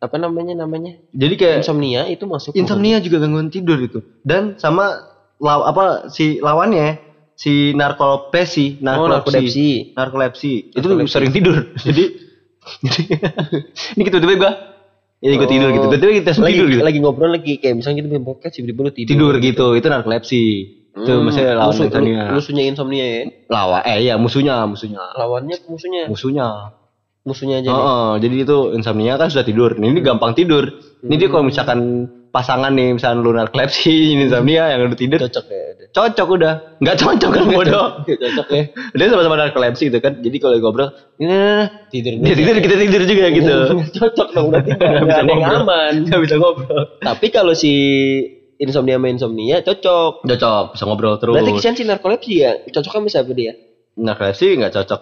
apa 0.00 0.16
namanya 0.16 0.64
namanya 0.64 0.96
Jadi 1.12 1.34
kayak 1.36 1.56
insomnia 1.62 2.08
itu 2.08 2.24
masuk 2.26 2.56
insomnia 2.56 2.98
juga 3.04 3.20
gangguan 3.22 3.52
tidur 3.52 3.76
itu. 3.78 4.00
Dan 4.24 4.56
sama 4.56 5.09
law, 5.40 5.64
apa 5.64 5.84
si 6.08 6.36
lawannya 6.38 7.00
si 7.34 7.72
narkolepsi, 7.72 8.84
oh 8.84 9.08
narkolepsi 9.08 9.96
narkolepsi 9.96 10.52
itu 10.70 10.84
Narkolepsi. 10.84 11.10
sering 11.10 11.32
tidur. 11.32 11.56
Jadi 11.88 12.04
ini 13.96 14.02
kita 14.02 14.16
tiba-tiba 14.18 14.38
gua 14.38 14.52
ini 15.20 15.34
gua 15.36 15.48
tidur 15.48 15.68
gitu. 15.70 15.86
Tiba-tiba 15.86 16.12
kita 16.20 16.30
lagi, 16.38 16.52
tidur 16.54 16.68
gitu. 16.70 16.82
lagi 16.82 16.98
ngobrol 17.00 17.30
lagi 17.30 17.52
kayak 17.56 17.74
misalnya 17.76 17.96
kita 17.98 18.08
bikin 18.10 18.24
podcast 18.24 18.52
tiba-tiba 18.54 18.80
lu 18.80 18.92
tidur 18.92 19.10
Tidur 19.10 19.34
gitu. 19.38 19.66
Itu 19.74 19.86
narkolepsi. 19.88 20.42
Itu 20.90 21.06
Hmm, 21.06 21.22
maksudnya 21.22 21.54
lawan 21.54 21.70
musuh, 21.70 21.86
insomnia. 21.86 22.22
musuhnya 22.34 22.62
insomnia 22.66 23.04
ya 23.06 23.20
Lawan 23.46 23.80
eh 23.86 23.96
iya 24.02 24.14
musuhnya, 24.18 24.66
musuhnya. 24.66 24.98
lawannya 25.14 25.56
musuhnya 25.64 26.02
Musuhnya. 26.10 26.46
musuhnya 27.22 27.56
aja 27.56 27.68
nih. 27.68 27.78
Heeh, 27.78 28.10
jadi 28.18 28.36
itu 28.42 28.56
insomnia 28.74 29.14
kan 29.14 29.28
sudah 29.28 29.46
tidur. 29.46 29.70
Ini 29.72 30.02
gampang 30.02 30.34
tidur. 30.34 30.66
Ini 31.00 31.14
dia 31.14 31.28
kalau 31.28 31.46
misalkan 31.46 32.10
pasangan 32.30 32.70
nih 32.74 32.94
misalkan 32.94 33.22
lu 33.22 33.34
narkolepsi 33.34 33.94
ini 34.14 34.26
insomnia 34.30 34.70
yang 34.70 34.86
udah 34.86 34.98
tidur. 34.98 35.18
Cocok 35.22 35.44
ya 35.50 35.62
udah. 35.74 35.88
cocok 35.90 36.28
udah. 36.38 36.54
Nggak 36.78 36.96
cocok 37.02 37.30
kan 37.34 37.44
bodoh. 37.50 37.86
cocok. 38.06 38.46
Ya. 38.54 38.62
Dia 38.94 39.06
sama-sama 39.10 39.36
narkolepsi 39.38 39.82
gitu 39.90 39.98
kan. 39.98 40.12
Jadi 40.22 40.36
kalau 40.38 40.56
ngobrol 40.62 40.90
ini 41.18 41.36
tidur 41.90 42.12
dia 42.22 42.34
tidur 42.38 42.56
kita 42.62 42.76
tidur 42.78 43.02
juga 43.04 43.24
gitu. 43.34 43.56
cocok 43.98 44.28
dong 44.32 44.46
berarti. 44.54 44.70
Nggak 44.74 45.00
Nggak 45.02 45.04
bisa 45.06 45.22
ngobrol. 45.26 45.60
aman. 45.60 45.92
Nggak 46.06 46.20
bisa 46.24 46.34
ngobrol. 46.38 46.82
Tapi 47.02 47.26
kalau 47.34 47.52
si 47.52 47.72
insomnia 48.62 48.96
sama 48.96 49.08
insomnia 49.10 49.56
cocok. 49.60 50.24
Cocok 50.24 50.64
bisa 50.78 50.84
ngobrol 50.86 51.14
terus. 51.18 51.34
berarti 51.34 51.52
Kisan 51.58 51.74
si 51.74 51.84
narkolepsi 51.84 52.32
ya 52.38 52.52
cocok 52.70 52.92
kan 52.96 53.02
bisa 53.04 53.20
apa 53.26 53.34
dia 53.34 53.52
narkolepsi 54.00 54.56
nggak 54.56 54.72
cocok 54.72 55.00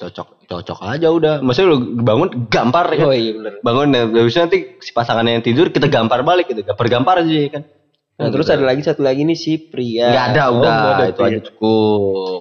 cocok 0.00 0.28
cocok 0.46 0.78
aja 0.82 1.08
udah. 1.08 1.34
Maksudnya 1.38 1.68
lu 1.68 1.78
bangun 2.00 2.48
gampar 2.48 2.88
ya 2.90 3.04
oh 3.04 3.12
iya 3.12 3.36
bangun 3.60 3.92
dan 3.92 4.10
habis 4.10 4.32
itu 4.32 4.40
nanti 4.40 4.58
si 4.78 4.90
pasangannya 4.90 5.36
yang 5.36 5.44
tidur 5.44 5.68
kita 5.68 5.86
gampar 5.86 6.20
balik 6.22 6.48
gitu. 6.48 6.64
Gampar 6.64 6.86
gampar 6.88 7.14
aja 7.20 7.36
kan? 7.50 7.62
Nah 8.16 8.28
terus 8.28 8.48
ada 8.48 8.60
lagi 8.62 8.80
satu 8.80 9.00
lagi 9.00 9.22
nih 9.22 9.34
si 9.34 9.60
pria. 9.62 10.08
Nggak 10.08 10.26
ada 10.30 10.42
Oh, 10.46 10.58
udah 10.58 10.72
ada 10.90 11.04
itu 11.06 11.16
pria. 11.16 11.28
aja 11.28 11.38
cukup. 11.46 12.40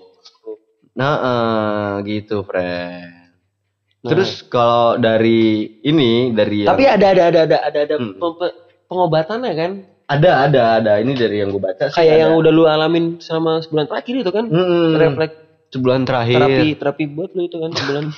Nah 0.94 1.14
eh, 1.20 1.94
gitu 2.10 2.42
friend. 2.42 3.16
Terus 4.00 4.44
kalau 4.46 4.96
dari 4.96 5.44
ini 5.82 6.32
dari 6.32 6.64
yang- 6.64 6.72
tapi 6.72 6.84
ada 6.84 7.06
ada 7.10 7.24
ada 7.28 7.40
ada 7.44 7.58
ada 7.62 7.80
ada 7.84 7.96
Hmm. 7.96 8.16
pengobatannya 8.88 9.54
kan? 9.54 9.72
Ada 10.08 10.32
ada 10.42 10.62
ada. 10.80 10.92
Ini 10.98 11.12
dari 11.14 11.36
yang 11.38 11.52
gue 11.52 11.60
baca 11.60 11.86
sih 11.86 11.94
kayak 11.94 12.10
ada. 12.10 12.22
yang 12.24 12.32
udah 12.34 12.50
lu 12.50 12.64
alamin 12.66 13.20
selama 13.20 13.60
sebulan 13.60 13.86
terakhir 13.86 14.16
itu 14.18 14.32
kan? 14.32 14.48
Mm-mm. 14.48 14.96
refleks 14.96 15.36
sebulan 15.70 16.02
terakhir. 16.06 16.40
Terapi 16.42 16.68
terapi 16.76 17.04
buat 17.08 17.32
lu 17.34 17.46
itu 17.46 17.58
kan 17.58 17.72
sebulan. 17.74 18.06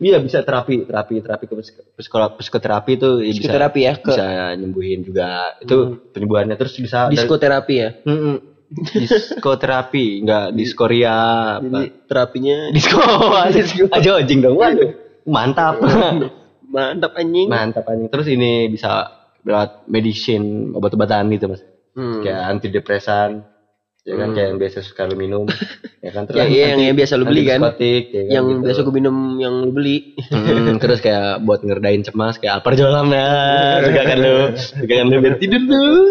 Iya 0.00 0.16
bisa 0.16 0.40
terapi 0.40 0.88
terapi 0.88 1.20
terapi 1.20 1.44
ke 1.44 1.54
psik- 1.60 1.92
psikolo- 1.92 2.32
psikoterapi 2.40 2.96
itu 2.96 3.20
ya 3.20 3.36
bisa 3.36 3.52
psikoterapi 3.52 3.80
ya 3.84 3.92
ke 4.00 4.08
bisa 4.08 4.26
nyembuhin 4.56 5.04
juga. 5.04 5.60
Itu 5.60 6.08
penyembuhannya 6.16 6.56
terus 6.56 6.72
bisa 6.80 7.12
dari- 7.12 7.20
diskoterapi 7.20 7.74
ya? 7.76 7.90
Mm-mm. 8.08 8.36
diskoterapi 8.96 10.04
nggak 10.24 10.46
diskoria 10.56 11.16
jadi 11.60 11.68
apa 11.68 11.80
terapinya 12.08 12.58
disko 12.74 13.02
aja 13.92 14.10
anjing 14.16 14.40
dong 14.40 14.56
waduh. 14.56 14.88
Mantap. 15.28 15.84
Mantap 16.64 17.12
anjing. 17.20 17.52
Mantap 17.52 17.84
anjing. 17.84 18.08
Terus 18.08 18.26
ini 18.32 18.72
bisa 18.72 19.04
lewat 19.44 19.84
medicine 19.84 20.72
obat-obatan 20.72 21.28
gitu 21.28 21.44
mas. 21.52 21.60
Hmm. 21.90 22.22
kayak 22.22 22.40
antidepresan 22.56 23.49
Ya 24.00 24.16
kan 24.16 24.26
Hmm. 24.26 24.34
kayak 24.34 24.48
yang 24.48 24.58
biasa 24.58 24.78
suka 24.80 25.02
lu 25.04 25.14
minum. 25.14 25.44
ya 26.04 26.10
kan 26.10 26.24
Ya, 26.32 26.44
iya, 26.44 26.64
yang- 26.72 26.80
yang 26.82 26.96
biasa 26.96 27.14
lu 27.14 27.24
beli 27.24 27.42
kan. 27.44 27.60
antipsikotik, 27.60 28.04
ya 28.08 28.22
kan, 28.22 28.32
yang 28.32 28.44
gitu. 28.48 28.62
biasa 28.64 28.78
gue 28.80 28.94
minum 28.96 29.16
yang 29.36 29.54
lu 29.60 29.70
beli. 29.70 29.96
Hmm, 30.26 30.76
terus 30.78 30.98
kayak 30.98 31.44
buat 31.44 31.60
ngerdain 31.60 32.00
cemas 32.00 32.40
kayak 32.40 32.58
Alpar 32.58 32.74
Jolam 32.74 33.08
ya. 33.10 33.28
Suka 33.82 34.02
kan 34.02 34.18
lu. 34.18 34.36
Suka 34.56 34.92
kan 34.94 35.06
lu 35.06 35.16
biar 35.18 35.34
tidur 35.36 35.62
tuh. 35.62 36.08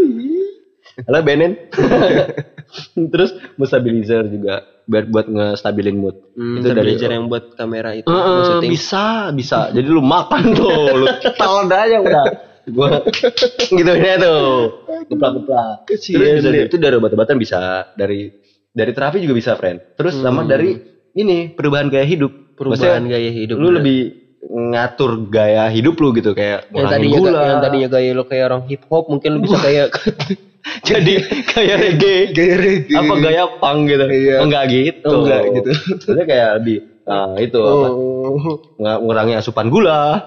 Halo 0.99 1.19
Benen. 1.23 1.51
terus 3.13 3.33
stabilizer 3.59 4.29
juga 4.29 4.61
biar 4.85 5.05
buat 5.05 5.25
ngestabilin 5.25 5.97
mood. 5.97 6.17
Hmm, 6.33 6.61
itu 6.61 6.69
dari 6.69 6.93
yang 6.93 7.25
buat 7.25 7.53
kamera 7.53 7.93
itu. 7.93 8.05
Maksudnya. 8.05 8.69
bisa, 8.69 9.05
bisa. 9.31 9.59
Jadi 9.69 9.85
lu 9.85 10.01
makan 10.01 10.53
tuh, 10.53 10.69
lu 10.95 11.05
telan 11.39 11.65
aja 11.67 11.97
udah. 11.97 12.25
Gua 12.69 13.01
gitu 13.79 13.91
ya 13.91 14.15
tuh. 14.15 14.85
Geplak-geplak. 15.07 15.87
Terus 15.87 16.05
bisa, 16.05 16.49
dia. 16.49 16.63
itu 16.65 16.75
dari 16.75 16.95
obat-obatan 16.95 17.35
bisa, 17.35 17.59
dari 17.93 18.29
dari 18.69 18.91
terapi 18.91 19.19
juga 19.19 19.33
bisa, 19.33 19.51
friend. 19.53 19.95
Terus 19.95 20.17
sama 20.17 20.43
Hmm. 20.43 20.49
dari 20.49 20.69
ini 21.13 21.51
perubahan 21.51 21.87
gaya 21.87 22.05
hidup. 22.05 22.53
Perubahan 22.53 23.01
Maksudnya, 23.01 23.09
gaya 23.09 23.31
hidup. 23.31 23.55
Lu 23.55 23.69
bener. 23.69 23.77
lebih 23.79 23.99
ngatur 24.39 25.11
gaya 25.27 25.67
hidup 25.67 25.95
lu 25.95 26.15
gitu 26.15 26.31
kayak 26.31 26.71
yang 26.71 26.87
tadinya 26.87 27.19
gula. 27.19 27.41
yang 27.45 27.59
tadinya 27.59 27.89
gaya 27.89 28.09
lo 28.11 28.23
kayak 28.23 28.45
orang 28.47 28.63
hip 28.65 28.87
hop 28.87 29.11
mungkin 29.11 29.35
lu 29.35 29.43
bisa 29.43 29.59
kayak 29.59 29.91
jadi 30.89 31.13
kayak 31.45 31.75
reggae. 31.77 32.17
gaya 32.31 32.55
reggae. 32.55 32.95
Apa 32.95 33.13
gaya 33.17 33.43
punk 33.59 33.79
gitu. 33.85 34.05
Iya. 34.05 34.35
Enggak 34.39 34.63
gitu. 34.69 35.07
Oh, 35.07 35.23
enggak 35.23 35.41
gitu. 35.53 35.71
Maksudnya 35.97 36.25
kayak 36.25 36.49
lebih 36.59 36.77
nah, 37.03 37.33
itu 37.35 37.59
apa? 37.59 37.87
Oh. 37.89 38.55
Nggak- 38.77 38.99
ngurangi 39.01 39.33
asupan 39.35 39.67
gula. 39.67 40.23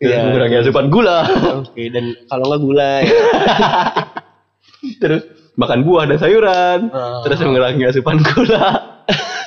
Iya. 0.00 0.32
Mengurangi 0.32 0.56
asupan 0.64 0.88
gula. 0.88 1.28
Oke, 1.60 1.92
dan 1.92 2.16
kalau 2.32 2.44
nggak 2.48 2.62
gula 2.64 2.90
ya. 3.04 3.20
terus 5.04 5.22
makan 5.60 5.84
buah 5.84 6.08
dan 6.08 6.16
sayuran. 6.16 6.78
Oh. 6.88 7.20
Terus 7.28 7.38
mengurangi 7.44 7.84
asupan 7.84 8.16
gula. 8.24 8.96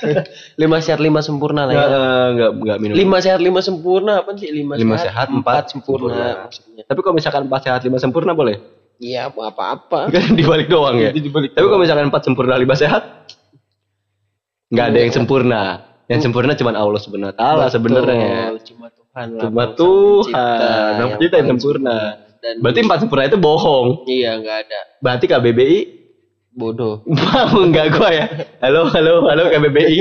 lima 0.62 0.78
sehat 0.84 1.00
lima 1.00 1.24
sempurna 1.24 1.64
lah 1.66 1.74
ya. 1.74 1.86
eh, 1.88 2.26
nggak 2.38 2.52
nggak 2.60 2.78
minum. 2.84 2.94
Lima 2.94 3.18
sehat 3.24 3.40
lima 3.40 3.64
sempurna 3.64 4.22
apa 4.22 4.36
sih 4.36 4.52
lima, 4.52 4.76
Lima 4.76 5.00
sehat, 5.00 5.32
empat 5.32 5.74
sempurna. 5.74 6.12
sempurna. 6.14 6.44
maksudnya. 6.48 6.84
Tapi 6.86 7.00
kalau 7.02 7.16
misalkan 7.16 7.42
empat 7.48 7.62
sehat 7.66 7.82
lima 7.88 7.98
sempurna 7.98 8.32
boleh? 8.36 8.60
Iya 9.02 9.32
apa 9.34 9.64
apa. 9.64 10.00
Kan 10.14 10.38
dibalik 10.38 10.70
doang 10.70 11.02
ya. 11.02 11.10
Dibalik 11.10 11.58
Tapi 11.58 11.66
kalau 11.66 11.82
misalkan 11.82 12.14
empat 12.14 12.22
sempurna 12.30 12.60
lima 12.60 12.76
sehat, 12.78 13.32
nggak 14.70 14.86
ada 14.94 15.00
yang 15.02 15.14
sempurna. 15.14 15.62
Yang 16.12 16.30
sempurna 16.30 16.52
cuma 16.54 16.76
Allah 16.76 17.00
wa 17.00 17.34
taala 17.34 17.66
sebenarnya. 17.72 18.54
Cuma 18.68 18.92
Tuhan 19.14 19.30
lah. 19.30 19.42
Cuma 19.46 19.64
Sang 19.64 19.74
Tuhan. 19.78 20.92
Yang 20.98 21.10
pencipta 21.14 21.36
yang 21.38 21.50
sempurna. 21.52 21.98
Dan 22.42 22.54
Berarti 22.60 22.80
empat 22.82 22.98
sempurna 23.00 23.24
itu 23.24 23.38
bohong. 23.38 23.88
iya 24.04 24.36
nggak 24.36 24.58
ada 24.68 24.80
Berarti 25.00 25.26
KBBI 25.30 25.80
bodoh. 26.52 27.06
mau 27.54 27.62
enggak 27.62 27.94
gua 27.94 28.10
ya? 28.10 28.26
Halo, 28.60 28.90
halo, 28.90 29.26
halo 29.26 29.44
KBBI. 29.48 29.98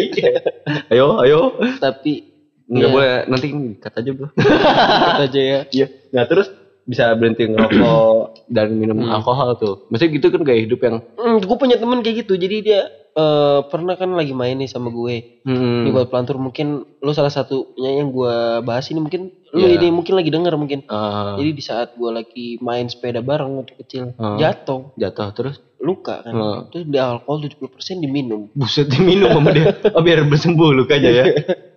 ayo, 0.88 1.20
ayo. 1.20 1.40
Tapi 1.76 2.32
Enggak 2.64 2.88
Iya. 2.88 2.94
boleh 2.94 3.10
nanti 3.26 3.46
kata 3.76 3.96
aja, 4.00 4.10
Bro. 4.10 4.26
kita 4.32 5.22
aja 5.22 5.40
ya. 5.42 5.60
Iya. 5.76 5.86
Nah, 6.08 6.24
terus 6.24 6.48
bisa 6.82 7.12
berhenti 7.12 7.44
ngerokok 7.46 8.48
dan 8.48 8.72
minum 8.74 8.96
alkohol 9.06 9.54
tuh. 9.54 9.74
Maksudnya 9.88 10.16
gitu 10.16 10.26
kan 10.28 10.40
gaya 10.40 10.60
hidup 10.62 10.80
yang 10.80 11.04
Hmm, 11.14 11.36
gue 11.38 11.56
punya 11.58 11.76
temen 11.76 12.00
kayak 12.00 12.24
gitu. 12.24 12.34
Jadi 12.34 12.56
dia 12.64 12.88
eh, 13.14 13.60
pernah 13.64 13.94
kan 13.94 14.10
lagi 14.10 14.32
main 14.32 14.54
nih 14.54 14.66
sama 14.66 14.88
gue. 14.88 15.42
hmm, 15.42 15.82
Ini 15.82 15.90
buat 15.90 16.08
pelantur 16.08 16.36
mungkin 16.36 16.66
lu 16.96 17.12
salah 17.12 17.28
satunya 17.28 17.64
yang 17.94 18.08
gue 18.08 18.34
bahas 18.60 18.88
ini 18.88 18.98
mungkin 18.98 19.28
lu 19.50 19.62
Iya. 19.62 19.76
ini 19.76 19.88
mungkin 19.88 20.14
lagi 20.14 20.28
denger 20.28 20.54
mungkin. 20.54 20.80
eh, 20.82 21.32
Jadi 21.36 21.50
di 21.50 21.60
saat 21.60 21.92
gue 21.92 22.10
lagi 22.10 22.56
main 22.58 22.86
sepeda 22.86 23.20
bareng 23.20 23.58
waktu 23.58 23.74
kecil 23.76 24.02
Hmm. 24.12 24.36
jatuh 24.36 24.92
jatuh 24.94 25.28
terus 25.30 25.56
luka 25.78 26.20
kan. 26.20 26.32
Hmm. 26.32 26.60
Terus 26.68 26.84
di 26.84 26.96
alkohol 26.96 27.42
70% 27.42 27.68
diminum. 27.98 28.48
buset 28.52 28.86
diminum 28.86 29.28
sama 29.30 29.50
dia. 29.50 29.74
Oh, 29.92 30.00
biar 30.00 30.24
bersembuh 30.24 30.70
lukanya 30.70 31.10
ya. 31.12 31.24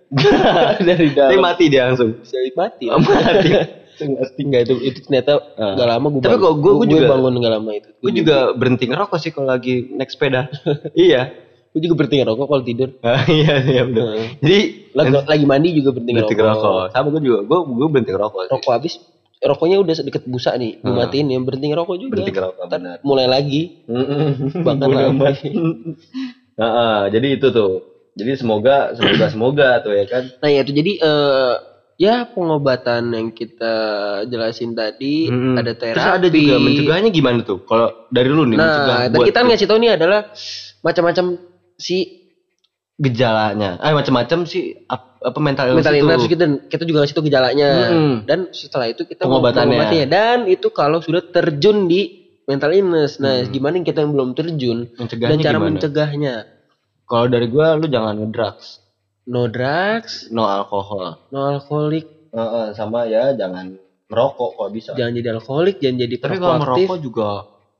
Dari 0.78 1.10
Tapi 1.12 1.36
mati 1.36 1.66
dia 1.66 1.90
langsung. 1.90 2.14
bisa 2.16 2.38
mati. 2.54 2.86
Oh, 2.86 2.98
mati. 2.98 3.50
Enggak 4.36 4.60
itu 4.62 4.74
itu 4.82 4.98
ternyata 5.00 5.32
Ah. 5.54 5.74
gak 5.74 5.88
lama 5.88 6.06
gue 6.08 6.20
Tapi 6.20 6.36
kok 6.36 6.54
gua- 6.56 6.76
gua 6.76 6.86
juga- 6.86 7.08
bangun 7.08 7.32
gak 7.36 7.52
lama 7.52 7.70
itu. 7.72 7.88
Gue 7.96 8.12
juga 8.12 8.36
berhenti 8.52 8.84
ngerokok 8.84 9.18
sih 9.18 9.30
kalau 9.30 9.48
lagi 9.48 9.74
naik 9.90 10.08
sepeda. 10.08 10.48
iya. 10.98 11.32
gue 11.68 11.80
juga 11.82 11.92
berhenti 11.94 12.16
ngerokok 12.18 12.46
kalau 12.46 12.62
tidur. 12.62 12.88
Ah, 13.04 13.20
iya, 13.26 13.54
iya 13.62 13.82
benar. 13.84 14.04
Heeh. 14.10 14.28
Jadi 14.38 14.58
Lagi, 14.92 15.12
lagi 15.22 15.44
mandi 15.44 15.68
juga 15.72 15.90
berhenti 15.92 16.12
berhenti 16.14 16.34
ngerokok. 16.34 16.56
ngerokok. 16.64 16.86
Sama 16.90 17.08
gue 17.10 17.22
juga. 17.22 17.38
Gue 17.42 17.58
gue 17.66 17.88
berhenti 17.90 18.10
ngerokok. 18.10 18.40
sih. 18.40 18.50
Rokok 18.50 18.72
habis 18.72 18.94
rokoknya 19.38 19.76
udah 19.78 19.94
deket 20.00 20.24
busa 20.24 20.50
nih, 20.54 20.80
gue 20.80 20.88
matiin 20.90 21.28
yang 21.28 21.44
berhenti 21.44 21.68
ngerokok 21.68 21.96
juga. 21.98 22.12
Berhenti 22.16 22.32
ngerokok 22.32 22.64
benar. 22.66 22.96
mulai 23.02 23.26
lagi. 23.26 23.62
Bahkan 24.56 24.88
lagi. 24.88 25.06
amat. 25.12 25.34
Heeh, 26.56 26.98
jadi 27.14 27.28
itu 27.30 27.46
tuh. 27.50 27.72
Jadi 28.16 28.32
semoga 28.34 28.76
semoga 28.90 29.26
semoga 29.28 29.68
tuh 29.78 29.92
ya 29.92 30.04
kan. 30.06 30.24
Nah 30.40 30.48
ya 30.48 30.64
itu 30.64 30.72
jadi 30.72 30.92
eh 30.98 31.54
ya 31.96 32.28
pengobatan 32.28 33.08
yang 33.08 33.28
kita 33.30 33.74
jelasin 34.24 34.72
tadi 34.72 35.28
Mm-mm. 35.28 35.56
ada 35.56 35.72
terapi. 35.72 35.96
Terus 35.96 36.12
ada 36.12 36.28
juga 36.28 36.54
mencegahnya 36.60 37.10
gimana 37.10 37.38
tuh? 37.40 37.64
Kalau 37.64 37.88
dari 38.08 38.28
lu 38.28 38.44
nih 38.44 38.56
mencegah 38.56 38.96
Nah, 38.96 39.04
tadi 39.06 39.16
buat 39.16 39.26
kita 39.26 39.38
ngasih 39.42 39.66
tahu 39.66 39.78
nih 39.80 39.90
adalah 39.96 40.20
macam-macam 40.80 41.24
si 41.74 41.96
gejalanya. 42.96 43.76
Ah 43.78 43.92
macam-macam 43.92 44.38
ap- 44.88 45.20
apa 45.20 45.38
mental 45.40 45.64
illness 45.68 45.84
mental 45.84 45.94
itu. 45.94 46.00
illness 46.00 46.22
gitu 46.24 46.38
dan 46.38 46.52
kita 46.64 46.82
juga 46.84 46.98
ngasih 47.02 47.14
tahu 47.14 47.24
gejalanya. 47.26 47.70
Mm-mm. 47.90 48.14
Dan 48.24 48.38
setelah 48.50 48.86
itu 48.88 49.02
kita 49.04 49.24
Pengobatannya. 49.24 50.04
dan 50.06 50.44
itu 50.46 50.68
kalau 50.70 51.00
sudah 51.00 51.20
terjun 51.22 51.88
di 51.88 52.24
mental 52.44 52.72
illness. 52.72 53.18
Nah, 53.18 53.42
Hmm. 53.42 53.50
gimana 53.50 53.74
yang 53.76 53.86
kita 53.86 54.00
yang 54.00 54.12
belum 54.12 54.30
terjun 54.32 54.78
Mencegahnya 54.94 55.32
dan 55.34 55.38
cara 55.42 55.56
gimana? 55.56 55.72
mencegahnya? 55.72 56.34
Kalau 57.06 57.26
dari 57.26 57.46
gua 57.46 57.74
lu 57.74 57.86
jangan 57.86 58.16
ngedrugs, 58.16 58.82
No 59.26 59.46
drugs, 59.46 60.30
no 60.30 60.46
alkohol. 60.46 61.18
no 61.28 61.50
alkoholik, 61.50 62.06
Heeh, 62.30 62.66
sama 62.72 63.04
ya 63.04 63.34
jangan 63.34 63.74
merokok 64.06 64.54
kalau 64.54 64.70
bisa. 64.70 64.94
jangan 64.94 65.12
jadi 65.12 65.28
alkoholik, 65.34 65.76
jangan 65.78 65.98
jadi 66.00 66.14
Tapi 66.16 66.36
kalau 66.36 66.56
merokok 66.58 66.98
juga 66.98 67.30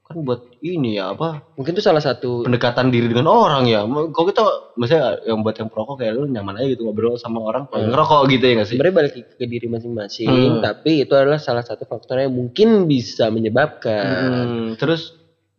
kan 0.02 0.22
buat 0.22 0.38
ini 0.60 0.94
ya 0.94 1.10
apa 1.10 1.42
Mungkin 1.54 1.74
itu 1.74 1.82
salah 1.82 1.98
satu 1.98 2.46
pendekatan 2.46 2.90
diri 2.90 3.06
dengan 3.06 3.26
orang 3.26 3.66
ya. 3.66 3.82
Kalau 3.82 4.22
kita 4.24 4.42
misalnya 4.74 5.18
yang 5.22 5.42
buat 5.42 5.54
yang 5.54 5.66
perokok 5.66 5.98
kayak 5.98 6.14
lu 6.14 6.26
nyaman 6.26 6.54
aja 6.56 6.66
gitu 6.68 6.82
ngobrol 6.82 7.14
sama 7.14 7.42
orang 7.42 7.66
Hmm. 7.66 7.90
ngerokok 7.90 8.20
gitu 8.28 8.44
ya 8.44 8.52
nggak 8.54 8.66
sih? 8.66 8.76
sebenarnya 8.78 8.96
balik 8.96 9.12
ke 9.34 9.44
diri 9.44 9.66
masing-masing, 9.66 10.30
Hmm. 10.30 10.62
tapi 10.62 11.02
itu 11.02 11.10
adalah 11.10 11.38
salah 11.38 11.62
satu 11.62 11.82
faktor 11.84 12.22
yang 12.22 12.30
mungkin 12.30 12.86
bisa 12.86 13.30
menyebabkan. 13.30 14.06
Hmm, 14.06 14.66
terus 14.74 15.10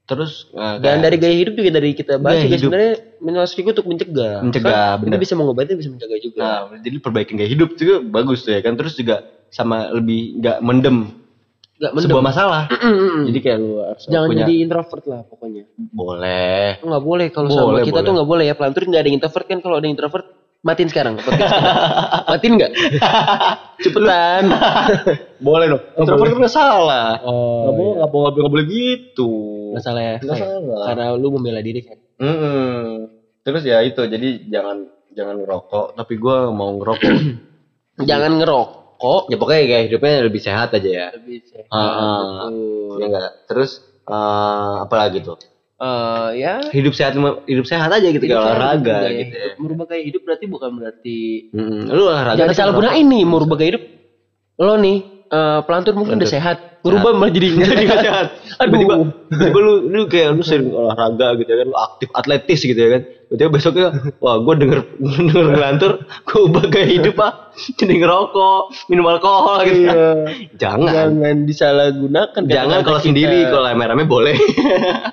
terus 0.08 0.48
eh, 0.50 0.76
Dan 0.80 1.00
dari 1.00 1.16
gaya 1.16 1.36
hidup 1.36 1.54
juga 1.54 1.70
dari 1.70 1.92
kita 1.92 2.16
bahas 2.16 2.40
juga 2.42 2.56
sebenarnya 2.58 2.94
minimal 3.20 3.46
sedikit 3.46 3.72
untuk 3.76 3.88
mencegah. 3.88 4.40
Mencegah, 4.40 4.72
Kan 4.90 4.98
bener. 4.98 5.10
Kita 5.10 5.18
bisa 5.20 5.34
mengobati, 5.36 5.72
bisa 5.74 5.90
mencegah 5.90 6.18
juga. 6.18 6.40
nah, 6.40 6.58
jadi 6.78 6.98
perbaikin 6.98 7.36
gaya 7.36 7.50
hidup 7.50 7.76
juga 7.76 8.00
bagus 8.02 8.42
tuh 8.42 8.52
ya 8.52 8.62
kan. 8.62 8.74
Terus 8.74 8.96
juga 8.96 9.16
sama 9.48 9.92
lebih 9.92 10.40
nggak 10.40 10.58
mendem, 10.60 10.98
Gak 11.78 11.92
mendem. 11.92 12.08
sebuah 12.08 12.24
masalah. 12.26 12.64
Jadi 13.24 13.38
kayak 13.38 13.58
lu 13.58 13.80
harus 13.80 14.04
Jangan 14.06 14.28
punya 14.28 14.40
jadi 14.44 14.54
introvert 14.60 15.04
lah 15.06 15.22
pokoknya. 15.24 15.64
boleh. 15.76 16.68
Nggak 16.80 17.04
boleh 17.04 17.28
kalau 17.30 17.48
Boleh, 17.48 17.60
sama 17.60 17.80
kita 17.82 17.92
boleh. 17.94 18.08
tuh 18.08 18.14
nggak 18.16 18.30
boleh 18.32 18.44
ya. 18.44 18.54
Pelantur 18.56 18.82
nggak 18.84 19.02
ada 19.02 19.08
yang 19.08 19.18
introvert 19.20 19.46
kan 19.46 19.60
kalau 19.60 19.76
ada 19.76 19.86
yang 19.86 19.96
introvert 19.96 20.28
matiin 20.58 20.90
sekarang. 20.90 21.14
podcast 21.28 21.54
matiin 22.28 22.54
nggak? 22.56 22.72
Cepetan. 23.84 24.44
Boleh 25.38 25.66
dong. 25.70 25.84
Introvert 25.96 26.34
nggak 26.34 26.54
salah. 26.54 27.22
Oh, 27.22 27.70
Nggak 27.70 27.74
boleh, 27.76 27.94
nggak 27.94 28.12
boleh, 28.12 28.30
nggak 28.34 28.54
boleh 28.56 28.66
gitu. 28.68 29.32
Nggak 29.78 29.86
salah 29.86 30.02
ya. 30.02 30.18
Nggak 30.18 30.38
salah. 30.42 30.86
Karena 30.90 31.06
lu 31.14 31.28
membela 31.38 31.62
diri 31.62 31.86
kan. 31.86 31.98
Mm-mm. 32.18 33.14
Terus 33.46 33.62
ya 33.62 33.86
itu, 33.86 34.02
jadi 34.10 34.50
jangan 34.50 34.90
jangan 35.14 35.36
ngerokok. 35.46 35.94
Tapi 35.94 36.14
gua 36.18 36.50
mau 36.50 36.74
ngerokok. 36.82 37.06
Jangan 37.98 38.38
ngerokok. 38.38 39.34
ya 39.34 39.38
pokoknya 39.42 39.62
gaya 39.66 39.82
hidupnya 39.90 40.22
lebih 40.22 40.38
sehat 40.38 40.70
aja 40.70 40.86
ya. 40.86 41.08
Lebih 41.18 41.50
sehat. 41.50 41.66
Betul. 41.70 42.98
Ya 43.02 43.06
enggak. 43.10 43.32
Terus 43.50 43.82
eh, 44.06 44.74
apa 44.86 44.96
lagi 45.02 45.18
tuh? 45.26 45.38
Eh, 45.78 46.30
ya. 46.42 46.62
Hidup 46.74 46.94
sehat 46.94 47.18
hidup 47.46 47.66
sehat 47.66 47.90
aja 47.90 48.06
gitu 48.06 48.22
kayak 48.22 48.38
Hidup 48.38 48.42
sehat, 48.42 48.54
olahraga 48.54 48.98
gitu. 49.14 49.34
Ya. 49.34 49.54
Merubah 49.58 49.86
gaya 49.90 50.02
hidup 50.06 50.22
berarti 50.26 50.46
bukan 50.46 50.70
berarti 50.78 51.20
Mm-mm. 51.54 51.82
Lu 51.90 52.04
olahraga 52.06 52.38
Jangan 52.38 52.54
salah 52.54 52.74
gunain 52.78 53.06
nih 53.06 53.24
merubah 53.26 53.58
gaya 53.58 53.70
hidup. 53.78 53.84
Lo 54.62 54.74
nih 54.78 55.17
eh, 55.30 55.60
pelantur 55.62 55.94
mungkin 55.94 56.16
udah 56.16 56.24
Pelantur. 56.24 56.36
sehat, 56.56 56.58
berubah 56.82 57.12
malah 57.14 57.30
jadi 57.30 57.48
jadi 57.62 57.84
nggak 57.84 58.02
sehat. 58.02 58.28
Aduh. 58.62 58.74
Tiba-tiba, 58.74 58.96
tiba-tiba 59.28 59.60
lu, 59.60 59.74
lu 59.86 60.02
kayak 60.06 60.30
lu 60.34 60.42
sering 60.42 60.70
olahraga 60.70 61.36
gitu 61.36 61.48
ya 61.48 61.58
kan, 61.58 61.68
lu 61.68 61.78
aktif 61.78 62.10
atletis 62.12 62.60
gitu 62.62 62.76
ya 62.76 62.90
kan. 62.90 63.02
Tiba-tiba 63.28 63.50
besoknya, 63.52 63.88
wah 64.18 64.40
gue 64.40 64.54
denger 64.56 64.80
denger 65.20 65.46
ngelantur, 65.52 65.92
gue 66.24 66.40
ubah 66.42 66.64
gaya 66.68 66.88
hidup 66.88 67.16
ah, 67.20 67.52
jadi 67.76 67.94
ngerokok, 67.98 68.62
minum 68.88 69.06
alkohol 69.06 69.62
gitu. 69.64 69.84
Iya. 69.84 70.10
Jangan, 70.56 70.92
Jangan 71.14 71.36
disalahgunakan. 71.44 72.42
jangan 72.48 72.80
kalau 72.82 72.98
kita. 72.98 73.08
sendiri, 73.08 73.40
kalau 73.46 73.64
rame-rame 73.64 74.04
boleh. 74.04 74.36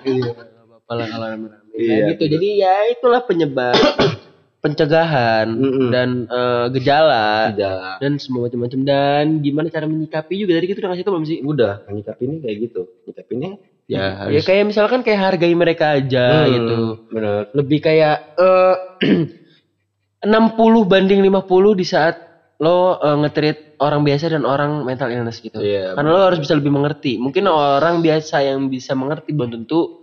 Iya, 0.02 0.30
nggak 0.30 0.64
apa-apa 0.64 0.92
lah 0.94 1.06
kalau 1.10 1.26
rame-rame. 1.28 1.62
Iya, 1.74 1.90
Kayak 1.90 2.06
gitu. 2.08 2.22
iya. 2.22 2.30
Jadi 2.30 2.48
ya 2.54 2.74
itulah 2.88 3.20
penyebab 3.20 3.74
pencegahan 4.64 5.46
Mm-mm. 5.52 5.92
dan 5.92 6.24
eh, 6.24 6.66
gejala 6.72 7.52
Tidak. 7.52 8.00
dan 8.00 8.12
semua 8.16 8.48
macam-macam 8.48 8.80
dan 8.80 9.24
gimana 9.38 9.68
cara 9.68 9.84
menyikapi 9.84 10.40
juga 10.40 10.56
tadi 10.56 10.66
kita 10.66 10.80
udah 10.80 10.90
ngasih 10.90 11.04
tau 11.04 11.12
belum 11.12 11.26
sih? 11.28 11.38
Udah, 11.38 11.84
nyikapinnya 11.86 12.38
kayak 12.40 12.56
gitu. 12.64 12.82
Nyikapinnya 13.04 13.52
Ya, 13.84 14.00
Ya 14.00 14.40
harus. 14.40 14.48
kayak 14.48 14.64
misalkan 14.64 15.04
kayak 15.04 15.20
hargai 15.20 15.52
mereka 15.52 15.92
aja 15.92 16.48
Hmm, 16.48 16.48
gitu. 16.48 16.76
Bener. 17.12 17.52
Lebih 17.52 17.84
kayak 17.84 18.16
eh 18.34 18.74
60 20.24 20.56
banding 20.88 21.20
50 21.20 21.76
di 21.76 21.84
saat 21.84 22.16
lo 22.56 22.96
eh, 22.96 23.16
nge-treat 23.20 23.76
orang 23.76 24.00
biasa 24.00 24.32
dan 24.32 24.48
orang 24.48 24.82
mental 24.82 25.12
illness 25.12 25.36
gitu. 25.38 25.60
Iya. 25.60 25.92
Karena 25.92 26.08
lo 26.10 26.24
harus 26.24 26.40
bisa 26.40 26.56
lebih 26.56 26.72
mengerti. 26.72 27.20
Mungkin 27.20 27.44
orang 27.44 28.00
biasa 28.00 28.40
yang 28.40 28.72
bisa 28.72 28.96
mengerti 28.96 29.36
belum 29.36 29.52
tentu 29.52 30.00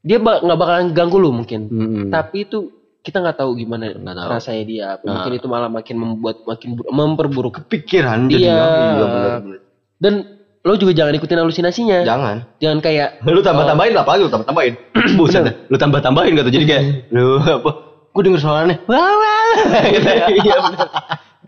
dia 0.00 0.16
ba- 0.16 0.38
nggak 0.38 0.54
bakalan 0.56 0.94
ganggu 0.94 1.18
lo 1.18 1.34
mungkin. 1.34 1.60
Hmm. 1.66 2.08
Tapi 2.08 2.46
itu 2.46 2.70
kita 3.00 3.16
nggak 3.18 3.36
tahu 3.36 3.50
gimana 3.54 3.90
Nggak 3.90 4.12
tahu. 4.14 4.28
rasanya 4.30 4.62
dia. 4.62 4.88
Nah. 4.98 5.04
Mungkin 5.16 5.32
itu 5.34 5.46
malah 5.46 5.68
makin 5.68 5.96
membuat 5.96 6.44
makin 6.44 6.76
bur- 6.76 6.88
memperburuk. 6.88 7.64
Pikiran 7.66 8.26
Iya. 8.26 8.30
jadinya. 8.30 8.54
Iya 8.60 9.04
bener, 9.06 9.30
bener. 9.40 9.58
Dan 9.96 10.14
lo 10.60 10.74
juga 10.74 10.92
jangan 10.92 11.14
ikutin 11.14 11.38
halusinasinya. 11.38 11.98
Jangan. 12.02 12.36
Jangan 12.58 12.78
kayak 12.78 13.08
Lu 13.26 13.40
tambah-tambahin 13.40 13.92
lah 13.92 14.02
apalagi 14.02 14.22
lu 14.22 14.30
tambah-tambahin. 14.30 14.74
Buset 15.18 15.42
dah. 15.42 15.54
Lu 15.66 15.76
tambah-tambahin 15.76 16.32
gitu. 16.34 16.50
Jadi 16.50 16.64
kayak 16.64 16.82
lu 17.14 17.40
apa? 17.40 17.70
Gue 18.10 18.22
denger 18.26 18.40
suara 18.40 18.64
aneh. 18.64 18.76
Wah, 18.84 18.98
wah. 18.98 19.54
Gitu 19.94 20.08
ya. 20.08 20.26
Iya. 20.36 20.56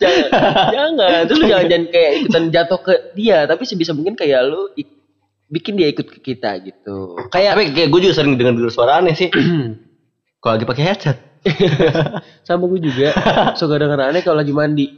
Jangan, 0.01 0.91
jangan. 0.99 1.23
Terus 1.29 1.39
lu 1.39 1.47
jangan 1.47 1.67
jangan 1.69 1.85
kayak 1.89 2.11
ikutan 2.19 2.45
jatuh 2.51 2.81
ke 2.81 2.95
dia, 3.13 3.47
tapi 3.47 3.63
sebisa 3.63 3.93
mungkin 3.93 4.15
kayak 4.15 4.41
lu 4.47 4.67
ik- 4.75 4.99
bikin 5.47 5.77
dia 5.77 5.87
ikut 5.87 6.09
ke 6.09 6.19
kita 6.25 6.59
gitu. 6.59 7.15
Kayak 7.29 7.55
Tapi 7.55 7.65
kayak 7.71 7.89
gue 7.93 8.01
juga 8.01 8.15
sering 8.17 8.35
denger 8.35 8.57
denger 8.57 8.73
suara 8.73 8.99
aneh 8.99 9.15
sih. 9.15 9.29
Kalau 10.43 10.53
lagi 10.55 10.67
pakai 10.67 10.83
headset. 10.83 11.19
sama 12.49 12.65
gue 12.71 12.81
juga 12.83 13.09
suka 13.59 13.75
denger 13.79 14.01
aneh 14.01 14.23
kalau 14.23 14.39
lagi 14.41 14.53
mandi. 14.55 14.87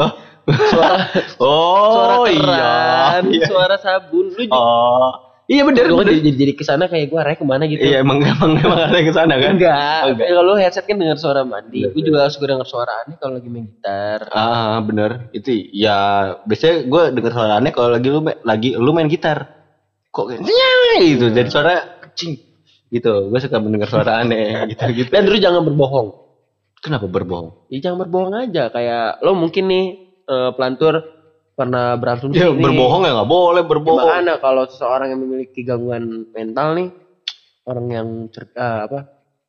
Oh, 0.00 0.08
Suara 0.48 1.04
suara 1.36 2.14
oh 2.18 2.24
keran, 2.26 3.22
iya. 3.30 3.46
suara 3.46 3.76
sabun. 3.78 4.32
Lu 4.34 4.42
juga 4.42 4.56
Oh. 4.56 5.12
Iya 5.50 5.68
bener, 5.68 5.90
lu 5.90 6.00
kan 6.00 6.06
jadi, 6.08 6.32
jadi, 6.32 6.52
ke 6.56 6.64
sana 6.64 6.86
kayak 6.88 7.12
gue 7.12 7.18
arahnya 7.18 7.36
ke 7.36 7.44
mana 7.44 7.66
gitu. 7.68 7.82
Iya 7.82 8.00
emang 8.00 8.24
emang 8.24 8.56
emang 8.56 8.78
ada 8.88 8.98
ke 9.04 9.12
sana 9.12 9.36
kan? 9.36 9.58
Enggak. 9.58 10.00
Oh, 10.06 10.10
enggak. 10.16 10.28
Kalau 10.32 10.54
headset 10.56 10.84
kan 10.88 10.96
denger 10.96 11.18
suara 11.20 11.42
mandi. 11.44 11.82
Gue 11.84 12.02
juga 12.02 12.30
suka 12.32 12.46
denger 12.56 12.64
suara 12.64 13.04
aneh 13.04 13.20
kalau 13.20 13.36
lagi 13.36 13.48
main 13.52 13.68
gitar. 13.68 14.32
Ah 14.32 14.80
bener 14.80 15.28
itu 15.36 15.50
ya 15.76 15.98
biasanya 16.48 16.88
gue 16.88 17.02
denger 17.20 17.32
suara 17.36 17.52
aneh 17.60 17.70
kalau 17.74 17.90
lagi 17.92 18.08
lu 18.08 18.20
lagi 18.24 18.68
lu 18.78 18.90
main 18.96 19.10
gitar 19.12 19.50
kok 20.08 20.28
kayak 20.30 20.40
"Nyai!" 20.46 21.16
gitu 21.16 21.26
jadi 21.32 21.48
suara 21.48 21.74
kecing 22.06 22.32
gitu 22.92 23.32
gue 23.32 23.40
suka 23.40 23.56
mendengar 23.56 23.88
suara 23.88 24.12
aneh 24.20 24.68
gitu 24.68 24.84
gitu 24.92 25.08
Dan 25.08 25.24
terus 25.24 25.40
jangan 25.40 25.64
berbohong. 25.64 26.08
kenapa 26.78 27.08
berbohong 27.08 27.72
Ya 27.72 27.78
jangan 27.80 28.04
berbohong 28.04 28.34
aja 28.36 28.68
kayak 28.68 29.24
lo 29.24 29.32
mungkin 29.32 29.64
nih 29.66 29.84
eh, 30.28 30.50
pelantur 30.52 31.00
pernah 31.52 31.96
berantem 31.96 32.32
ya 32.32 32.52
berbohong 32.52 33.02
ya 33.02 33.12
nggak 33.16 33.30
boleh 33.30 33.62
berbohong 33.64 34.04
makanya 34.04 34.34
kalau 34.38 34.64
seseorang 34.64 35.08
yang 35.08 35.20
memiliki 35.20 35.64
gangguan 35.64 36.28
mental 36.30 36.76
nih 36.76 36.88
orang 37.64 37.86
yang 37.88 38.08
cer 38.28 38.50
ah, 38.54 38.84
apa 38.84 38.98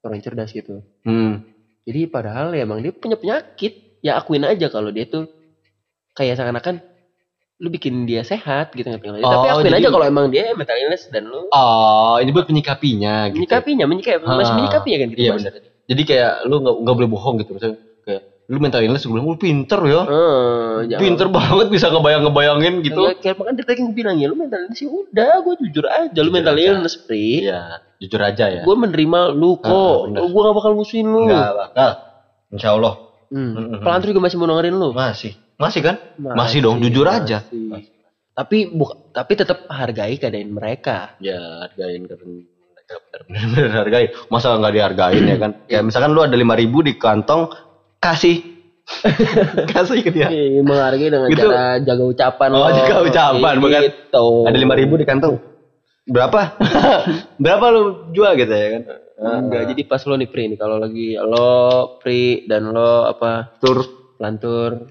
orang 0.03 0.19
yang 0.19 0.25
cerdas 0.25 0.51
gitu. 0.51 0.83
hmm. 1.03 1.41
Jadi 1.83 2.07
padahal 2.07 2.55
ya 2.55 2.63
emang 2.63 2.79
dia 2.79 2.95
punya 2.95 3.19
penyakit. 3.19 3.99
Ya 3.99 4.15
akuin 4.15 4.43
aja 4.43 4.67
kalau 4.67 4.87
dia 4.87 5.03
tuh 5.03 5.27
kayak 6.11 6.35
seakan-akan 6.35 6.79
lu 7.55 7.69
bikin 7.69 8.03
dia 8.03 8.21
sehat 8.21 8.71
gitu 8.71 8.87
ngerti? 8.87 9.13
Tapi 9.13 9.21
Oh, 9.21 9.45
akuin 9.51 9.67
jadi- 9.67 9.79
aja 9.79 9.89
kalau 9.89 10.05
emang 10.05 10.25
dia 10.27 10.51
mental 10.51 10.73
illness 10.75 11.05
dan 11.07 11.25
lu 11.25 11.45
oh 11.47 12.15
ini 12.17 12.29
buat 12.29 12.45
menyikapinya 12.45 13.29
gitu 13.29 13.39
menyikapinya, 13.39 13.85
menyikapi, 13.85 14.21
masih 14.21 14.51
Ah, 14.51 14.57
menyikapinya 14.57 14.97
kan 14.97 15.07
gitu. 15.09 15.19
iya 15.19 15.31
bahasa 15.31 15.47
benar. 15.47 15.55
tadi. 15.55 15.67
jadi 15.83 16.01
kayak 16.03 16.31
lu 16.43 16.55
nggak 16.59 16.75
nggak 16.79 16.95
boleh 16.95 17.09
bohong 17.09 17.35
gitu 17.37 17.51
misalnya 17.53 17.75
kayak 18.01 18.21
lu 18.43 18.57
mental 18.57 18.81
illness 18.81 19.03
gue 19.03 19.13
bilang 19.13 19.27
lu 19.27 19.37
pinter 19.37 19.79
ya 19.81 20.01
jangan- 20.83 20.99
pinter 20.99 21.27
banget 21.29 21.67
bisa 21.69 21.85
ngebayang 21.89 22.21
ngebayangin 22.23 22.73
gitu 22.81 23.01
Ya, 23.01 23.13
kayak 23.15 23.35
makanya 23.37 23.55
dari 23.55 23.67
tadi 23.69 23.79
gue 23.81 23.95
bilang 23.95 24.15
ya 24.17 24.25
lu 24.25 24.35
mental 24.35 24.59
illness 24.59 24.79
ya 24.79 24.89
udah 24.89 25.33
gue 25.39 25.53
jujur 25.61 25.85
aja 25.85 26.09
lu 26.17 26.23
Jujur 26.25 26.33
mental 26.33 26.55
aja. 26.55 26.63
illness 26.65 26.95
pri 26.97 27.25
iya 27.43 27.61
jujur 27.97 28.19
aja 28.19 28.45
ya 28.49 28.61
gue 28.61 28.75
menerima 28.77 29.19
lu 29.31 29.51
Ah, 29.53 29.55
kok 29.61 29.97
bener. 30.09 30.19
gue 30.25 30.41
gak 30.41 30.55
bakal 30.57 30.71
musuhin 30.73 31.07
lu 31.07 31.19
Enggak 31.23 31.51
bakal. 31.53 31.91
Insya 32.49 32.69
Allah. 32.71 32.93
hmm. 33.29 33.79
Pelantur 33.79 34.07
juga 34.09 34.21
masih 34.21 34.37
mau 34.37 34.47
dengerin 34.47 34.75
lu 34.75 34.89
Masih. 34.91 35.33
Masih 35.55 35.81
kan? 35.81 35.95
Masih, 36.17 36.59
dong, 36.59 36.79
jujur 36.79 37.05
aja. 37.05 37.45
masih. 37.45 37.89
tapi 38.33 38.65
buk 38.65 39.13
tapi 39.13 39.37
tetap 39.37 39.69
hargai 39.69 40.17
keadaan 40.17 40.49
mereka 40.49 41.13
Ya, 41.21 41.37
hargain 41.61 42.01
karena 42.03 42.41
mereka 42.73 42.95
benar-benar 43.21 43.71
hargai. 43.77 44.05
Masa 44.27 44.57
nggak 44.57 44.73
dihargain 44.73 45.23
ya 45.23 45.37
kan? 45.37 45.51
Ya 45.71 45.79
misalkan 45.79 46.11
lu 46.11 46.21
ada 46.21 46.33
5000 46.33 46.41
ribu 46.57 46.77
di 46.81 46.93
kantong, 46.95 47.53
kasih. 47.99 48.41
kasih 49.69 50.01
ke 50.01 50.11
dia. 50.11 50.27
Iya, 50.27 50.59
menghargai 50.61 51.07
dengan 51.07 51.29
Gitu. 51.29 51.45
cara 51.45 51.77
jaga 51.79 52.03
ucapan 52.03 52.47
Oh, 52.51 52.69
jaga 52.69 52.95
ucapan, 53.01 53.55
bukan? 53.57 53.81
gitu. 53.83 54.25
Ada 54.43 54.57
5000 54.57 54.81
ribu 54.81 54.93
di 54.97 55.05
kantong. 55.05 55.35
Berapa? 56.03 56.41
Berapa 57.43 57.65
lu 57.69 57.81
jual 58.11 58.33
gitu 58.35 58.51
ya 58.51 58.69
kan? 58.71 58.83
enggak 59.15 59.71
jadi 59.71 59.81
pas 59.85 60.03
lo 60.03 60.19
nih 60.19 60.27
pri 60.27 60.51
nih 60.51 60.57
kalau 60.57 60.75
lagi 60.75 61.15
lo 61.15 61.51
pri 61.95 62.43
dan 62.43 62.75
lo 62.75 63.07
apa 63.07 63.55
Tur 63.55 63.79
pelantur 64.17 64.83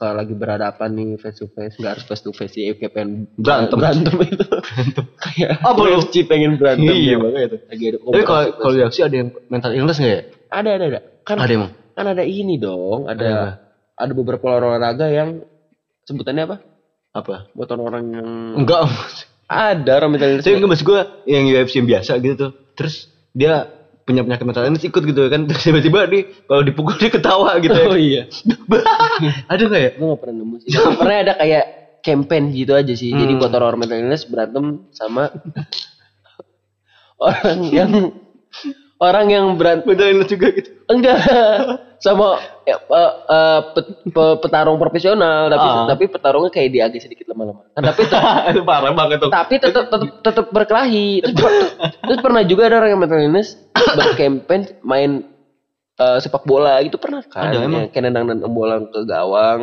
kalau 0.00 0.16
lagi 0.16 0.32
berhadapan 0.32 0.88
nih 0.90 1.08
face 1.14 1.36
to 1.36 1.46
face 1.46 1.76
nggak 1.76 1.92
harus 1.92 2.04
face 2.04 2.24
to 2.24 2.32
face 2.32 2.50
sih 2.50 2.72
kayak 2.72 2.90
pengen 2.90 3.28
Berantem. 3.36 3.76
berantem 3.76 4.16
itu 4.32 4.44
kayak 5.14 5.60
Apa 5.60 5.76
lu? 5.78 5.92
UFC 5.94 6.24
pengen 6.24 6.56
berantem 6.56 6.88
Iya, 6.88 6.96
gitu. 6.96 7.20
makanya 7.20 7.46
itu. 7.46 7.56
lagi 7.62 7.84
ada 7.86 7.98
Tapi 8.00 8.22
kalau 8.24 8.42
kalau 8.56 8.74
UFC 8.74 8.98
ada 9.00 9.14
yang 9.14 9.28
mental 9.46 9.72
illness 9.72 9.98
nggak 9.98 10.10
ya? 10.10 10.22
ada 10.50 10.68
ada 10.72 10.84
ada 10.88 11.00
kan 11.22 11.36
Ada 11.36 11.52
emang. 11.52 11.70
kan 11.92 12.06
ada 12.08 12.22
ini 12.22 12.56
dong 12.56 13.04
ada 13.04 13.20
Ada 13.20 13.32
ada 14.00 14.12
beberapa 14.14 14.46
olahraga 14.50 15.06
yang 15.06 15.44
sebutannya 16.02 16.42
apa 16.44 16.56
Apa? 17.12 17.52
buat 17.52 17.68
orang-orang 17.68 18.04
yang 18.10 18.26
Enggak. 18.56 18.88
ada 19.46 19.90
orang 19.94 20.10
mental 20.10 20.28
illness 20.30 20.44
Tapi 20.44 20.56
enggak 20.56 20.70
maksud 20.70 20.86
gue 20.86 21.00
yang 21.26 21.44
UFC 21.44 21.74
yang 21.76 21.88
biasa 21.88 22.10
gitu 22.18 22.34
tuh. 22.38 22.50
Terus 22.72 22.94
dia 23.30 23.68
punya 24.10 24.26
penyakit 24.26 24.42
mental 24.44 24.66
illness 24.66 24.82
ikut 24.82 25.02
gitu 25.06 25.22
kan. 25.30 25.46
Terus 25.46 25.62
tiba-tiba 25.62 26.10
nih 26.10 26.22
kalau 26.44 26.62
dipukul 26.66 26.98
dia 26.98 27.08
ketawa 27.08 27.54
gitu 27.62 27.72
ya. 27.72 27.86
oh 27.86 27.94
iya 27.94 28.22
Ada 29.52 29.62
nggak 29.64 29.80
ya? 29.80 29.90
gue 29.94 30.06
gak 30.10 30.20
pernah 30.20 30.34
nemu 30.36 30.54
sih 30.58 30.68
pernah 31.00 31.16
ada 31.22 31.34
kayak 31.38 31.64
campaign 32.00 32.44
gitu 32.50 32.72
aja 32.72 32.92
sih 32.92 33.12
jadi 33.12 33.32
Hmm. 33.32 33.40
buat 33.40 33.52
orang 33.54 33.78
mental 33.78 34.00
illness 34.00 34.24
berantem 34.24 34.64
sama 34.90 35.28
orang 37.20 37.60
yang 37.68 37.90
orang 39.00 39.26
yang 39.26 39.44
berantem 39.56 39.88
illness 39.90 40.28
juga 40.28 40.52
gitu. 40.52 40.70
enggak 40.86 41.18
sama 41.96 42.36
ya, 42.62 42.76
eh, 42.76 43.12
eh, 43.26 43.60
pet- 43.72 44.00
pe- 44.06 44.38
petarung 44.38 44.76
profesional 44.76 45.48
tapi 45.48 45.66
Ah. 45.66 45.84
tapi 45.86 46.04
petarungnya 46.06 46.48
kayak 46.48 46.68
dia 46.70 46.82
agak 46.84 47.00
sedikit 47.00 47.28
lemah-lemah 47.28 47.64
Kan, 47.70 47.82
tapi 47.82 48.00
tetap- 48.02 48.44
Itu 48.50 48.62
parah 48.62 48.92
banget 48.92 49.18
tuh. 49.18 49.30
tapi 49.30 49.54
tetap 49.56 49.84
tetap 49.86 50.10
tetap 50.20 50.46
berkelahi 50.48 51.20
terus, 51.22 51.34
per- 51.34 51.70
terus 52.02 52.18
pernah 52.18 52.42
juga 52.42 52.62
ada 52.66 52.76
orang 52.78 52.90
yang 52.90 53.00
mental 53.00 53.18
illness 53.18 53.56
berkampanye 53.96 54.80
main 54.82 55.10
eh, 55.94 56.18
sepak 56.18 56.44
bola 56.44 56.80
gitu 56.80 56.96
pernah 56.96 57.20
kan 57.22 57.48
Ada, 57.50 57.56
emang? 57.62 57.82
Ya, 57.82 57.88
kayak 57.90 58.04
nendang 58.06 58.24
nendang 58.26 58.52
bola 58.52 58.80
ke 58.80 59.00
gawang 59.02 59.60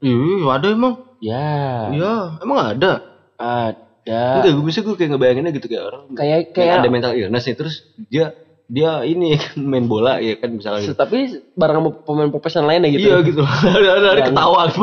Iya, 0.00 0.16
ada 0.48 0.66
emang. 0.68 0.94
ya 1.18 1.46
Iya, 1.88 2.14
emang 2.38 2.58
ada. 2.68 2.92
ada 3.36 3.76
Enggak, 4.00 4.52
gue 4.52 4.64
bisa 4.64 4.80
gue 4.80 4.94
kayak 4.94 5.10
ngebayanginnya 5.12 5.52
gitu 5.52 5.66
kayak 5.66 5.84
orang 5.84 6.02
kayak 6.12 6.38
kayak 6.50 6.54
kayak 6.56 6.74
ada 6.78 6.88
mental 6.88 7.12
illness 7.12 7.44
nih 7.44 7.54
terus 7.54 7.74
dia 8.06 8.32
dia 8.70 9.02
ini 9.02 9.34
kan 9.42 9.58
main 9.58 9.84
bola 9.84 10.22
ya 10.22 10.38
kan 10.38 10.54
misalnya. 10.54 10.86
Gitu. 10.86 10.94
tapi 10.94 11.18
bareng 11.52 11.76
sama 11.82 11.90
pemain 12.06 12.30
profesional 12.30 12.70
lainnya 12.70 12.94
gitu. 12.94 13.10
Iya 13.10 13.18
gitu. 13.26 13.42
Ada 13.66 13.90
ada 13.98 14.08
Enggak, 14.14 14.26
ketawa. 14.30 14.60
Enggak, 14.64 14.78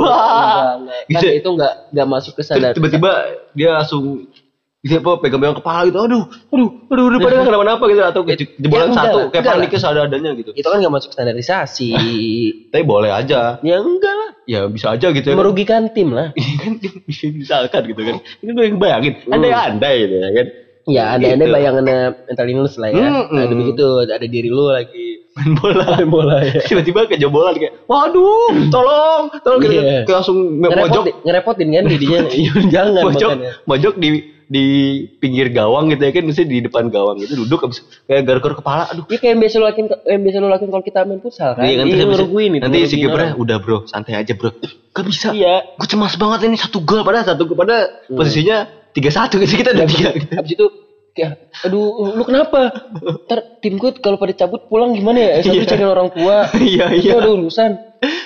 enggak. 0.76 1.02
kan 1.08 1.22
Gitu. 1.24 1.28
itu 1.40 1.50
enggak 1.56 1.74
enggak 1.96 2.08
masuk 2.08 2.34
ke 2.36 2.44
sadar 2.44 2.72
tiba-tiba 2.76 3.12
dia 3.56 3.70
langsung 3.80 4.28
dia 4.78 5.02
apa 5.02 5.20
pegang-pegang 5.20 5.58
kepala 5.58 5.80
gitu. 5.88 6.00
Aduh 6.00 6.24
aduh 6.52 6.70
aduh 6.88 7.06
aduh 7.12 7.20
padahal 7.20 7.40
nggak 7.40 7.48
kenapa-napa 7.56 7.84
gitu. 7.88 8.02
Atau 8.04 8.22
jebolan 8.60 8.88
Ya, 8.88 8.96
satu 8.96 9.18
kayak 9.32 9.44
paniknya 9.48 9.80
seadanya 9.80 10.32
gitu. 10.36 10.52
Itu 10.52 10.68
kan 10.68 10.78
enggak 10.84 10.94
masuk 11.00 11.10
standarisasi. 11.16 11.92
Tapi 12.70 12.84
boleh 12.84 13.12
aja. 13.12 13.58
Ya 13.64 13.76
enggak 13.80 14.14
lah. 14.14 14.30
Ya 14.48 14.68
bisa 14.68 14.96
aja 14.96 15.12
gitu 15.12 15.28
ya 15.28 15.34
kan. 15.36 15.40
merugikan 15.40 15.82
tim 15.92 16.12
lah. 16.12 16.32
Kan 16.36 16.80
bisa 17.04 17.28
misalkan 17.32 17.82
gitu 17.88 18.02
kan. 18.04 18.16
Ini 18.40 18.50
gue 18.52 18.64
yang 18.68 18.78
bayangin. 18.80 19.14
Andai-andai 19.28 19.96
gitu 20.04 20.16
ya 20.20 20.32
kan 20.36 20.48
ya 20.88 21.14
ada 21.14 21.26
ada 21.30 21.38
Gitu. 21.38 21.52
bayangannya 21.52 21.98
mental 22.24 22.48
illness 22.48 22.76
lah 22.76 22.90
ya 22.90 23.06
Mm-mm. 23.06 23.38
ada 23.38 23.54
begitu 23.54 23.86
ada 24.02 24.24
diri 24.26 24.48
lu 24.48 24.66
lagi 24.68 25.08
main 25.36 25.52
bola 25.54 25.84
main 25.94 26.08
bola 26.08 26.36
ya 26.40 26.64
tiba-tiba 26.64 27.06
kejebolan 27.06 27.54
kayak 27.54 27.74
waduh 27.86 28.56
tolong 28.74 29.24
tolong 29.38 29.60
gitu. 29.62 29.74
Iya. 29.76 30.04
kayak 30.04 30.18
langsung 30.18 30.38
mojok 30.58 31.04
ngerepotin, 31.22 31.68
kan 31.70 31.84
jadinya 31.86 32.20
Iya, 32.40 32.52
jangan 32.68 32.92
mojok 33.04 33.30
makanya 33.30 33.52
mojok 33.64 33.96
di 33.98 34.10
di 34.48 34.66
pinggir 35.20 35.52
gawang 35.52 35.92
gitu 35.92 36.00
ya 36.02 36.12
kan 36.14 36.24
mesti 36.24 36.48
di 36.48 36.64
depan 36.64 36.88
gawang 36.88 37.20
gitu 37.20 37.36
duduk 37.36 37.68
abis 37.68 37.84
kayak 38.08 38.24
garuk 38.24 38.56
kepala 38.56 38.88
aduh 38.88 39.04
Iya 39.06 39.20
kayak 39.20 39.32
yang 39.36 39.42
biasa 39.44 39.56
lu 39.60 39.66
lakuin 39.68 39.88
yang 40.08 40.22
biasa 40.24 40.38
lu 40.40 40.48
lakuin 40.48 40.70
kalau 40.72 40.86
kita 40.88 41.00
main 41.04 41.20
futsal 41.20 41.52
kan. 41.52 41.68
Iya, 41.68 41.76
nanti 41.78 41.92
Iya, 41.94 42.06
ngeruguin 42.08 42.52
itu. 42.56 42.64
nanti 42.64 42.78
si 42.88 42.96
kipernya 42.96 43.36
udah 43.36 43.58
bro 43.60 43.84
santai 43.84 44.16
aja 44.16 44.32
bro 44.34 44.56
gak 44.90 45.04
bisa 45.04 45.36
Iya. 45.36 45.76
gue 45.76 45.86
cemas 45.86 46.16
banget 46.16 46.48
ini 46.48 46.56
satu 46.56 46.80
gol 46.80 47.04
padahal 47.04 47.28
satu 47.28 47.44
gol 47.44 47.60
padahal 47.60 48.08
Hmm. 48.08 48.16
posisinya 48.16 48.58
tiga 48.98 49.12
satu 49.14 49.38
gitu 49.38 49.62
kita 49.62 49.78
udah 49.78 49.86
tiga 49.86 50.10
Habis 50.34 50.58
itu 50.58 50.66
kayak 51.14 51.50
aduh 51.66 52.14
lu 52.14 52.22
kenapa? 52.22 52.74
Ntar 53.26 53.62
tim 53.62 53.78
gue 53.78 53.89
kalau 53.98 54.18
pada 54.18 54.34
cabut 54.34 54.66
pulang 54.66 54.93
gimana 54.93 55.18
ya? 55.18 55.32
Satu 55.41 55.58
Iya. 55.58 55.66
cari 55.66 55.86
orang 55.86 56.10
tua. 56.14 56.45
iya 56.58 56.93
iya 56.93 57.18
ada 57.18 57.30
urusan. 57.30 57.72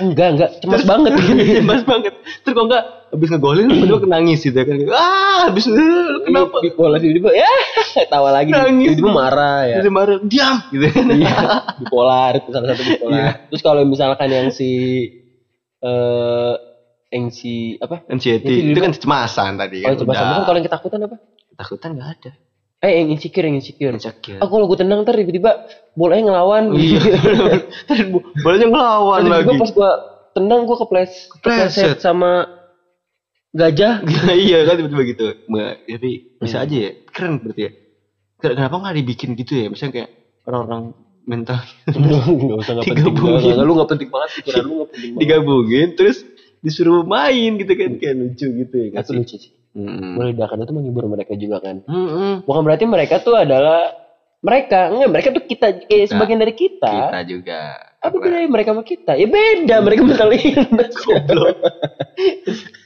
Enggak, 0.03 0.28
enggak. 0.36 0.49
Cemas 0.59 0.84
banget 0.84 1.11
Iya, 1.39 1.63
cemas 1.63 1.84
banget 1.88 2.13
terus 2.43 2.51
kok 2.51 2.65
enggak 2.67 2.84
habis 3.11 3.28
ngegolin 3.28 3.67
berdua 3.67 4.07
nangis 4.07 4.39
gitu 4.43 4.55
ya 4.55 4.63
kan. 4.67 4.76
Ah, 4.91 5.39
habis 5.51 5.67
eh, 5.67 5.76
lu 5.76 6.19
kenapa? 6.24 6.59
Bipolar 6.59 6.99
tiba-tiba 6.99 7.32
ya 7.32 7.51
tawa 8.07 8.32
lagi. 8.32 8.51
Nangis. 8.51 8.95
Tiba-tiba 8.95 9.11
marah 9.11 9.59
ya. 9.67 9.76
Dia 9.80 9.91
marah, 9.91 10.17
diam 10.24 10.55
gitu. 10.72 10.86
Iya, 10.91 11.36
bipolar 11.80 12.32
itu 12.39 12.49
salah 12.51 12.67
satu 12.76 12.84
bipolar. 12.88 13.47
Terus 13.47 13.61
kalau 13.63 13.84
misalkan 13.88 14.28
yang 14.28 14.47
si 14.51 14.72
eh 15.80 16.53
si 17.28 17.53
apa? 17.78 18.07
Anxiety 18.07 18.72
itu 18.72 18.80
kan 18.80 18.91
kecemasan 18.91 19.51
tadi 19.55 19.84
Oh, 19.84 19.91
kan. 19.91 19.99
coba 19.99 20.12
sama 20.14 20.24
kan 20.24 20.32
udah. 20.34 20.45
kalau 20.45 20.57
yang 20.57 20.66
ketakutan 20.66 20.99
apa? 21.03 21.16
Ketakutan 21.51 21.89
enggak 21.91 22.09
ada. 22.14 22.32
Eh, 22.82 22.91
yang 22.97 23.09
insecure, 23.09 23.43
yang 23.43 23.55
insecure. 23.55 23.91
Insecure. 23.91 24.39
Aku 24.39 24.49
kalau 24.49 24.66
gue 24.66 24.80
tenang 24.80 25.01
ntar 25.01 25.14
tiba-tiba 25.14 25.51
bolanya 25.93 26.24
ngelawan. 26.26 26.64
Iya. 26.74 26.97
Tadi 27.88 28.01
bolanya 28.38 28.68
ngelawan 28.68 29.20
Terus 29.20 29.30
lagi. 29.30 29.43
tiba-tiba 29.43 29.62
pas 29.62 29.72
gue 29.72 29.91
tendang 30.32 30.62
gue 30.64 30.78
keples, 30.80 31.12
Kepleset. 31.36 31.97
sama 31.97 32.47
gajah. 33.51 34.01
iya 34.47 34.64
kan 34.64 34.76
tiba-tiba 34.76 35.03
gitu. 35.05 35.26
Tapi 35.45 36.09
bisa 36.38 36.57
Hmm. 36.57 36.66
aja 36.66 36.76
ya. 36.80 36.91
Keren 37.05 37.34
berarti 37.38 37.62
ya. 37.62 37.72
Ken- 38.39 38.55
Kenapa 38.55 38.76
nggak 38.78 38.95
dibikin 38.97 39.30
gitu 39.36 39.53
ya? 39.53 39.68
Misalnya 39.68 39.93
kayak 39.93 40.09
orang-orang 40.43 40.84
mental 41.22 41.62
Gak 41.86 42.57
usah 42.57 42.74
gak 42.74 42.84
penting. 42.84 42.97
Digabungin. 42.97 43.38
Nggak, 43.38 43.53
nggak, 43.53 43.68
Lu 43.68 43.74
gak 43.76 43.89
penting 43.91 44.09
banget 44.09 44.30
pikiran 44.41 44.64
lu 44.64 44.74
gak 44.74 44.89
penting 44.89 45.09
banget. 45.12 45.22
digabungin 45.22 45.88
terus 45.93 46.18
disuruh 46.62 47.01
main 47.03 47.57
gitu 47.57 47.74
kan 47.74 47.91
kayak 47.97 48.16
lucu 48.16 48.47
gitu 48.47 48.76
ya. 48.88 49.01
Itu 49.01 49.12
sih? 49.12 49.18
lucu 49.18 49.36
sih. 49.38 49.51
Mm-mm. 49.72 50.16
Meledakan 50.16 50.62
itu 50.62 50.72
menghibur 50.72 51.05
mereka 51.05 51.34
juga 51.34 51.57
kan. 51.59 51.82
Mm-mm. 51.84 52.43
Bukan 52.43 52.62
berarti 52.62 52.86
mereka 52.86 53.20
tuh 53.20 53.36
adalah 53.36 53.97
mereka 54.41 54.89
enggak 54.89 55.09
mereka 55.09 55.28
tuh 55.32 55.43
kita 55.43 55.68
kayak 55.86 56.07
sebagian 56.07 56.39
dari 56.39 56.53
kita. 56.53 56.89
Kita 56.89 57.20
juga. 57.24 57.59
Apa 58.01 58.18
bedanya 58.18 58.49
mereka 58.49 58.74
sama 58.74 58.82
kita? 58.82 59.14
Ya 59.14 59.26
beda, 59.26 59.76
mereka 59.86 60.01
mental 60.01 60.30
illness. 60.30 60.93
Goblok. 60.97 61.55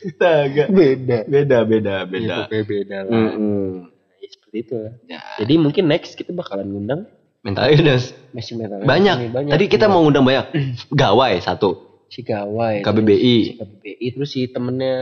kita 0.01 0.30
agak 0.45 0.67
beda. 0.69 1.17
beda 1.26 1.57
beda 1.63 1.95
beda. 2.05 2.36
Ya, 2.45 2.61
beda 2.61 2.97
lah. 3.01 3.11
Mm-mm. 3.11 3.89
Ya, 4.19 4.28
seperti 4.30 4.57
itu 4.61 4.76
lah. 4.76 4.93
Ya. 5.05 5.19
Jadi 5.39 5.53
mungkin 5.55 5.84
next 5.86 6.13
kita 6.13 6.32
bakalan 6.32 6.67
ngundang 6.67 7.07
Mental 7.41 7.69
illness 7.69 8.09
masih 8.34 8.57
mental 8.57 8.82
banyak. 8.82 9.15
illness 9.21 9.34
banyak. 9.34 9.51
Tadi 9.53 9.65
kita 9.67 9.86
Iya. 9.86 9.91
mau 9.91 10.01
ngundang 10.01 10.26
banyak. 10.26 10.45
Gawai 10.97 11.38
satu, 11.39 11.94
si 12.07 12.21
Gawai, 12.21 12.79
KBBI. 12.79 13.35
terus 13.35 13.45
si 13.45 13.53
KBBI, 13.57 14.07
terus 14.13 14.29
si 14.29 14.41
temennya 14.47 14.97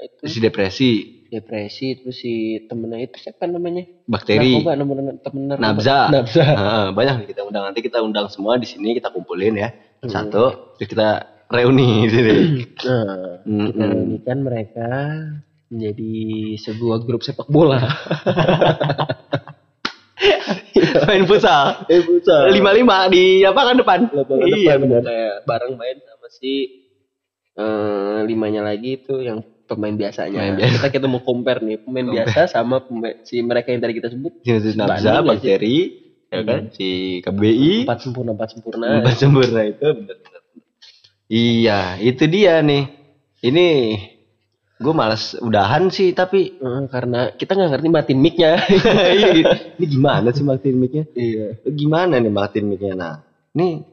itu 0.00 0.22
si 0.26 0.38
depresi, 0.38 0.90
depresi, 1.26 1.86
terus 1.96 2.16
si 2.16 2.32
temennya 2.64 3.06
itu 3.06 3.16
siapa 3.18 3.44
namanya? 3.44 3.86
bakteri, 4.04 4.58
Narkoba, 4.58 4.72
nomor 4.74 4.96
temen 5.18 5.42
narkoba. 5.48 5.62
nabza. 5.62 5.98
Nabza. 6.10 6.44
Heeh, 6.44 6.86
banyak 6.98 7.14
nih 7.22 7.28
kita 7.30 7.42
undang 7.42 7.64
nanti 7.64 7.80
kita 7.80 7.98
undang 8.00 8.26
semua 8.28 8.56
di 8.56 8.66
sini 8.66 8.92
kita 8.92 9.10
kumpulin 9.10 9.54
ya. 9.56 9.70
Hmm. 10.00 10.08
Satu, 10.08 10.74
terus 10.76 10.88
kita 10.88 11.08
reuni 11.48 12.06
di 12.06 12.10
sini. 12.10 12.34
Nah, 13.40 13.66
kita 13.66 13.82
Mm-mm. 13.82 13.90
reunikan 13.90 14.38
mereka 14.40 14.88
menjadi 15.68 16.12
sebuah 16.58 17.02
grup 17.02 17.22
sepak 17.22 17.46
bola. 17.46 17.78
Main 21.08 21.24
futsal. 21.24 21.84
Eh, 21.86 22.00
futsal. 22.00 22.52
Lima 22.52 22.70
lima 22.70 23.08
di 23.08 23.40
apa 23.42 23.60
kan 23.62 23.76
depan? 23.76 23.98
Lapangan 24.10 24.46
iya 24.46 24.76
depan, 24.76 24.80
benar. 24.84 25.02
Kayak 25.02 25.34
bareng 25.44 25.74
main 25.74 25.96
sama 26.00 26.28
si 26.28 26.52
eh, 27.54 28.18
limanya 28.24 28.62
lagi 28.62 29.00
itu 29.00 29.20
yang 29.20 29.40
pemain 29.64 29.94
biasanya. 29.94 30.38
Pemain 30.40 30.56
biasa. 30.58 30.72
Kita 30.76 30.88
kita 30.90 31.06
mau 31.06 31.20
compare 31.20 31.60
nih 31.62 31.78
pemain 31.80 32.06
Compare. 32.06 32.26
biasa 32.26 32.40
sama 32.50 32.76
pemain, 32.82 33.14
si 33.22 33.40
mereka 33.40 33.70
yang 33.70 33.80
tadi 33.80 33.94
kita 33.96 34.08
sebut 34.10 34.32
Si 34.42 34.50
Nabza, 34.76 35.12
sih? 35.20 35.26
bakteri, 35.26 35.76
ya 36.28 36.40
kan? 36.42 36.62
Si 36.74 36.88
KBI, 37.22 37.86
empat 37.86 37.98
sempurna 38.02 38.30
empat 38.34 38.48
sempurna. 38.52 38.86
empat 39.00 39.16
sempurna 39.16 39.60
itu 39.64 39.86
benar 39.94 40.16
benar. 40.18 40.42
Iya, 41.30 41.80
itu 42.02 42.24
dia 42.26 42.58
nih. 42.60 42.84
Ini 43.40 43.68
gue 44.80 44.94
malas 44.96 45.36
udahan 45.44 45.92
sih 45.92 46.16
tapi 46.16 46.56
Eh, 46.56 46.82
karena 46.88 47.36
kita 47.36 47.52
nggak 47.52 47.70
ngerti 47.76 47.88
matiin 47.92 48.20
mic-nya. 48.24 48.52
Iya, 49.20 49.28
ini 49.76 49.86
gimana 49.86 50.32
sih 50.32 50.40
matiin 50.40 50.76
mic-nya? 50.80 51.04
iya. 51.12 51.60
Gimana 51.68 52.16
nih 52.16 52.32
matiin 52.32 52.66
mic-nya? 52.66 52.96
Nah, 52.96 53.14
ini 53.52 53.84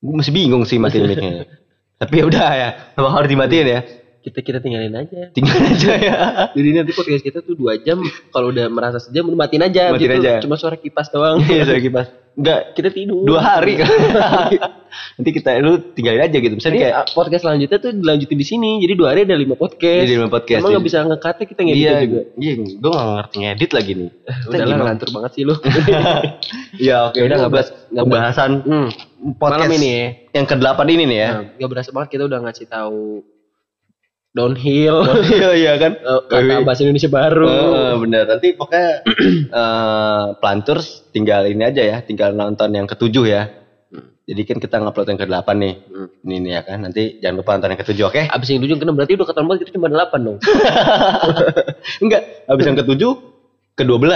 gue 0.00 0.14
masih 0.16 0.32
bingung 0.32 0.64
sih 0.64 0.80
matiin 0.80 1.04
mic-nya. 1.04 1.44
Tapi 2.00 2.12
ya 2.20 2.24
udah 2.28 2.48
ya, 2.52 2.68
memang 2.96 3.12
harus 3.12 3.28
dimatiin 3.28 3.66
ya. 3.68 3.80
Kita 4.26 4.42
kita 4.42 4.58
tinggalin 4.58 4.90
aja. 4.90 5.30
Tinggal 5.30 5.54
aja 5.62 5.92
ya. 5.94 6.16
Jadi 6.58 6.68
nanti 6.74 6.90
podcast 6.90 7.22
kita 7.22 7.38
tuh 7.40 7.54
dua 7.54 7.78
jam. 7.78 8.02
Kalau 8.28 8.50
udah 8.50 8.66
merasa 8.66 8.98
sejam, 8.98 9.22
udah 9.22 9.38
matiin 9.38 9.62
aja. 9.62 9.94
Matiin 9.94 10.10
Gitu. 10.10 10.18
aja. 10.18 10.32
Cuma 10.42 10.58
suara 10.58 10.74
kipas 10.74 11.14
doang. 11.14 11.38
Iya, 11.40 11.62
suara 11.62 11.78
kipas. 11.78 12.10
Enggak, 12.34 12.74
kita 12.74 12.90
tidur. 12.90 13.22
dua 13.22 13.38
hari 13.40 13.78
kan. 13.78 13.86
Nanti 15.16 15.30
kita 15.30 15.56
lu 15.56 15.78
tinggalin 15.94 16.26
aja 16.26 16.36
gitu. 16.36 16.52
Misalnya 16.52 16.78
kayak 16.82 16.94
ah, 16.96 17.06
podcast 17.08 17.46
selanjutnya 17.46 17.78
tuh 17.78 17.92
dilanjutin 17.94 18.34
di 18.34 18.44
sini. 18.44 18.70
Jadi 18.82 18.92
dua 18.92 19.14
hari 19.14 19.20
ada 19.24 19.38
lima 19.38 19.54
podcast. 19.54 20.04
Jadi 20.04 20.18
lima 20.18 20.28
podcast. 20.28 20.60
Emang 20.60 20.70
nggak 20.74 20.84
bisa 20.84 20.98
ngekatnya 21.06 21.46
kita 21.46 21.60
ngedit 21.62 21.78
Iya, 21.78 21.94
juga. 22.02 22.20
iya, 22.36 22.52
gue 22.58 22.90
gak 22.92 23.06
ngerti 23.14 23.36
ngedit 23.38 23.70
lagi 23.72 23.92
nih. 23.94 24.10
Kita 24.10 24.26
Udah 24.26 24.58
lah 24.58 24.66
gimana? 24.66 24.80
ngelantur 24.82 25.08
banget 25.14 25.30
sih 25.32 25.42
lu. 25.46 25.54
Iya, 26.82 26.96
oke. 27.08 27.16
Ya 27.16 27.22
udah, 27.24 27.36
nggak 27.40 27.52
bahas 27.54 27.68
bahas- 27.70 27.88
nggak 27.88 28.04
pembahasan 28.04 28.50
hmm. 28.60 28.88
podcast 29.38 29.62
Malam 29.64 29.78
ini 29.78 29.88
ya. 29.88 30.06
yang 30.34 30.46
ke-8 30.46 30.78
ini 30.90 31.04
nih 31.06 31.18
ya. 31.22 31.28
Nah, 31.30 31.42
gak 31.56 31.70
berasa 31.70 31.90
banget 31.94 32.08
kita 32.10 32.22
udah 32.26 32.38
ngasih 32.42 32.66
tahu 32.66 33.00
downhill. 34.38 35.02
Iya, 35.24 35.50
iya 35.56 35.72
kan? 35.80 35.92
Eh, 36.06 36.20
kata 36.28 36.66
bahasa 36.66 36.84
Indonesia 36.84 37.08
baru. 37.08 37.48
Eh, 37.48 37.94
bener. 38.02 38.24
Nanti 38.28 38.48
pokoknya 38.52 38.90
eh 39.62 40.24
Planturs 40.36 41.08
tinggal 41.10 41.48
ini 41.48 41.64
aja 41.64 41.82
ya, 41.82 41.96
tinggal 42.04 42.36
nonton 42.36 42.76
yang 42.76 42.84
ketujuh 42.84 43.24
ya. 43.24 43.42
Jadi 44.26 44.42
kan 44.42 44.58
kita 44.58 44.82
ngupload 44.82 45.06
yang 45.06 45.20
ke-8 45.22 45.48
nih. 45.54 45.74
Hmm. 45.86 46.08
Ini 46.26 46.36
nih 46.42 46.52
ya 46.58 46.60
kan. 46.66 46.78
Nanti 46.82 47.22
jangan 47.22 47.36
lupa 47.38 47.50
nonton 47.54 47.70
yang 47.70 47.80
ketujuh, 47.86 48.04
oke? 48.10 48.22
Abis 48.26 48.48
yang 48.50 48.62
tujuh 48.66 48.76
kena 48.82 48.90
berarti 48.90 49.14
udah 49.14 49.28
ketemu 49.30 49.50
kita 49.62 49.70
cuma 49.78 49.86
delapan 49.86 50.20
dong. 50.26 50.38
Enggak, 52.04 52.22
habis 52.50 52.64
yang 52.66 52.78
ketujuh 52.82 53.12
ke-12. 53.76 54.08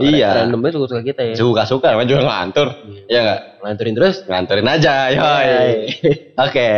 iya. 0.00 0.48
Random 0.48 0.64
banget 0.64 0.80
suka 0.80 1.04
kita 1.04 1.20
ya. 1.20 1.34
Suka-suka 1.36 1.92
namanya 1.92 2.08
juga 2.08 2.20
ngelantur. 2.24 2.68
Iya 3.04 3.18
enggak? 3.20 3.40
Lanturin 3.60 3.94
terus. 3.94 4.16
Nganterin 4.24 4.68
aja, 4.68 4.94
yoi. 5.12 5.68
Oke, 6.48 6.68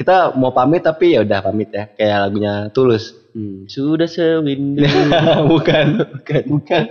kita 0.00 0.32
mau 0.32 0.56
pamit 0.56 0.80
tapi 0.80 1.12
ya 1.12 1.20
udah 1.20 1.44
pamit 1.44 1.68
ya, 1.68 1.92
kayak 1.92 2.16
lagunya 2.24 2.72
Tulus. 2.72 3.12
Hmm, 3.36 3.68
sudah 3.68 4.08
sewindu. 4.08 4.80
bukan, 5.52 6.08
bukan, 6.16 6.42
bukan. 6.56 6.82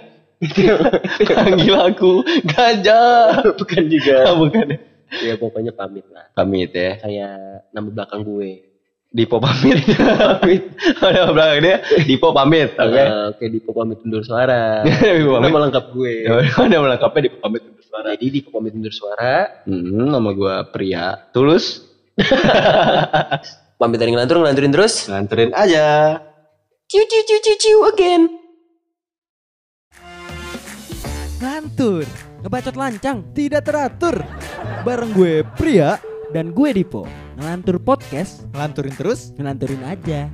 Panggil 1.25 1.73
aku 1.73 2.21
gajah. 2.45 3.41
Bukan 3.57 3.83
juga. 3.89 4.37
bukan. 4.37 4.77
ya 5.25 5.33
pokoknya 5.41 5.73
pamit 5.73 6.05
lah. 6.13 6.29
Pamit 6.37 6.69
ya. 6.77 7.01
Kayak 7.01 7.65
nama 7.73 7.89
belakang 7.89 8.21
gue. 8.21 8.66
Dipo 9.07 9.39
pamit. 9.39 9.79
pamit. 9.95 10.63
Ada 11.05 11.31
belakang 11.31 11.59
dia. 11.63 11.77
Dipo 12.03 12.35
pamit. 12.35 12.75
Oke. 12.75 12.99
Eh, 12.99 13.23
Oke, 13.31 13.43
di 13.47 13.59
pamit 13.63 13.97
undur 14.03 14.21
suara. 14.21 14.83
Dipo 14.85 15.39
pamit. 15.39 15.47
Nama 15.47 15.59
lengkap 15.69 15.85
gue. 15.95 16.13
Ada 16.67 16.75
melengkapnya 16.75 17.21
Dipo 17.31 17.37
pamit 17.39 17.61
untuk 17.63 17.83
suara. 17.87 18.09
Jadi 18.19 18.27
di 18.27 18.39
pamit 18.43 18.73
undur 18.75 18.91
suara. 18.91 19.63
Hmm, 19.63 20.11
nama 20.11 20.29
gua 20.35 20.67
Pria. 20.67 21.15
Tulus. 21.31 21.87
Pamit 23.77 23.97
dari 24.01 24.11
ngelantur, 24.11 24.43
ngelanturin 24.43 24.73
terus. 24.73 25.07
Nganterin 25.07 25.55
aja. 25.55 26.19
Ciu 26.91 27.03
ciu 27.03 27.21
ciu 27.23 27.39
ciu 27.43 27.55
ciu 27.59 27.77
again. 27.87 28.27
Ngantur, 31.37 32.01
ngebacot 32.41 32.73
lancang, 32.73 33.21
tidak 33.37 33.69
teratur. 33.69 34.25
Bareng 34.81 35.13
gue 35.13 35.45
Pria 35.53 36.01
dan 36.33 36.49
gue 36.49 36.73
Dipo. 36.73 37.26
Ngelantur 37.37 37.77
podcast, 37.77 38.41
Ngelanturin 38.49 38.97
terus 38.97 39.29
ngelanturin 39.37 39.85
aja. 39.85 40.25